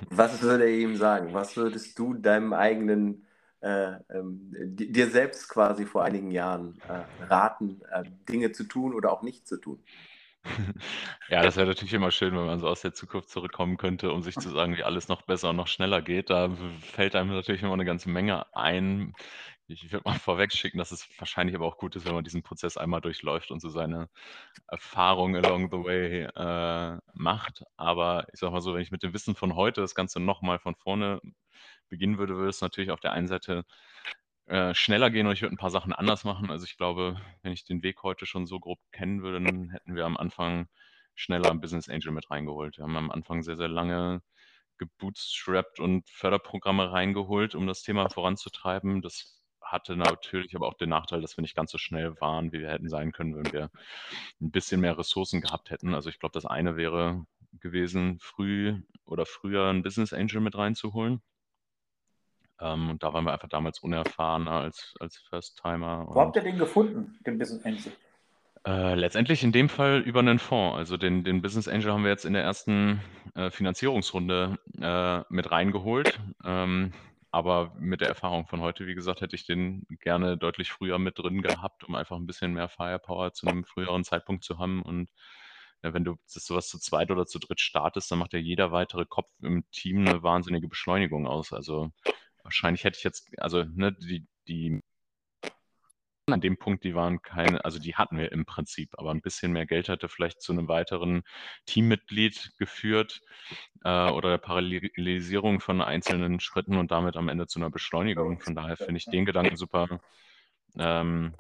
was 0.08 0.40
würde 0.40 0.64
er 0.64 0.70
ihm 0.70 0.96
sagen? 0.96 1.34
Was 1.34 1.56
würdest 1.56 1.98
du 1.98 2.14
deinem 2.14 2.52
eigenen, 2.52 3.26
äh, 3.60 3.92
ähm, 4.10 4.50
dir 4.52 5.10
selbst 5.10 5.48
quasi 5.48 5.84
vor 5.84 6.04
einigen 6.04 6.30
Jahren 6.30 6.80
äh, 6.88 7.24
raten, 7.24 7.82
äh, 7.90 8.04
Dinge 8.28 8.52
zu 8.52 8.64
tun 8.64 8.94
oder 8.94 9.12
auch 9.12 9.22
nicht 9.22 9.46
zu 9.46 9.58
tun? 9.58 9.82
Ja, 11.28 11.42
das 11.42 11.56
wäre 11.56 11.66
natürlich 11.66 11.92
immer 11.94 12.10
schön, 12.10 12.34
wenn 12.34 12.46
man 12.46 12.58
so 12.58 12.68
aus 12.68 12.80
der 12.80 12.92
Zukunft 12.92 13.28
zurückkommen 13.30 13.76
könnte, 13.76 14.12
um 14.12 14.22
sich 14.22 14.38
zu 14.38 14.48
sagen, 14.50 14.76
wie 14.76 14.82
alles 14.82 15.08
noch 15.08 15.22
besser 15.22 15.50
und 15.50 15.56
noch 15.56 15.68
schneller 15.68 16.02
geht. 16.02 16.30
Da 16.30 16.50
fällt 16.80 17.14
einem 17.14 17.30
natürlich 17.30 17.62
immer 17.62 17.74
eine 17.74 17.84
ganze 17.84 18.10
Menge 18.10 18.52
ein. 18.54 19.12
Ich 19.68 19.92
würde 19.92 20.02
mal 20.08 20.14
vorweg 20.18 20.52
schicken, 20.52 20.78
dass 20.78 20.90
es 20.92 21.08
wahrscheinlich 21.18 21.54
aber 21.54 21.66
auch 21.66 21.76
gut 21.78 21.94
ist, 21.96 22.04
wenn 22.06 22.14
man 22.14 22.24
diesen 22.24 22.42
Prozess 22.42 22.76
einmal 22.76 23.00
durchläuft 23.00 23.50
und 23.50 23.60
so 23.60 23.68
seine 23.68 24.08
Erfahrungen 24.68 25.36
along 25.36 25.70
the 25.70 25.78
way 25.78 26.22
äh, 26.24 26.98
macht. 27.14 27.62
Aber 27.76 28.26
ich 28.32 28.40
sage 28.40 28.52
mal 28.52 28.60
so, 28.60 28.74
wenn 28.74 28.82
ich 28.82 28.90
mit 28.90 29.02
dem 29.02 29.12
Wissen 29.14 29.34
von 29.36 29.54
heute 29.54 29.80
das 29.82 29.94
Ganze 29.94 30.20
nochmal 30.20 30.58
von 30.58 30.74
vorne 30.74 31.20
beginnen 31.88 32.18
würde, 32.18 32.36
würde 32.36 32.50
es 32.50 32.60
natürlich 32.60 32.90
auf 32.90 33.00
der 33.00 33.12
einen 33.12 33.28
Seite 33.28 33.64
äh, 34.50 34.74
schneller 34.74 35.10
gehen 35.10 35.28
und 35.28 35.32
ich 35.32 35.42
würde 35.42 35.54
ein 35.54 35.58
paar 35.58 35.70
Sachen 35.70 35.92
anders 35.92 36.24
machen. 36.24 36.50
Also 36.50 36.64
ich 36.64 36.76
glaube, 36.76 37.20
wenn 37.42 37.52
ich 37.52 37.64
den 37.64 37.84
Weg 37.84 38.02
heute 38.02 38.26
schon 38.26 38.46
so 38.46 38.58
grob 38.58 38.80
kennen 38.90 39.22
würde, 39.22 39.40
dann 39.40 39.70
hätten 39.70 39.94
wir 39.94 40.04
am 40.04 40.16
Anfang 40.16 40.66
schneller 41.14 41.50
ein 41.50 41.60
Business 41.60 41.88
Angel 41.88 42.10
mit 42.10 42.30
reingeholt. 42.32 42.76
Wir 42.76 42.84
haben 42.84 42.96
am 42.96 43.12
Anfang 43.12 43.44
sehr, 43.44 43.56
sehr 43.56 43.68
lange 43.68 44.22
gebootstrapped 44.78 45.78
und 45.78 46.08
Förderprogramme 46.08 46.90
reingeholt, 46.90 47.54
um 47.54 47.68
das 47.68 47.82
Thema 47.82 48.08
voranzutreiben. 48.10 49.02
Das 49.02 49.40
hatte 49.62 49.96
natürlich 49.96 50.56
aber 50.56 50.66
auch 50.66 50.74
den 50.74 50.88
Nachteil, 50.88 51.20
dass 51.20 51.36
wir 51.36 51.42
nicht 51.42 51.54
ganz 51.54 51.70
so 51.70 51.78
schnell 51.78 52.20
waren, 52.20 52.52
wie 52.52 52.58
wir 52.58 52.70
hätten 52.70 52.88
sein 52.88 53.12
können, 53.12 53.36
wenn 53.36 53.52
wir 53.52 53.70
ein 54.40 54.50
bisschen 54.50 54.80
mehr 54.80 54.98
Ressourcen 54.98 55.40
gehabt 55.40 55.70
hätten. 55.70 55.94
Also 55.94 56.10
ich 56.10 56.18
glaube, 56.18 56.32
das 56.32 56.46
eine 56.46 56.76
wäre 56.76 57.24
gewesen, 57.60 58.18
früh 58.20 58.82
oder 59.04 59.26
früher 59.26 59.68
ein 59.68 59.84
Business 59.84 60.12
Angel 60.12 60.40
mit 60.40 60.56
reinzuholen 60.56 61.22
Ähm, 62.60 62.90
und 62.90 63.02
da 63.02 63.12
waren 63.12 63.24
wir 63.24 63.32
einfach 63.32 63.48
damals 63.48 63.78
unerfahrener 63.80 64.52
als, 64.52 64.94
als 65.00 65.18
First-Timer. 65.30 66.06
Wo 66.08 66.20
habt 66.20 66.36
ihr 66.36 66.42
den 66.42 66.58
gefunden, 66.58 67.18
den 67.26 67.38
Business 67.38 67.64
Angel? 67.64 67.92
Äh, 68.66 68.94
letztendlich 68.94 69.42
in 69.42 69.52
dem 69.52 69.68
Fall 69.68 70.00
über 70.00 70.20
einen 70.20 70.38
Fonds. 70.38 70.76
Also 70.76 70.96
den, 70.96 71.24
den 71.24 71.40
Business 71.40 71.66
Angel 71.66 71.92
haben 71.92 72.02
wir 72.02 72.10
jetzt 72.10 72.26
in 72.26 72.34
der 72.34 72.42
ersten 72.42 73.00
äh, 73.34 73.50
Finanzierungsrunde 73.50 74.58
äh, 74.80 75.20
mit 75.32 75.50
reingeholt. 75.50 76.20
Ähm, 76.44 76.92
aber 77.30 77.72
mit 77.78 78.00
der 78.00 78.08
Erfahrung 78.08 78.46
von 78.46 78.60
heute, 78.60 78.86
wie 78.86 78.94
gesagt, 78.94 79.20
hätte 79.20 79.36
ich 79.36 79.46
den 79.46 79.86
gerne 80.00 80.36
deutlich 80.36 80.72
früher 80.72 80.98
mit 80.98 81.18
drin 81.18 81.42
gehabt, 81.42 81.84
um 81.84 81.94
einfach 81.94 82.16
ein 82.16 82.26
bisschen 82.26 82.52
mehr 82.52 82.68
Firepower 82.68 83.32
zu 83.32 83.46
einem 83.46 83.64
früheren 83.64 84.04
Zeitpunkt 84.04 84.44
zu 84.44 84.58
haben. 84.58 84.82
Und 84.82 85.08
ja, 85.82 85.94
wenn 85.94 86.04
du 86.04 86.16
sowas 86.26 86.68
zu 86.68 86.78
zweit 86.78 87.10
oder 87.10 87.26
zu 87.26 87.38
dritt 87.38 87.60
startest, 87.60 88.10
dann 88.10 88.18
macht 88.18 88.32
ja 88.32 88.40
jeder 88.40 88.72
weitere 88.72 89.06
Kopf 89.06 89.30
im 89.40 89.64
Team 89.70 90.06
eine 90.06 90.22
wahnsinnige 90.22 90.68
Beschleunigung 90.68 91.26
aus. 91.26 91.52
Also 91.52 91.92
wahrscheinlich 92.42 92.84
hätte 92.84 92.98
ich 92.98 93.04
jetzt, 93.04 93.30
also 93.38 93.64
ne, 93.64 93.92
die, 93.92 94.26
die 94.48 94.80
an 96.32 96.40
dem 96.40 96.56
Punkt, 96.58 96.84
die 96.84 96.94
waren 96.94 97.22
keine, 97.22 97.64
also 97.64 97.78
die 97.78 97.96
hatten 97.96 98.16
wir 98.16 98.32
im 98.32 98.44
Prinzip, 98.44 98.90
aber 98.98 99.10
ein 99.10 99.20
bisschen 99.20 99.52
mehr 99.52 99.66
Geld 99.66 99.88
hätte 99.88 100.08
vielleicht 100.08 100.42
zu 100.42 100.52
einem 100.52 100.68
weiteren 100.68 101.22
Teammitglied 101.66 102.52
geführt 102.58 103.20
äh, 103.84 104.10
oder 104.10 104.30
der 104.30 104.38
Parallelisierung 104.38 105.60
von 105.60 105.80
einzelnen 105.80 106.40
Schritten 106.40 106.76
und 106.76 106.90
damit 106.90 107.16
am 107.16 107.28
Ende 107.28 107.46
zu 107.46 107.58
einer 107.58 107.70
Beschleunigung. 107.70 108.40
Von 108.40 108.54
daher 108.54 108.76
finde 108.76 108.98
ich 108.98 109.06
den 109.06 109.24
Gedanken 109.24 109.56
super, 109.56 110.00
ähm, 110.78 111.34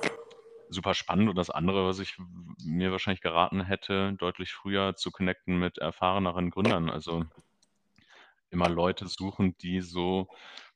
super 0.68 0.94
spannend. 0.94 1.28
Und 1.28 1.36
das 1.36 1.50
andere, 1.50 1.86
was 1.86 1.98
ich 1.98 2.16
mir 2.64 2.92
wahrscheinlich 2.92 3.22
geraten 3.22 3.64
hätte, 3.64 4.14
deutlich 4.14 4.52
früher 4.52 4.96
zu 4.96 5.10
connecten 5.10 5.58
mit 5.58 5.78
erfahreneren 5.78 6.50
Gründern. 6.50 6.90
Also 6.90 7.24
immer 8.50 8.68
Leute 8.68 9.06
suchen, 9.06 9.56
die 9.58 9.80
so 9.80 10.28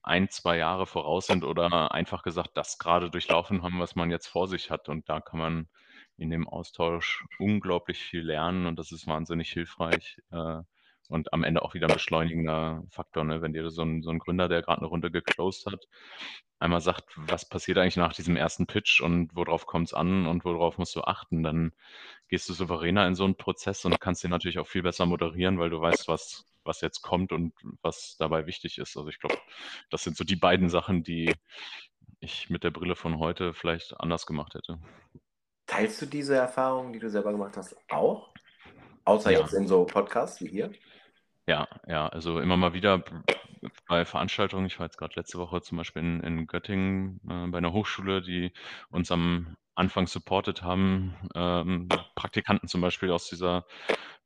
ein, 0.04 0.28
zwei 0.28 0.58
Jahre 0.58 0.86
voraus 0.86 1.26
sind 1.26 1.44
oder 1.44 1.92
einfach 1.92 2.22
gesagt, 2.22 2.50
das 2.54 2.78
gerade 2.78 3.10
durchlaufen 3.10 3.62
haben, 3.62 3.80
was 3.80 3.96
man 3.96 4.10
jetzt 4.10 4.26
vor 4.26 4.48
sich 4.48 4.70
hat. 4.70 4.88
Und 4.88 5.08
da 5.08 5.20
kann 5.20 5.38
man 5.38 5.68
in 6.16 6.30
dem 6.30 6.46
Austausch 6.48 7.24
unglaublich 7.38 7.98
viel 7.98 8.22
lernen 8.22 8.66
und 8.66 8.78
das 8.78 8.92
ist 8.92 9.06
wahnsinnig 9.06 9.50
hilfreich 9.50 10.20
äh, 10.30 10.60
und 11.08 11.32
am 11.32 11.42
Ende 11.42 11.62
auch 11.62 11.74
wieder 11.74 11.88
ein 11.88 11.94
beschleunigender 11.94 12.84
Faktor, 12.88 13.24
ne? 13.24 13.42
wenn 13.42 13.52
dir 13.52 13.68
so 13.70 13.82
ein, 13.82 14.02
so 14.02 14.10
ein 14.10 14.18
Gründer, 14.18 14.48
der 14.48 14.62
gerade 14.62 14.80
eine 14.80 14.88
Runde 14.88 15.10
geclosed 15.10 15.66
hat, 15.66 15.86
einmal 16.58 16.80
sagt, 16.80 17.04
was 17.16 17.48
passiert 17.48 17.78
eigentlich 17.78 17.96
nach 17.96 18.14
diesem 18.14 18.36
ersten 18.36 18.66
Pitch 18.66 19.00
und 19.00 19.34
worauf 19.34 19.66
kommt 19.66 19.88
es 19.88 19.94
an 19.94 20.26
und 20.26 20.44
worauf 20.44 20.78
musst 20.78 20.96
du 20.96 21.02
achten, 21.02 21.42
dann 21.42 21.72
gehst 22.28 22.48
du 22.48 22.54
souveräner 22.54 23.06
in 23.06 23.14
so 23.14 23.24
einen 23.24 23.36
Prozess 23.36 23.84
und 23.84 24.00
kannst 24.00 24.22
den 24.24 24.30
natürlich 24.30 24.58
auch 24.58 24.66
viel 24.68 24.82
besser 24.82 25.06
moderieren, 25.06 25.58
weil 25.58 25.70
du 25.70 25.80
weißt, 25.80 26.08
was, 26.08 26.46
was 26.64 26.80
jetzt 26.80 27.02
kommt 27.02 27.32
und 27.32 27.52
was 27.82 28.16
dabei 28.18 28.46
wichtig 28.46 28.78
ist. 28.78 28.96
Also 28.96 29.08
ich 29.08 29.18
glaube, 29.18 29.38
das 29.90 30.02
sind 30.04 30.16
so 30.16 30.24
die 30.24 30.36
beiden 30.36 30.68
Sachen, 30.68 31.02
die 31.02 31.34
ich 32.20 32.50
mit 32.50 32.64
der 32.64 32.70
Brille 32.70 32.96
von 32.96 33.18
heute 33.18 33.54
vielleicht 33.54 33.98
anders 34.00 34.26
gemacht 34.26 34.54
hätte. 34.54 34.78
Teilst 35.66 36.00
du 36.02 36.06
diese 36.06 36.36
Erfahrungen, 36.36 36.92
die 36.92 36.98
du 36.98 37.10
selber 37.10 37.32
gemacht 37.32 37.56
hast, 37.56 37.76
auch? 37.90 38.32
Außer 39.04 39.30
ja. 39.30 39.40
jetzt 39.40 39.52
in 39.52 39.66
so 39.66 39.84
Podcasts 39.84 40.40
wie 40.40 40.48
hier? 40.48 40.72
Ja, 41.46 41.68
ja, 41.86 42.08
also 42.08 42.40
immer 42.40 42.56
mal 42.56 42.72
wieder 42.72 43.04
bei 43.86 44.04
Veranstaltungen. 44.04 44.66
Ich 44.66 44.78
war 44.78 44.86
jetzt 44.86 44.96
gerade 44.96 45.14
letzte 45.16 45.38
Woche 45.38 45.60
zum 45.60 45.78
Beispiel 45.78 46.02
in, 46.02 46.20
in 46.20 46.46
Göttingen 46.46 47.20
äh, 47.28 47.46
bei 47.48 47.58
einer 47.58 47.72
Hochschule, 47.72 48.22
die 48.22 48.52
uns 48.90 49.10
am 49.10 49.56
Anfang 49.74 50.06
supportet 50.06 50.62
haben. 50.62 51.14
Ähm, 51.34 51.88
Praktikanten 52.14 52.68
zum 52.68 52.80
Beispiel 52.80 53.10
aus 53.10 53.28
dieser 53.28 53.66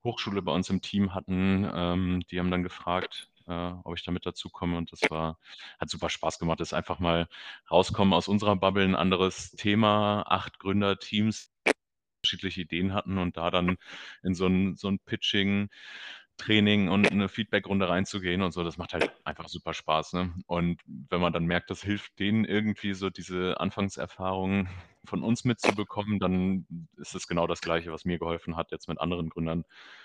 Hochschule 0.04 0.42
bei 0.42 0.52
uns 0.52 0.70
im 0.70 0.80
Team 0.80 1.14
hatten. 1.14 1.68
Ähm, 1.72 2.22
die 2.30 2.38
haben 2.38 2.50
dann 2.50 2.62
gefragt, 2.62 3.30
äh, 3.46 3.72
ob 3.84 3.96
ich 3.96 4.04
damit 4.04 4.26
dazu 4.26 4.50
komme. 4.50 4.76
Und 4.76 4.92
das 4.92 5.00
war, 5.10 5.38
hat 5.80 5.90
super 5.90 6.10
Spaß 6.10 6.38
gemacht. 6.38 6.60
Das 6.60 6.68
ist 6.68 6.74
einfach 6.74 6.98
mal 6.98 7.28
rauskommen 7.70 8.14
aus 8.14 8.28
unserer 8.28 8.56
Bubble, 8.56 8.84
ein 8.84 8.94
anderes 8.94 9.52
Thema, 9.52 10.22
acht 10.28 10.58
Gründerteams 10.58 11.52
unterschiedliche 12.20 12.62
Ideen 12.62 12.94
hatten 12.94 13.18
und 13.18 13.36
da 13.36 13.50
dann 13.50 13.76
in 14.22 14.34
so 14.34 14.46
ein, 14.46 14.76
so 14.76 14.88
ein 14.88 14.98
Pitching 14.98 15.68
Training 16.38 16.88
und 16.88 17.10
eine 17.10 17.28
Feedbackrunde 17.28 17.88
reinzugehen 17.88 18.42
und 18.42 18.52
so, 18.52 18.64
das 18.64 18.78
macht 18.78 18.94
halt 18.94 19.10
einfach 19.24 19.48
super 19.48 19.74
Spaß. 19.74 20.14
Ne? 20.14 20.32
Und 20.46 20.80
wenn 20.86 21.20
man 21.20 21.32
dann 21.32 21.44
merkt, 21.44 21.70
das 21.70 21.82
hilft 21.82 22.18
denen 22.18 22.44
irgendwie 22.44 22.94
so 22.94 23.10
diese 23.10 23.60
Anfangserfahrungen 23.60 24.68
von 25.04 25.22
uns 25.22 25.44
mitzubekommen, 25.44 26.18
dann 26.20 26.66
ist 26.96 27.14
es 27.14 27.26
genau 27.26 27.46
das 27.46 27.60
Gleiche, 27.60 27.92
was 27.92 28.04
mir 28.04 28.18
geholfen 28.18 28.56
hat, 28.56 28.70
jetzt 28.70 28.88
mit 28.88 29.00
anderen 29.00 29.28
Gründern 29.28 29.64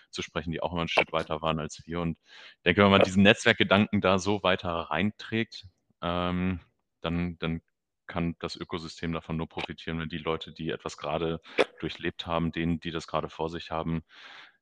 zu 0.09 0.21
sprechen, 0.21 0.51
die 0.51 0.61
auch 0.61 0.71
immer 0.71 0.81
einen 0.81 0.89
Schritt 0.89 1.13
weiter 1.13 1.41
waren 1.41 1.59
als 1.59 1.83
wir. 1.85 2.01
Und 2.01 2.17
ich 2.57 2.63
denke, 2.63 2.83
wenn 2.83 2.91
man 2.91 3.03
diesen 3.03 3.23
Netzwerkgedanken 3.23 4.01
da 4.01 4.17
so 4.17 4.43
weiter 4.43 4.71
reinträgt, 4.71 5.67
ähm, 6.01 6.59
dann, 7.01 7.37
dann 7.39 7.61
kann 8.07 8.35
das 8.39 8.55
Ökosystem 8.55 9.13
davon 9.13 9.37
nur 9.37 9.47
profitieren, 9.47 9.99
wenn 9.99 10.09
die 10.09 10.17
Leute, 10.17 10.51
die 10.51 10.69
etwas 10.69 10.97
gerade 10.97 11.41
durchlebt 11.79 12.27
haben, 12.27 12.51
denen, 12.51 12.79
die 12.79 12.91
das 12.91 13.07
gerade 13.07 13.29
vor 13.29 13.49
sich 13.49 13.71
haben, 13.71 14.03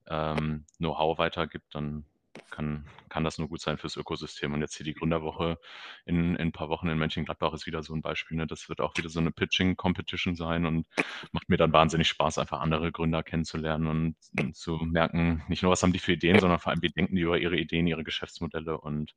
ähm, 0.07 0.65
Know-how 0.77 1.17
weitergibt, 1.17 1.73
dann 1.75 2.05
kann, 2.49 2.85
kann 3.09 3.23
das 3.23 3.37
nur 3.37 3.47
gut 3.47 3.61
sein 3.61 3.77
fürs 3.77 3.97
Ökosystem. 3.97 4.53
Und 4.53 4.61
jetzt 4.61 4.75
hier 4.75 4.85
die 4.85 4.93
Gründerwoche 4.93 5.59
in, 6.05 6.35
in 6.35 6.47
ein 6.47 6.51
paar 6.51 6.69
Wochen 6.69 6.87
in 6.87 6.97
Mönchengladbach 6.97 7.53
ist 7.53 7.65
wieder 7.65 7.83
so 7.83 7.93
ein 7.93 8.01
Beispiel. 8.01 8.37
Ne? 8.37 8.47
Das 8.47 8.69
wird 8.69 8.81
auch 8.81 8.95
wieder 8.97 9.09
so 9.09 9.19
eine 9.19 9.31
Pitching-Competition 9.31 10.35
sein 10.35 10.65
und 10.65 10.87
macht 11.31 11.49
mir 11.49 11.57
dann 11.57 11.73
wahnsinnig 11.73 12.07
Spaß, 12.07 12.37
einfach 12.37 12.61
andere 12.61 12.91
Gründer 12.91 13.23
kennenzulernen 13.23 13.87
und, 13.87 14.15
und, 14.39 14.55
zu 14.55 14.77
merken, 14.77 15.43
nicht 15.47 15.63
nur, 15.63 15.71
was 15.71 15.83
haben 15.83 15.93
die 15.93 15.99
für 15.99 16.13
Ideen, 16.13 16.39
sondern 16.39 16.59
vor 16.59 16.71
allem, 16.71 16.81
wie 16.81 16.89
denken 16.89 17.15
die 17.15 17.21
über 17.21 17.37
ihre 17.37 17.57
Ideen, 17.57 17.87
ihre 17.87 18.03
Geschäftsmodelle. 18.03 18.79
Und 18.79 19.15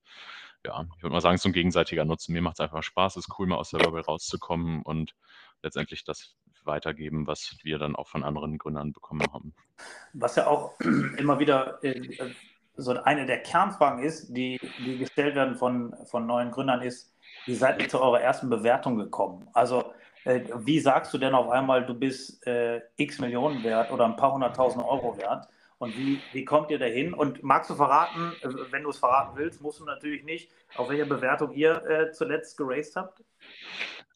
ja, 0.65 0.87
ich 0.97 1.03
würde 1.03 1.13
mal 1.13 1.21
sagen, 1.21 1.35
es 1.35 1.43
ist 1.43 1.47
ein 1.47 1.53
gegenseitiger 1.53 2.05
Nutzen. 2.05 2.33
Mir 2.33 2.43
macht 2.43 2.57
es 2.57 2.61
einfach 2.61 2.83
Spaß, 2.83 3.17
es 3.17 3.27
ist 3.29 3.39
cool, 3.39 3.47
mal 3.47 3.57
aus 3.57 3.71
der 3.71 3.79
Bubble 3.79 4.05
rauszukommen 4.05 4.83
und 4.83 5.15
letztendlich 5.63 6.05
das 6.05 6.37
weitergeben, 6.67 7.27
was 7.27 7.57
wir 7.63 7.79
dann 7.79 7.97
auch 7.97 8.09
von 8.09 8.25
anderen 8.25 8.59
Gründern 8.59 8.93
bekommen 8.93 9.27
haben. 9.33 9.55
Was 10.13 10.37
ja 10.37 10.47
auch 10.47 10.79
immer 11.19 11.39
wieder 11.39 11.83
äh, 11.83 12.01
so 12.77 12.93
eine 13.03 13.27
der 13.27 13.43
Kernfragen 13.43 14.03
ist, 14.03 14.33
die, 14.33 14.61
die 14.85 14.99
gestellt 14.99 15.35
werden 15.35 15.57
von, 15.57 15.95
von 16.07 16.27
neuen 16.27 16.51
Gründern, 16.51 16.83
ist, 16.83 17.15
wie 17.47 17.55
seid 17.55 17.81
ihr 17.81 17.89
zu 17.89 18.01
eurer 18.01 18.21
ersten 18.21 18.49
Bewertung 18.51 18.97
gekommen? 18.97 19.49
Also 19.53 19.93
äh, 20.25 20.41
wie 20.59 20.81
sagst 20.81 21.13
du 21.15 21.19
denn 21.19 21.35
auf 21.35 21.51
einmal, 21.51 21.85
du 21.87 21.95
bist 21.95 22.47
äh, 22.47 22.81
x 22.97 23.19
Millionen 23.19 23.63
wert 23.63 23.91
oder 23.91 24.05
ein 24.05 24.17
paar 24.17 24.33
hunderttausend 24.33 24.85
Euro 24.85 25.17
wert? 25.19 25.47
Und 25.79 25.97
wie, 25.99 26.21
wie 26.33 26.45
kommt 26.45 26.71
ihr 26.71 26.79
dahin? 26.79 27.13
Und 27.13 27.43
magst 27.43 27.69
du 27.69 27.75
verraten, 27.75 28.33
äh, 28.43 28.49
wenn 28.71 28.85
du 28.85 28.91
es 28.91 28.99
verraten 28.99 29.37
willst, 29.37 29.61
musst 29.61 29.81
du 29.81 29.85
natürlich 29.85 30.25
nicht, 30.25 30.51
auf 30.77 30.89
welche 30.89 31.07
Bewertung 31.07 31.53
ihr 31.53 31.85
äh, 31.85 32.13
zuletzt 32.13 32.57
geraced 32.57 32.97
habt? 32.97 33.23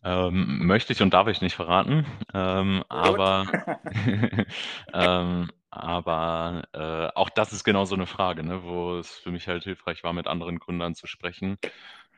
Ähm, 0.04 0.66
möchte 0.66 0.92
ich 0.92 1.02
und 1.02 1.12
darf 1.12 1.28
ich 1.28 1.40
nicht 1.40 1.56
verraten. 1.56 2.06
Ähm, 2.32 2.84
aber 2.88 3.46
ähm, 4.94 5.50
aber 5.70 6.62
äh, 6.72 7.08
auch 7.14 7.30
das 7.30 7.52
ist 7.52 7.64
genau 7.64 7.84
so 7.84 7.94
eine 7.94 8.06
Frage, 8.06 8.42
ne, 8.42 8.62
wo 8.64 8.96
es 8.96 9.10
für 9.18 9.30
mich 9.30 9.48
halt 9.48 9.64
hilfreich 9.64 10.02
war, 10.04 10.12
mit 10.12 10.26
anderen 10.26 10.58
Gründern 10.58 10.94
zu 10.94 11.06
sprechen, 11.06 11.58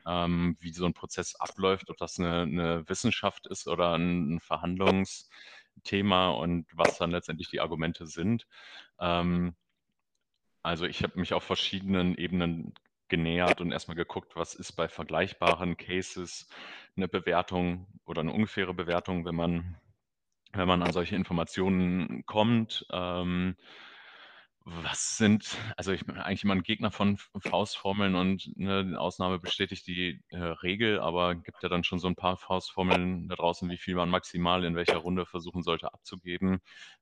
ähm, 0.07 0.57
wie 0.59 0.71
so 0.73 0.85
ein 0.85 0.93
Prozess 0.93 1.35
abläuft, 1.35 1.89
ob 1.89 1.97
das 1.97 2.19
eine, 2.19 2.43
eine 2.43 2.89
Wissenschaft 2.89 3.47
ist 3.47 3.67
oder 3.67 3.93
ein, 3.97 4.35
ein 4.35 4.39
Verhandlungsthema 4.39 6.29
und 6.29 6.67
was 6.73 6.97
dann 6.97 7.11
letztendlich 7.11 7.49
die 7.49 7.59
Argumente 7.59 8.05
sind. 8.07 8.47
Ähm, 8.99 9.55
also 10.63 10.85
ich 10.85 11.03
habe 11.03 11.19
mich 11.19 11.33
auf 11.33 11.43
verschiedenen 11.43 12.15
Ebenen 12.15 12.73
genähert 13.11 13.61
und 13.61 13.71
erstmal 13.71 13.97
geguckt, 13.97 14.35
was 14.35 14.55
ist 14.55 14.71
bei 14.71 14.87
vergleichbaren 14.87 15.77
Cases 15.77 16.49
eine 16.95 17.09
Bewertung 17.09 17.85
oder 18.05 18.21
eine 18.21 18.31
ungefähre 18.31 18.73
Bewertung, 18.73 19.25
wenn 19.25 19.35
man, 19.35 19.77
wenn 20.53 20.67
man 20.67 20.81
an 20.81 20.93
solche 20.93 21.17
Informationen 21.17 22.25
kommt. 22.25 22.87
Ähm, 22.91 23.57
was 24.63 25.17
sind, 25.17 25.57
also 25.75 25.91
ich 25.91 26.05
bin 26.05 26.17
eigentlich 26.17 26.43
immer 26.43 26.53
ein 26.53 26.61
Gegner 26.61 26.91
von 26.91 27.17
Faustformeln 27.17 28.13
und 28.13 28.51
eine 28.59 28.99
Ausnahme 28.99 29.39
bestätigt 29.39 29.87
die 29.87 30.21
äh, 30.29 30.37
Regel, 30.37 30.99
aber 30.99 31.33
gibt 31.33 31.63
ja 31.63 31.69
dann 31.69 31.83
schon 31.83 31.97
so 31.97 32.07
ein 32.07 32.15
paar 32.15 32.37
Faustformeln 32.37 33.27
da 33.27 33.35
draußen, 33.35 33.69
wie 33.71 33.77
viel 33.77 33.95
man 33.95 34.09
maximal 34.09 34.63
in 34.63 34.75
welcher 34.75 34.97
Runde 34.97 35.25
versuchen 35.25 35.63
sollte 35.63 35.91
abzugeben. 35.91 36.61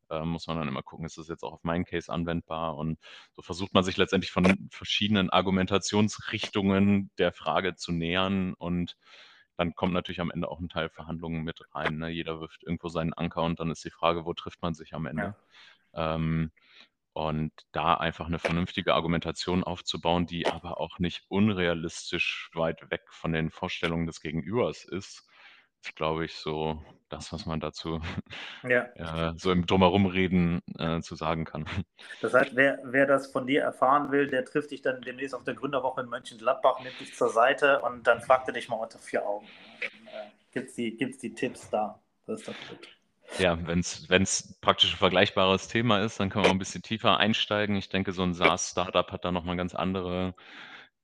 Äh, 0.09 0.21
muss 0.21 0.47
man 0.47 0.57
dann 0.57 0.69
immer 0.69 0.83
gucken, 0.83 1.05
ist 1.05 1.17
das 1.17 1.27
jetzt 1.27 1.43
auch 1.43 1.51
auf 1.51 1.63
meinen 1.63 1.83
Case 1.83 2.11
anwendbar 2.11 2.77
und 2.77 2.97
so 3.33 3.41
versucht 3.41 3.73
man 3.73 3.83
sich 3.83 3.97
letztendlich 3.97 4.31
von 4.31 4.69
verschiedenen 4.71 5.29
Argumentationsrichtungen 5.29 7.11
der 7.17 7.33
Frage 7.33 7.75
zu 7.75 7.91
nähern 7.91 8.53
und 8.53 8.95
dann 9.57 9.75
kommt 9.75 9.91
natürlich 9.91 10.21
am 10.21 10.31
Ende 10.31 10.47
auch 10.49 10.61
ein 10.61 10.69
Teil 10.69 10.89
Verhandlungen 10.89 11.43
mit 11.43 11.61
rein. 11.73 11.97
Ne? 11.97 12.09
Jeder 12.09 12.39
wirft 12.39 12.63
irgendwo 12.63 12.87
seinen 12.87 13.13
Anker 13.13 13.43
und 13.43 13.59
dann 13.59 13.69
ist 13.69 13.83
die 13.83 13.91
Frage, 13.91 14.23
wo 14.23 14.33
trifft 14.33 14.61
man 14.61 14.73
sich 14.73 14.93
am 14.93 15.05
Ende? 15.05 15.35
Ja. 15.93 16.15
Ähm, 16.15 16.51
und 17.27 17.51
da 17.71 17.95
einfach 17.95 18.27
eine 18.27 18.39
vernünftige 18.39 18.93
Argumentation 18.93 19.63
aufzubauen, 19.63 20.25
die 20.25 20.47
aber 20.47 20.79
auch 20.79 20.99
nicht 20.99 21.25
unrealistisch 21.27 22.49
weit 22.53 22.89
weg 22.91 23.01
von 23.09 23.33
den 23.33 23.51
Vorstellungen 23.51 24.05
des 24.07 24.21
Gegenübers 24.21 24.85
ist, 24.85 25.29
ist, 25.81 25.95
glaube 25.95 26.25
ich, 26.25 26.35
so 26.35 26.83
das, 27.09 27.31
was 27.33 27.45
man 27.45 27.59
dazu 27.59 28.01
Ja. 28.63 28.83
äh, 29.29 29.33
so 29.37 29.51
im 29.51 29.65
Drumherumreden 29.65 30.61
äh, 30.77 31.01
zu 31.01 31.15
sagen 31.15 31.45
kann. 31.45 31.65
Das 32.21 32.33
heißt, 32.33 32.55
wer, 32.55 32.79
wer 32.83 33.05
das 33.05 33.31
von 33.31 33.47
dir 33.47 33.61
erfahren 33.61 34.11
will, 34.11 34.27
der 34.27 34.45
trifft 34.45 34.71
dich 34.71 34.81
dann 34.81 35.01
demnächst 35.01 35.33
auf 35.33 35.43
der 35.43 35.55
Gründerwoche 35.55 36.01
in 36.01 36.09
Mönchengladbach, 36.09 36.79
nimmt 36.81 36.99
dich 36.99 37.15
zur 37.15 37.29
Seite 37.29 37.81
und 37.81 38.05
dann 38.05 38.21
fragt 38.21 38.47
er 38.47 38.53
dich 38.53 38.69
mal 38.69 38.75
unter 38.75 38.99
vier 38.99 39.25
Augen. 39.25 39.47
Dann 39.81 40.07
äh, 40.07 40.29
gibt 40.51 40.69
es 40.69 40.75
die, 40.75 40.95
gibt's 40.95 41.19
die 41.19 41.33
Tipps 41.33 41.69
da. 41.69 41.99
Das 42.27 42.41
ist 42.41 42.47
doch 42.49 42.69
gut. 42.69 42.98
Ja, 43.37 43.57
wenn 43.67 43.79
es 43.79 44.59
praktisch 44.59 44.93
ein 44.93 44.97
vergleichbares 44.97 45.67
Thema 45.67 46.03
ist, 46.03 46.19
dann 46.19 46.29
können 46.29 46.45
wir 46.45 46.51
ein 46.51 46.59
bisschen 46.59 46.81
tiefer 46.81 47.17
einsteigen. 47.17 47.75
Ich 47.75 47.89
denke, 47.89 48.11
so 48.11 48.23
ein 48.23 48.33
SaaS-Startup 48.33 49.09
hat 49.11 49.23
da 49.23 49.31
nochmal 49.31 49.55
ganz 49.55 49.75
andere 49.75 50.35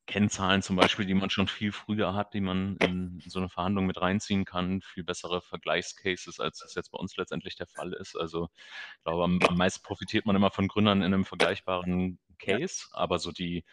Kennzahlen 0.08 0.62
zum 0.62 0.76
Beispiel, 0.76 1.06
die 1.06 1.14
man 1.14 1.30
schon 1.30 1.48
viel 1.48 1.72
früher 1.72 2.14
hat, 2.14 2.34
die 2.34 2.42
man 2.42 2.78
in 2.78 3.22
so 3.26 3.40
eine 3.40 3.50
Verhandlung 3.50 3.88
mit 3.88 4.00
reinziehen 4.00 4.46
kann, 4.46 4.82
viel 4.82 5.04
bessere 5.04 5.42
Vergleichscases, 5.42 6.40
als 6.40 6.60
das 6.60 6.76
jetzt 6.76 6.92
bei 6.92 7.00
uns 7.00 7.18
letztendlich 7.18 7.56
der 7.56 7.68
Fall 7.68 7.94
ist. 7.94 8.16
Also 8.16 8.50
ich 8.98 9.04
glaube, 9.04 9.24
am, 9.24 9.40
am 9.48 9.58
meisten 9.58 9.84
profitiert 9.84 10.26
man 10.26 10.36
immer 10.36 10.52
von 10.52 10.68
Gründern 10.68 11.02
in 11.02 11.14
einem 11.14 11.26
vergleichbaren 11.26 12.20
Case, 12.38 12.88
aber 12.92 13.18
so 13.18 13.32
die, 13.32 13.66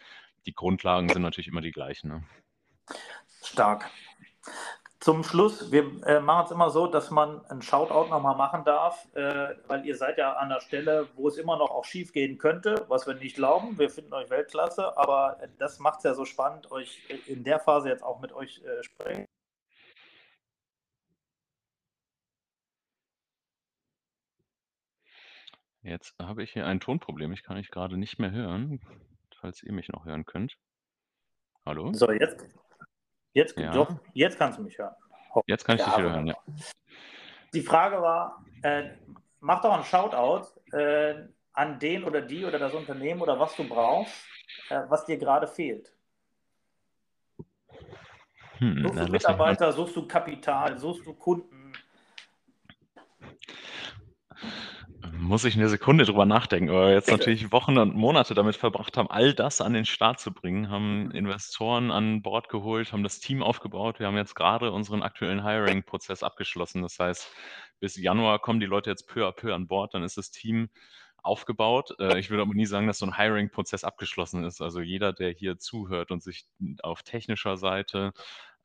die 0.45 0.53
Grundlagen 0.53 1.09
sind 1.09 1.21
natürlich 1.21 1.47
immer 1.47 1.61
die 1.61 1.71
gleichen. 1.71 2.09
Ne? 2.09 2.23
Stark. 3.43 3.91
Zum 5.03 5.21
Schluss, 5.25 5.69
wir 5.69 6.01
äh, 6.05 6.21
machen 6.21 6.45
es 6.45 6.51
immer 6.51 6.69
so, 6.69 6.87
dass 6.87 7.11
man 7.11 7.45
einen 7.47 7.61
Shoutout 7.61 8.09
nochmal 8.09 8.37
machen 8.37 8.63
darf, 8.63 9.05
äh, 9.15 9.49
weil 9.67 9.85
ihr 9.85 9.97
seid 9.97 10.17
ja 10.17 10.31
an 10.37 10.47
der 10.47 10.61
Stelle, 10.61 11.09
wo 11.15 11.27
es 11.27 11.35
immer 11.35 11.57
noch 11.57 11.71
auch 11.71 11.83
schief 11.83 12.13
gehen 12.13 12.37
könnte, 12.37 12.85
was 12.87 13.05
wir 13.05 13.13
nicht 13.15 13.35
glauben. 13.35 13.77
Wir 13.77 13.89
finden 13.89 14.13
euch 14.13 14.29
Weltklasse, 14.29 14.97
aber 14.97 15.41
das 15.57 15.79
macht 15.79 15.97
es 15.97 16.03
ja 16.05 16.13
so 16.13 16.23
spannend, 16.23 16.71
euch 16.71 17.01
in 17.27 17.43
der 17.43 17.59
Phase 17.59 17.89
jetzt 17.89 18.01
auch 18.01 18.21
mit 18.21 18.31
euch 18.31 18.63
äh, 18.63 18.81
sprechen. 18.81 19.25
Jetzt 25.81 26.15
habe 26.17 26.43
ich 26.43 26.53
hier 26.53 26.65
ein 26.65 26.79
Tonproblem. 26.79 27.33
Ich 27.33 27.43
kann 27.43 27.57
mich 27.57 27.71
gerade 27.71 27.97
nicht 27.97 28.19
mehr 28.19 28.31
hören, 28.31 28.79
falls 29.35 29.63
ihr 29.63 29.73
mich 29.73 29.89
noch 29.89 30.05
hören 30.05 30.23
könnt. 30.23 30.55
Hallo? 31.65 31.91
So, 31.91 32.09
jetzt, 32.09 32.47
jetzt, 33.33 33.57
Ja. 33.57 33.71
doch, 33.71 33.95
jetzt 34.13 34.37
kannst 34.37 34.57
du 34.59 34.63
mich 34.63 34.77
hören. 34.77 34.95
Jetzt 35.47 35.65
kann 35.65 35.77
ich 35.77 35.83
dich 35.83 35.93
Ja, 35.93 35.99
wieder 35.99 36.11
hören, 36.13 36.27
ja. 36.27 36.35
Die 37.53 37.61
Frage 37.61 38.01
war, 38.01 38.45
äh, 38.61 38.91
mach 39.39 39.61
doch 39.61 39.73
einen 39.73 39.83
Shoutout 39.83 40.47
äh, 40.75 41.27
an 41.53 41.79
den 41.79 42.03
oder 42.03 42.21
die 42.21 42.45
oder 42.45 42.59
das 42.59 42.73
Unternehmen 42.73 43.21
oder 43.21 43.39
was 43.39 43.55
du 43.55 43.67
brauchst, 43.67 44.13
äh, 44.69 44.81
was 44.89 45.05
dir 45.05 45.17
gerade 45.17 45.47
fehlt. 45.47 45.93
Hm, 48.59 48.83
Suchst 48.83 49.01
du 49.01 49.07
Mitarbeiter, 49.11 49.71
suchst 49.71 49.95
du 49.95 50.07
Kapital, 50.07 50.77
suchst 50.77 51.05
du 51.05 51.13
Kunden? 51.13 51.62
Muss 55.23 55.45
ich 55.45 55.55
eine 55.55 55.69
Sekunde 55.69 56.03
drüber 56.03 56.25
nachdenken, 56.25 56.73
weil 56.73 56.87
wir 56.87 56.93
jetzt 56.95 57.09
natürlich 57.09 57.53
Wochen 57.53 57.77
und 57.77 57.95
Monate 57.95 58.33
damit 58.33 58.57
verbracht 58.57 58.97
haben, 58.97 59.09
all 59.09 59.33
das 59.33 59.61
an 59.61 59.71
den 59.71 59.85
Start 59.85 60.19
zu 60.19 60.33
bringen, 60.33 60.69
haben 60.69 61.11
Investoren 61.11 61.91
an 61.91 62.21
Bord 62.21 62.49
geholt, 62.49 62.91
haben 62.91 63.03
das 63.03 63.21
Team 63.21 63.41
aufgebaut. 63.41 63.99
Wir 63.99 64.07
haben 64.07 64.17
jetzt 64.17 64.35
gerade 64.35 64.73
unseren 64.73 65.01
aktuellen 65.01 65.41
Hiring-Prozess 65.41 66.23
abgeschlossen. 66.23 66.81
Das 66.81 66.99
heißt, 66.99 67.31
bis 67.79 67.95
Januar 67.95 68.39
kommen 68.39 68.59
die 68.59 68.65
Leute 68.65 68.89
jetzt 68.89 69.07
peu 69.07 69.25
à 69.25 69.31
peu 69.31 69.55
an 69.55 69.65
Bord, 69.65 69.93
dann 69.93 70.03
ist 70.03 70.17
das 70.17 70.29
Team 70.29 70.67
aufgebaut. 71.21 71.95
Äh, 71.99 72.19
Ich 72.19 72.29
würde 72.29 72.41
aber 72.41 72.53
nie 72.53 72.65
sagen, 72.65 72.87
dass 72.87 72.99
so 72.99 73.05
ein 73.05 73.15
Hiring-Prozess 73.15 73.85
abgeschlossen 73.85 74.43
ist. 74.43 74.61
Also 74.61 74.81
jeder, 74.81 75.13
der 75.13 75.31
hier 75.31 75.57
zuhört 75.57 76.11
und 76.11 76.21
sich 76.21 76.47
auf 76.81 77.01
technischer 77.01 77.55
Seite 77.55 78.11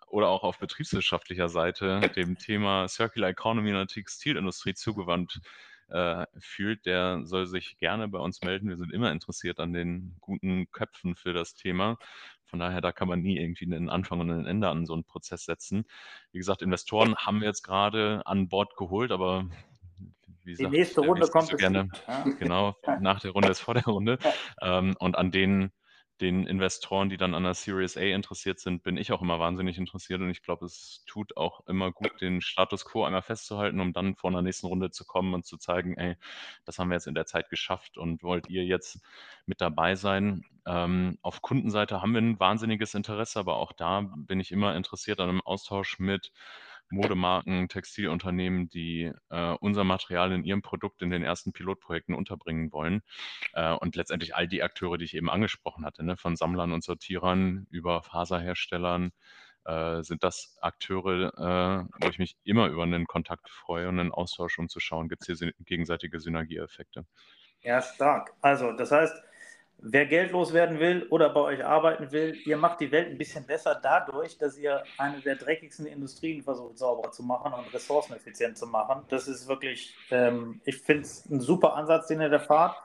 oder 0.08 0.28
auch 0.28 0.42
auf 0.42 0.58
betriebswirtschaftlicher 0.58 1.48
Seite 1.48 2.00
dem 2.16 2.36
Thema 2.36 2.88
Circular 2.88 3.30
Economy 3.30 3.68
in 3.68 3.76
der 3.76 3.86
Textilindustrie 3.86 4.74
zugewandt 4.74 5.40
äh, 5.88 6.26
fühlt, 6.38 6.86
der 6.86 7.24
soll 7.24 7.46
sich 7.46 7.78
gerne 7.78 8.08
bei 8.08 8.18
uns 8.18 8.42
melden. 8.42 8.68
Wir 8.68 8.76
sind 8.76 8.92
immer 8.92 9.10
interessiert 9.12 9.60
an 9.60 9.72
den 9.72 10.16
guten 10.20 10.70
Köpfen 10.70 11.16
für 11.16 11.32
das 11.32 11.54
Thema. 11.54 11.98
Von 12.44 12.58
daher, 12.58 12.80
da 12.80 12.92
kann 12.92 13.08
man 13.08 13.20
nie 13.20 13.38
irgendwie 13.38 13.66
einen 13.66 13.90
Anfang 13.90 14.20
und 14.20 14.30
ein 14.30 14.46
Ende 14.46 14.68
an 14.68 14.86
so 14.86 14.94
einen 14.94 15.04
Prozess 15.04 15.44
setzen. 15.44 15.84
Wie 16.32 16.38
gesagt, 16.38 16.62
Investoren 16.62 17.16
haben 17.16 17.40
wir 17.40 17.48
jetzt 17.48 17.62
gerade 17.62 18.22
an 18.24 18.48
Bord 18.48 18.76
geholt, 18.76 19.12
aber 19.12 19.48
wie 20.44 20.54
Die 20.54 20.62
sagt, 20.62 20.72
nächste 20.72 21.00
Runde 21.02 21.28
kommt 21.28 21.48
so 21.48 21.56
gerne. 21.56 21.88
Ja. 22.06 22.24
genau, 22.38 22.76
nach 23.00 23.20
der 23.20 23.32
Runde 23.32 23.50
ist 23.50 23.60
vor 23.60 23.74
der 23.74 23.84
Runde. 23.84 24.18
Ähm, 24.60 24.96
und 24.98 25.16
an 25.16 25.30
den, 25.30 25.70
den 26.20 26.46
Investoren, 26.46 27.08
die 27.08 27.16
dann 27.16 27.34
an 27.34 27.44
der 27.44 27.54
Series 27.54 27.96
A 27.96 28.00
interessiert 28.00 28.60
sind, 28.60 28.82
bin 28.82 28.96
ich 28.96 29.12
auch 29.12 29.22
immer 29.22 29.38
wahnsinnig 29.38 29.78
interessiert. 29.78 30.20
Und 30.20 30.30
ich 30.30 30.42
glaube, 30.42 30.66
es 30.66 31.04
tut 31.06 31.36
auch 31.36 31.66
immer 31.66 31.92
gut, 31.92 32.20
den 32.20 32.40
Status 32.40 32.84
quo 32.84 33.04
einmal 33.04 33.22
festzuhalten, 33.22 33.80
um 33.80 33.92
dann 33.92 34.16
vor 34.16 34.30
einer 34.30 34.42
nächsten 34.42 34.66
Runde 34.66 34.90
zu 34.90 35.04
kommen 35.04 35.34
und 35.34 35.46
zu 35.46 35.56
zeigen, 35.56 35.96
ey, 35.96 36.16
das 36.64 36.78
haben 36.78 36.88
wir 36.88 36.94
jetzt 36.94 37.06
in 37.06 37.14
der 37.14 37.26
Zeit 37.26 37.50
geschafft 37.50 37.98
und 37.98 38.22
wollt 38.22 38.48
ihr 38.48 38.64
jetzt 38.64 39.00
mit 39.46 39.60
dabei 39.60 39.94
sein. 39.94 40.44
Ähm, 40.66 41.18
auf 41.22 41.40
Kundenseite 41.42 42.02
haben 42.02 42.12
wir 42.12 42.20
ein 42.20 42.40
wahnsinniges 42.40 42.94
Interesse, 42.94 43.38
aber 43.38 43.56
auch 43.56 43.72
da 43.72 44.00
bin 44.16 44.40
ich 44.40 44.52
immer 44.52 44.76
interessiert 44.76 45.20
an 45.20 45.28
einem 45.28 45.40
Austausch 45.40 45.98
mit 45.98 46.32
Modemarken, 46.90 47.68
Textilunternehmen, 47.68 48.68
die 48.68 49.12
äh, 49.30 49.54
unser 49.60 49.84
Material 49.84 50.32
in 50.32 50.44
ihrem 50.44 50.62
Produkt 50.62 51.02
in 51.02 51.10
den 51.10 51.22
ersten 51.22 51.52
Pilotprojekten 51.52 52.14
unterbringen 52.14 52.72
wollen. 52.72 53.02
Äh, 53.52 53.72
und 53.74 53.96
letztendlich 53.96 54.34
all 54.34 54.48
die 54.48 54.62
Akteure, 54.62 54.98
die 54.98 55.04
ich 55.04 55.14
eben 55.14 55.30
angesprochen 55.30 55.84
hatte, 55.84 56.04
ne, 56.04 56.16
von 56.16 56.36
Sammlern 56.36 56.72
und 56.72 56.84
Sortierern 56.84 57.66
über 57.70 58.02
Faserherstellern, 58.02 59.12
äh, 59.64 60.02
sind 60.02 60.24
das 60.24 60.56
Akteure, 60.60 61.32
äh, 61.36 62.04
wo 62.04 62.08
ich 62.08 62.18
mich 62.18 62.36
immer 62.44 62.68
über 62.68 62.84
einen 62.84 63.06
Kontakt 63.06 63.50
freue 63.50 63.88
und 63.88 64.00
einen 64.00 64.12
Austausch, 64.12 64.58
um 64.58 64.68
zu 64.68 64.80
schauen, 64.80 65.08
gibt 65.08 65.28
es 65.28 65.38
hier 65.38 65.52
gegenseitige 65.60 66.20
Synergieeffekte. 66.20 67.04
Ja, 67.60 67.82
stark. 67.82 68.32
Also, 68.40 68.72
das 68.72 68.92
heißt, 68.92 69.14
wer 69.80 70.06
geldlos 70.06 70.52
werden 70.52 70.80
will 70.80 71.06
oder 71.10 71.30
bei 71.30 71.40
euch 71.40 71.64
arbeiten 71.64 72.10
will, 72.10 72.36
ihr 72.44 72.56
macht 72.56 72.80
die 72.80 72.90
Welt 72.90 73.08
ein 73.08 73.18
bisschen 73.18 73.46
besser 73.46 73.78
dadurch, 73.80 74.36
dass 74.38 74.58
ihr 74.58 74.82
eine 74.98 75.20
der 75.20 75.36
dreckigsten 75.36 75.86
Industrien 75.86 76.42
versucht, 76.42 76.78
sauberer 76.78 77.12
zu 77.12 77.22
machen 77.22 77.52
und 77.52 77.72
ressourceneffizient 77.72 78.58
zu 78.58 78.66
machen. 78.66 79.02
Das 79.08 79.28
ist 79.28 79.48
wirklich, 79.48 79.94
ähm, 80.10 80.60
ich 80.64 80.78
finde 80.78 81.02
es 81.02 81.24
ein 81.30 81.40
super 81.40 81.74
Ansatz, 81.74 82.08
den 82.08 82.20
ihr 82.20 82.28
da 82.28 82.38
fahrt. 82.38 82.76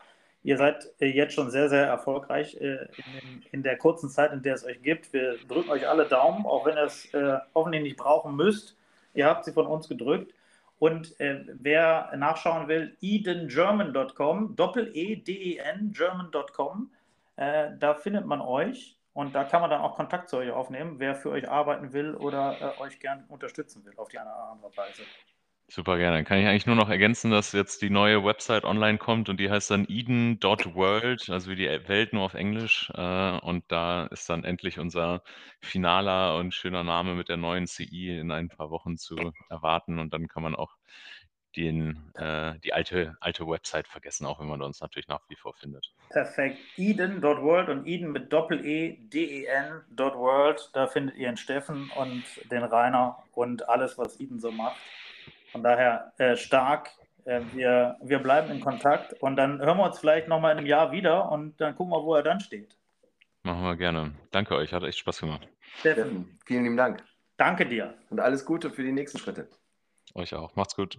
Ihr 0.44 0.58
seid 0.58 0.92
äh, 1.00 1.08
jetzt 1.08 1.34
schon 1.34 1.50
sehr, 1.50 1.70
sehr 1.70 1.86
erfolgreich 1.86 2.56
äh, 2.60 2.88
in, 3.22 3.44
in 3.52 3.64
der 3.64 3.78
kurzen 3.78 4.10
Zeit, 4.10 4.32
in 4.34 4.44
der 4.44 4.56
es 4.56 4.66
euch 4.66 4.82
gibt. 4.82 5.14
Wir 5.14 5.38
drücken 5.48 5.72
euch 5.72 5.88
alle 5.88 6.06
Daumen, 6.06 6.46
auch 6.46 6.66
wenn 6.66 6.76
ihr 6.76 6.84
es 6.84 7.12
äh, 7.14 7.38
hoffentlich 7.56 7.84
nicht 7.84 7.98
brauchen 7.98 8.36
müsst. 8.36 8.76
Ihr 9.14 9.26
habt 9.26 9.46
sie 9.46 9.54
von 9.54 9.66
uns 9.68 9.88
gedrückt. 9.88 10.34
Und 10.84 11.18
äh, 11.22 11.46
wer 11.48 12.12
nachschauen 12.18 12.68
will, 12.68 12.98
edengerman.com, 13.00 14.58
Doppel-E-D-E-N, 14.58 15.94
German.com, 15.94 16.92
äh, 17.38 17.70
da 17.80 17.96
findet 17.96 18.26
man 18.26 18.42
euch 18.42 18.98
und 19.14 19.34
da 19.34 19.46
kann 19.46 19.62
man 19.62 19.70
dann 19.70 19.80
auch 19.80 19.96
Kontakt 19.96 20.28
zu 20.28 20.36
euch 20.36 20.52
aufnehmen, 20.52 21.00
wer 21.00 21.16
für 21.16 21.30
euch 21.30 21.50
arbeiten 21.50 21.94
will 21.94 22.16
oder 22.16 22.58
äh, 22.60 22.82
euch 22.82 23.00
gern 23.00 23.24
unterstützen 23.30 23.86
will 23.86 23.94
auf 23.96 24.10
die 24.10 24.20
eine 24.20 24.30
oder 24.30 24.50
andere 24.50 24.76
Weise. 24.76 25.04
Super 25.70 25.98
gerne. 25.98 26.24
Kann 26.24 26.40
ich 26.40 26.46
eigentlich 26.46 26.66
nur 26.66 26.76
noch 26.76 26.90
ergänzen, 26.90 27.32
dass 27.32 27.54
jetzt 27.54 27.82
die 27.82 27.90
neue 27.90 28.24
Website 28.24 28.66
online 28.66 28.98
kommt 28.98 29.30
und 29.30 29.40
die 29.40 29.50
heißt 29.50 29.72
dann 29.72 29.86
eden.world, 29.88 31.30
also 31.30 31.50
wie 31.50 31.56
die 31.56 31.70
Welt 31.88 32.14
nur 32.14 32.24
auf 32.24 32.34
Englisch. 32.34 32.92
Äh, 32.94 33.40
und 33.40 33.64
da 33.70 34.06
ist 34.08 34.30
dann 34.30 34.44
endlich 34.44 34.78
unser 34.78 35.24
finaler 35.62 36.36
und 36.36 36.54
schöner 36.54 36.84
Name 36.84 37.16
mit 37.16 37.30
der 37.30 37.38
neuen 37.38 37.66
CI 37.66 38.20
in 38.20 38.32
ein 38.32 38.50
paar 38.50 38.70
Wochen 38.70 38.98
zu 38.98 39.16
erwarten. 39.50 40.00
Und 40.00 40.14
dann 40.14 40.28
kann 40.28 40.44
man 40.44 40.54
auch 40.54 40.76
den, 41.56 42.12
äh, 42.16 42.60
die 42.60 42.74
alte, 42.74 43.16
alte 43.20 43.48
Website 43.48 43.88
vergessen, 43.88 44.26
auch 44.26 44.40
wenn 44.40 44.48
man 44.48 44.62
uns 44.62 44.82
natürlich 44.82 45.08
nach 45.08 45.22
wie 45.30 45.36
vor 45.36 45.54
findet. 45.54 45.94
Perfekt. 46.10 46.58
Eden.world 46.78 47.70
und 47.70 47.88
Eden 47.88 48.12
mit 48.12 48.34
Doppel-E-D-E-N.world. 48.34 50.72
Da 50.74 50.88
findet 50.88 51.16
ihr 51.16 51.28
den 51.28 51.38
Steffen 51.38 51.92
und 51.96 52.24
den 52.52 52.64
Rainer 52.64 53.24
und 53.34 53.70
alles, 53.70 53.98
was 53.98 54.20
Eden 54.20 54.40
so 54.40 54.52
macht. 54.52 54.76
Von 55.54 55.64
daher 55.64 56.12
äh, 56.18 56.36
stark. 56.36 56.90
Äh, 57.24 57.40
wir, 57.54 57.96
wir 58.04 58.20
bleiben 58.20 58.52
in 58.52 58.60
Kontakt 58.60 59.14
und 59.22 59.38
dann 59.38 59.62
hören 59.62 59.78
wir 59.78 59.86
uns 59.86 60.00
vielleicht 60.00 60.28
nochmal 60.28 60.52
in 60.52 60.58
einem 60.58 60.68
Jahr 60.68 60.92
wieder 60.92 61.32
und 61.32 61.62
dann 61.62 61.74
gucken 61.76 61.94
wir, 61.94 62.04
wo 62.04 62.16
er 62.16 62.24
dann 62.24 62.42
steht. 62.42 62.76
Machen 63.44 63.64
wir 63.64 63.78
gerne. 63.78 64.12
Danke 64.32 64.56
euch, 64.56 64.74
hat 64.74 64.84
echt 64.84 64.98
Spaß 64.98 65.22
gemacht. 65.22 65.48
Steffen, 65.80 66.04
Steffen, 66.04 66.40
vielen 66.46 66.64
lieben 66.64 66.78
Dank 66.78 67.02
danke 67.38 67.66
dir. 67.66 67.94
und 68.10 68.20
alles 68.20 68.46
Gute 68.46 68.70
für 68.70 68.84
die 68.84 68.92
nächsten 68.92 69.18
Schritte. 69.18 69.48
Euch 70.16 70.34
auch. 70.34 70.56
Macht's 70.56 70.76
gut. 70.76 70.98